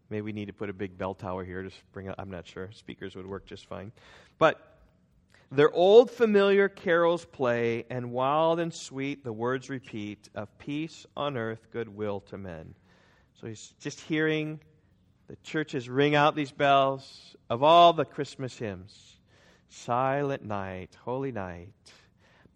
Maybe 0.08 0.20
we 0.20 0.32
need 0.32 0.46
to 0.46 0.52
put 0.52 0.70
a 0.70 0.72
big 0.72 0.96
bell 0.96 1.12
tower 1.12 1.44
here 1.44 1.64
to 1.64 1.70
bring 1.90 2.06
out, 2.06 2.14
I'm 2.18 2.30
not 2.30 2.46
sure. 2.46 2.70
Speakers 2.70 3.16
would 3.16 3.26
work 3.26 3.46
just 3.46 3.66
fine. 3.66 3.90
But 4.38 4.78
their 5.50 5.72
old 5.72 6.08
familiar 6.08 6.68
carols 6.68 7.24
play, 7.24 7.84
and 7.90 8.12
wild 8.12 8.60
and 8.60 8.72
sweet 8.72 9.24
the 9.24 9.32
words 9.32 9.68
repeat 9.68 10.28
of 10.36 10.56
peace 10.58 11.04
on 11.16 11.36
earth, 11.36 11.66
goodwill 11.72 12.20
to 12.28 12.38
men. 12.38 12.76
So 13.40 13.48
he's 13.48 13.74
just 13.80 14.00
hearing 14.02 14.60
the 15.26 15.34
churches 15.42 15.88
ring 15.88 16.14
out 16.14 16.36
these 16.36 16.52
bells 16.52 17.34
of 17.50 17.64
all 17.64 17.92
the 17.92 18.04
Christmas 18.04 18.56
hymns. 18.56 19.15
Silent 19.68 20.44
night, 20.44 20.96
holy 21.04 21.32
night. 21.32 21.68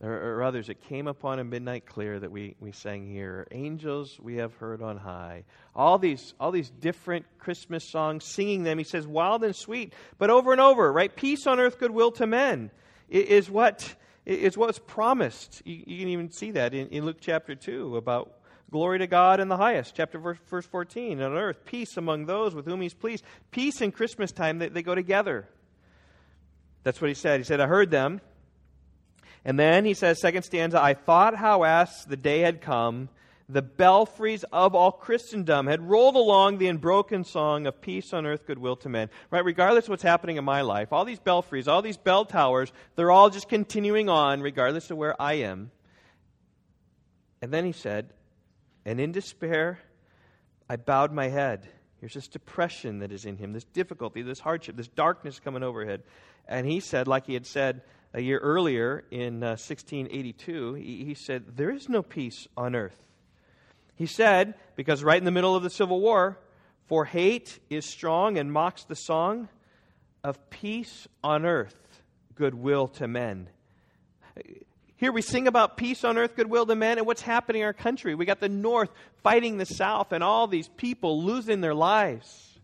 There 0.00 0.36
are 0.38 0.42
others 0.42 0.68
that 0.68 0.80
came 0.80 1.06
upon 1.06 1.40
a 1.40 1.44
midnight 1.44 1.84
clear 1.84 2.18
that 2.18 2.30
we, 2.30 2.56
we 2.58 2.72
sang 2.72 3.06
here. 3.06 3.46
Angels 3.50 4.18
we 4.18 4.36
have 4.36 4.54
heard 4.54 4.80
on 4.80 4.96
high. 4.96 5.44
All 5.74 5.98
these, 5.98 6.32
all 6.40 6.50
these 6.50 6.70
different 6.70 7.26
Christmas 7.38 7.84
songs, 7.84 8.24
singing 8.24 8.62
them, 8.62 8.78
he 8.78 8.84
says, 8.84 9.06
wild 9.06 9.44
and 9.44 9.54
sweet, 9.54 9.92
but 10.16 10.30
over 10.30 10.52
and 10.52 10.60
over, 10.60 10.90
right? 10.90 11.14
Peace 11.14 11.46
on 11.46 11.60
earth, 11.60 11.78
goodwill 11.78 12.12
to 12.12 12.26
men 12.26 12.70
is 13.10 13.50
what 13.50 13.94
is 14.24 14.56
what's 14.56 14.78
promised. 14.78 15.62
You, 15.64 15.82
you, 15.86 15.98
can 15.98 16.08
even 16.08 16.30
see 16.30 16.52
that 16.52 16.72
in, 16.72 16.88
in 16.88 17.04
Luke 17.04 17.18
chapter 17.20 17.54
2 17.54 17.96
about 17.96 18.32
glory 18.70 19.00
to 19.00 19.06
God 19.06 19.40
in 19.40 19.48
the 19.48 19.56
highest. 19.56 19.94
Chapter 19.94 20.18
verse, 20.18 20.38
verse 20.48 20.66
14, 20.66 21.20
on 21.20 21.36
earth, 21.36 21.64
peace 21.64 21.96
among 21.96 22.26
those 22.26 22.54
with 22.54 22.66
whom 22.66 22.80
he's 22.80 22.94
pleased. 22.94 23.24
Peace 23.50 23.80
and 23.80 23.92
Christmas 23.92 24.32
time, 24.32 24.58
they, 24.58 24.68
they 24.68 24.82
go 24.82 24.94
together. 24.94 25.48
That's 26.82 27.00
what 27.00 27.08
he 27.08 27.14
said. 27.14 27.40
He 27.40 27.44
said, 27.44 27.60
I 27.60 27.66
heard 27.66 27.90
them. 27.90 28.20
And 29.44 29.58
then 29.58 29.84
he 29.84 29.94
says, 29.94 30.20
second 30.20 30.42
stanza, 30.42 30.80
I 30.80 30.94
thought 30.94 31.34
how 31.34 31.62
as 31.62 32.04
the 32.04 32.16
day 32.16 32.40
had 32.40 32.60
come, 32.60 33.08
the 33.48 33.62
belfries 33.62 34.44
of 34.52 34.74
all 34.74 34.92
Christendom 34.92 35.66
had 35.66 35.88
rolled 35.88 36.14
along 36.14 36.58
the 36.58 36.68
unbroken 36.68 37.24
song 37.24 37.66
of 37.66 37.80
peace 37.80 38.12
on 38.12 38.24
earth, 38.24 38.46
goodwill 38.46 38.76
to 38.76 38.88
men. 38.88 39.10
Right? 39.30 39.44
Regardless 39.44 39.86
of 39.86 39.90
what's 39.90 40.02
happening 40.02 40.36
in 40.36 40.44
my 40.44 40.60
life, 40.60 40.92
all 40.92 41.04
these 41.04 41.18
belfries, 41.18 41.66
all 41.66 41.82
these 41.82 41.96
bell 41.96 42.24
towers, 42.24 42.72
they're 42.94 43.10
all 43.10 43.28
just 43.28 43.48
continuing 43.48 44.08
on, 44.08 44.40
regardless 44.40 44.90
of 44.90 44.98
where 44.98 45.20
I 45.20 45.34
am. 45.34 45.72
And 47.42 47.52
then 47.52 47.64
he 47.64 47.72
said, 47.72 48.12
and 48.84 49.00
in 49.00 49.12
despair, 49.12 49.80
I 50.68 50.76
bowed 50.76 51.12
my 51.12 51.28
head. 51.28 51.66
Here's 51.98 52.14
this 52.14 52.28
depression 52.28 53.00
that 53.00 53.12
is 53.12 53.24
in 53.24 53.36
him, 53.36 53.52
this 53.52 53.64
difficulty, 53.64 54.22
this 54.22 54.40
hardship, 54.40 54.76
this 54.76 54.88
darkness 54.88 55.40
coming 55.40 55.62
overhead. 55.62 56.02
And 56.50 56.66
he 56.66 56.80
said, 56.80 57.06
like 57.06 57.26
he 57.26 57.34
had 57.34 57.46
said 57.46 57.82
a 58.12 58.20
year 58.20 58.38
earlier 58.38 59.04
in 59.12 59.42
uh, 59.42 59.54
1682, 59.54 60.74
he, 60.74 61.04
he 61.04 61.14
said, 61.14 61.56
There 61.56 61.70
is 61.70 61.88
no 61.88 62.02
peace 62.02 62.48
on 62.56 62.74
earth. 62.74 63.00
He 63.94 64.06
said, 64.06 64.54
because 64.74 65.04
right 65.04 65.18
in 65.18 65.24
the 65.24 65.30
middle 65.30 65.54
of 65.54 65.62
the 65.62 65.70
Civil 65.70 66.00
War, 66.00 66.38
for 66.86 67.04
hate 67.04 67.60
is 67.70 67.86
strong 67.86 68.36
and 68.36 68.52
mocks 68.52 68.82
the 68.84 68.96
song 68.96 69.48
of 70.24 70.50
peace 70.50 71.06
on 71.22 71.46
earth, 71.46 71.76
goodwill 72.34 72.88
to 72.88 73.06
men. 73.06 73.48
Here 74.96 75.12
we 75.12 75.22
sing 75.22 75.46
about 75.46 75.76
peace 75.76 76.02
on 76.02 76.18
earth, 76.18 76.34
goodwill 76.34 76.66
to 76.66 76.74
men, 76.74 76.98
and 76.98 77.06
what's 77.06 77.22
happening 77.22 77.62
in 77.62 77.66
our 77.66 77.72
country. 77.72 78.14
We 78.16 78.24
got 78.24 78.40
the 78.40 78.48
North 78.48 78.90
fighting 79.22 79.56
the 79.56 79.66
South, 79.66 80.12
and 80.12 80.24
all 80.24 80.48
these 80.48 80.68
people 80.68 81.22
losing 81.22 81.60
their 81.60 81.74
lives. 81.74 82.58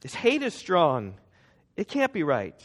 This 0.00 0.14
hate 0.14 0.42
is 0.42 0.54
strong. 0.54 1.14
It 1.76 1.88
can't 1.88 2.12
be 2.12 2.22
right. 2.22 2.60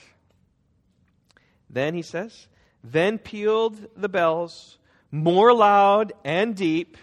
Then 1.69 1.93
he 1.93 2.01
says, 2.01 2.47
Then 2.83 3.17
pealed 3.17 3.87
the 3.95 4.09
bells 4.09 4.77
more 5.11 5.53
loud 5.53 6.13
and 6.23 6.55
deep. 6.55 6.97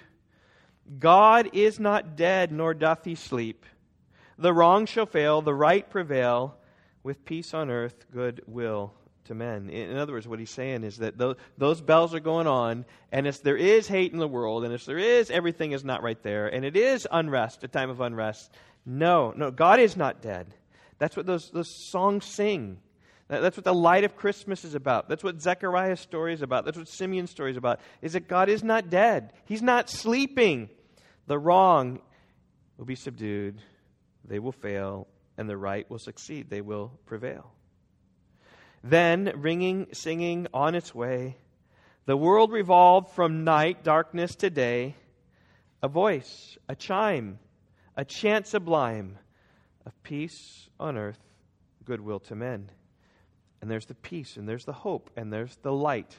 God 0.98 1.50
is 1.52 1.78
not 1.78 2.16
dead, 2.16 2.50
nor 2.50 2.72
doth 2.72 3.04
he 3.04 3.14
sleep. 3.14 3.66
The 4.38 4.54
wrong 4.54 4.86
shall 4.86 5.06
fail, 5.06 5.42
the 5.42 5.54
right 5.54 5.88
prevail, 5.88 6.56
with 7.02 7.24
peace 7.24 7.52
on 7.52 7.70
earth, 7.70 8.06
good 8.12 8.42
will 8.46 8.92
to 9.24 9.34
men. 9.34 9.68
In 9.68 9.96
other 9.96 10.12
words, 10.12 10.26
what 10.26 10.38
he's 10.38 10.50
saying 10.50 10.84
is 10.84 10.98
that 10.98 11.18
those, 11.18 11.36
those 11.58 11.80
bells 11.80 12.14
are 12.14 12.20
going 12.20 12.46
on, 12.46 12.84
and 13.12 13.26
if 13.26 13.42
there 13.42 13.56
is 13.56 13.86
hate 13.86 14.12
in 14.12 14.18
the 14.18 14.28
world, 14.28 14.64
and 14.64 14.72
if 14.72 14.84
there 14.84 14.98
is 14.98 15.30
everything 15.30 15.72
is 15.72 15.84
not 15.84 16.02
right 16.02 16.22
there, 16.22 16.48
and 16.48 16.64
it 16.64 16.76
is 16.76 17.06
unrest, 17.10 17.62
a 17.64 17.68
time 17.68 17.90
of 17.90 18.00
unrest, 18.00 18.52
no, 18.86 19.32
no, 19.36 19.50
God 19.50 19.80
is 19.80 19.96
not 19.96 20.22
dead. 20.22 20.54
That's 20.98 21.16
what 21.16 21.26
those, 21.26 21.50
those 21.50 21.90
songs 21.90 22.24
sing. 22.24 22.78
That's 23.28 23.56
what 23.56 23.64
the 23.64 23.74
light 23.74 24.04
of 24.04 24.16
Christmas 24.16 24.64
is 24.64 24.74
about. 24.74 25.08
That's 25.08 25.22
what 25.22 25.40
Zechariah's 25.40 26.00
story 26.00 26.32
is 26.32 26.40
about. 26.40 26.64
That's 26.64 26.78
what 26.78 26.88
Simeon's 26.88 27.30
story 27.30 27.50
is 27.50 27.58
about. 27.58 27.80
Is 28.00 28.14
that 28.14 28.26
God 28.26 28.48
is 28.48 28.64
not 28.64 28.88
dead. 28.88 29.34
He's 29.44 29.62
not 29.62 29.90
sleeping. 29.90 30.70
The 31.26 31.38
wrong 31.38 32.00
will 32.78 32.86
be 32.86 32.94
subdued. 32.94 33.60
They 34.24 34.38
will 34.38 34.52
fail. 34.52 35.06
And 35.36 35.48
the 35.48 35.58
right 35.58 35.88
will 35.90 35.98
succeed. 35.98 36.48
They 36.48 36.62
will 36.62 36.98
prevail. 37.04 37.52
Then, 38.82 39.32
ringing, 39.36 39.88
singing 39.92 40.46
on 40.54 40.74
its 40.74 40.94
way, 40.94 41.36
the 42.06 42.16
world 42.16 42.50
revolved 42.50 43.10
from 43.10 43.44
night, 43.44 43.84
darkness 43.84 44.34
to 44.36 44.48
day. 44.48 44.96
A 45.82 45.88
voice, 45.88 46.56
a 46.68 46.74
chime, 46.74 47.38
a 47.94 48.04
chant 48.04 48.46
sublime 48.46 49.18
of 49.88 50.02
peace 50.02 50.68
on 50.78 50.98
earth, 50.98 51.18
goodwill 51.84 52.20
to 52.20 52.36
men. 52.36 52.70
And 53.60 53.70
there's 53.70 53.86
the 53.86 53.94
peace, 53.94 54.36
and 54.36 54.48
there's 54.48 54.66
the 54.66 54.72
hope, 54.72 55.10
and 55.16 55.32
there's 55.32 55.56
the 55.62 55.72
light 55.72 56.14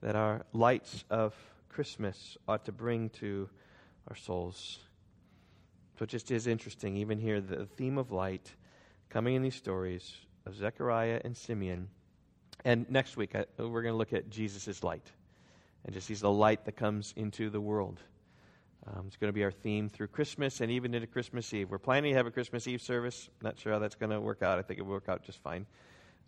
that 0.00 0.16
our 0.16 0.46
lights 0.52 1.04
of 1.10 1.34
Christmas 1.68 2.38
ought 2.48 2.64
to 2.64 2.72
bring 2.72 3.10
to 3.10 3.50
our 4.08 4.14
souls. 4.14 4.78
So 5.98 6.04
it 6.04 6.08
just 6.08 6.30
is 6.30 6.46
interesting, 6.46 6.96
even 6.96 7.18
here, 7.18 7.40
the 7.40 7.66
theme 7.66 7.98
of 7.98 8.12
light 8.12 8.54
coming 9.10 9.34
in 9.34 9.42
these 9.42 9.56
stories 9.56 10.14
of 10.46 10.54
Zechariah 10.54 11.20
and 11.24 11.36
Simeon. 11.36 11.88
And 12.64 12.88
next 12.88 13.16
week, 13.16 13.34
I, 13.34 13.44
we're 13.58 13.82
going 13.82 13.92
to 13.92 13.98
look 13.98 14.12
at 14.12 14.30
Jesus' 14.30 14.84
light. 14.84 15.10
And 15.84 15.92
just 15.92 16.08
he's 16.08 16.20
the 16.20 16.30
light 16.30 16.64
that 16.64 16.76
comes 16.76 17.12
into 17.16 17.50
the 17.50 17.60
world. 17.60 18.00
Um, 18.86 19.04
it's 19.06 19.16
going 19.16 19.28
to 19.28 19.34
be 19.34 19.44
our 19.44 19.50
theme 19.50 19.88
through 19.88 20.08
Christmas 20.08 20.60
and 20.60 20.70
even 20.70 20.94
into 20.94 21.06
Christmas 21.06 21.52
Eve. 21.52 21.70
We're 21.70 21.78
planning 21.78 22.12
to 22.12 22.16
have 22.16 22.26
a 22.26 22.30
Christmas 22.30 22.66
Eve 22.66 22.80
service. 22.80 23.28
Not 23.42 23.58
sure 23.58 23.72
how 23.72 23.78
that's 23.78 23.94
going 23.94 24.10
to 24.10 24.20
work 24.20 24.42
out. 24.42 24.58
I 24.58 24.62
think 24.62 24.78
it 24.78 24.82
will 24.82 24.92
work 24.92 25.08
out 25.08 25.22
just 25.22 25.42
fine. 25.42 25.66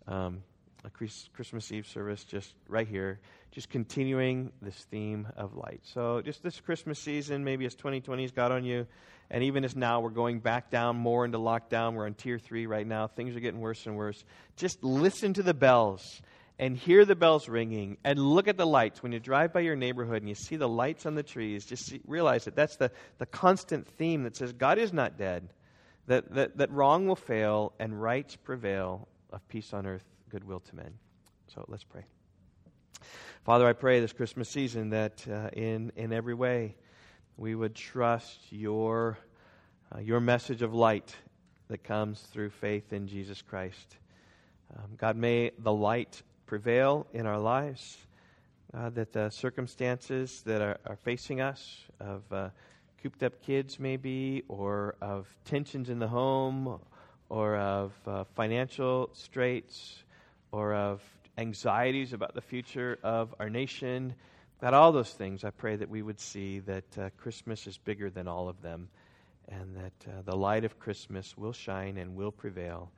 Um, 0.07 0.43
a 0.85 0.89
Christmas 0.89 1.71
Eve 1.71 1.87
service 1.87 2.23
just 2.25 2.53
right 2.67 2.87
here, 2.87 3.19
just 3.51 3.69
continuing 3.69 4.51
this 4.61 4.75
theme 4.91 5.27
of 5.37 5.55
light. 5.55 5.79
So, 5.83 6.21
just 6.21 6.43
this 6.43 6.59
Christmas 6.59 6.99
season, 6.99 7.43
maybe 7.43 7.65
as 7.65 7.75
2020's 7.75 8.31
got 8.31 8.51
on 8.51 8.65
you, 8.65 8.85
and 9.31 9.43
even 9.45 9.63
as 9.63 9.75
now 9.75 10.01
we're 10.01 10.09
going 10.09 10.39
back 10.39 10.69
down 10.69 10.97
more 10.97 11.23
into 11.23 11.37
lockdown, 11.37 11.93
we're 11.93 12.05
on 12.05 12.15
tier 12.15 12.37
three 12.37 12.65
right 12.65 12.85
now, 12.85 13.07
things 13.07 13.35
are 13.35 13.39
getting 13.39 13.61
worse 13.61 13.85
and 13.85 13.95
worse. 13.95 14.25
Just 14.57 14.83
listen 14.83 15.33
to 15.35 15.43
the 15.43 15.53
bells 15.53 16.21
and 16.59 16.77
hear 16.77 17.03
the 17.03 17.15
bells 17.15 17.49
ringing 17.49 17.97
and 18.03 18.19
look 18.19 18.47
at 18.47 18.57
the 18.57 18.65
lights. 18.65 19.01
When 19.01 19.11
you 19.11 19.19
drive 19.19 19.53
by 19.53 19.61
your 19.61 19.75
neighborhood 19.75 20.21
and 20.21 20.29
you 20.29 20.35
see 20.35 20.55
the 20.55 20.69
lights 20.69 21.05
on 21.05 21.15
the 21.15 21.23
trees, 21.23 21.65
just 21.65 21.85
see, 21.87 22.01
realize 22.05 22.45
that 22.45 22.55
that's 22.55 22.75
the, 22.75 22.91
the 23.17 23.25
constant 23.25 23.87
theme 23.87 24.23
that 24.23 24.35
says 24.35 24.53
God 24.53 24.77
is 24.77 24.93
not 24.93 25.17
dead, 25.17 25.49
that, 26.07 26.33
that, 26.35 26.57
that 26.57 26.71
wrong 26.71 27.07
will 27.07 27.15
fail 27.15 27.73
and 27.79 27.99
rights 28.01 28.35
prevail 28.35 29.07
of 29.31 29.47
peace 29.47 29.73
on 29.73 29.85
earth 29.85 30.05
goodwill 30.29 30.59
to 30.59 30.75
men. 30.75 30.93
So 31.53 31.65
let's 31.67 31.83
pray. 31.83 32.03
Father, 33.43 33.67
I 33.67 33.73
pray 33.73 33.99
this 33.99 34.13
Christmas 34.13 34.47
season 34.47 34.91
that 34.91 35.25
uh, 35.27 35.49
in, 35.53 35.91
in 35.95 36.13
every 36.13 36.33
way 36.33 36.75
we 37.35 37.55
would 37.55 37.75
trust 37.75 38.39
your, 38.51 39.17
uh, 39.93 39.99
your 39.99 40.19
message 40.19 40.61
of 40.61 40.73
light 40.73 41.15
that 41.67 41.83
comes 41.83 42.21
through 42.21 42.51
faith 42.51 42.93
in 42.93 43.07
Jesus 43.07 43.41
Christ. 43.41 43.97
Um, 44.75 44.91
God, 44.97 45.17
may 45.17 45.51
the 45.57 45.73
light 45.73 46.21
prevail 46.45 47.07
in 47.13 47.25
our 47.25 47.39
lives, 47.39 47.97
uh, 48.73 48.89
that 48.89 49.13
the 49.13 49.29
circumstances 49.29 50.41
that 50.45 50.61
are, 50.61 50.77
are 50.85 50.95
facing 50.97 51.41
us, 51.41 51.83
of 51.99 52.23
uh, 52.31 52.49
cooped 53.01 53.23
up 53.23 53.41
kids 53.41 53.79
maybe, 53.79 54.43
or 54.47 54.95
of 55.01 55.27
tensions 55.45 55.89
in 55.89 55.99
the 55.99 56.07
home, 56.07 56.79
or 57.29 57.57
of 57.57 57.93
uh, 58.07 58.23
financial 58.35 59.09
straits, 59.13 60.03
or 60.51 60.73
of 60.73 61.01
anxieties 61.37 62.13
about 62.13 62.33
the 62.33 62.41
future 62.41 62.99
of 63.03 63.33
our 63.39 63.49
nation, 63.49 64.13
about 64.59 64.73
all 64.73 64.91
those 64.91 65.11
things, 65.11 65.43
I 65.43 65.49
pray 65.49 65.75
that 65.75 65.89
we 65.89 66.01
would 66.01 66.19
see 66.19 66.59
that 66.59 66.97
uh, 66.97 67.09
Christmas 67.17 67.67
is 67.67 67.77
bigger 67.77 68.09
than 68.09 68.27
all 68.27 68.47
of 68.47 68.61
them 68.61 68.87
and 69.49 69.75
that 69.75 70.07
uh, 70.07 70.21
the 70.23 70.35
light 70.35 70.63
of 70.63 70.79
Christmas 70.79 71.37
will 71.37 71.53
shine 71.53 71.97
and 71.97 72.15
will 72.15 72.31
prevail, 72.31 72.91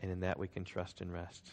and 0.00 0.10
in 0.10 0.20
that 0.20 0.38
we 0.38 0.48
can 0.48 0.64
trust 0.64 1.00
and 1.00 1.12
rest. 1.12 1.52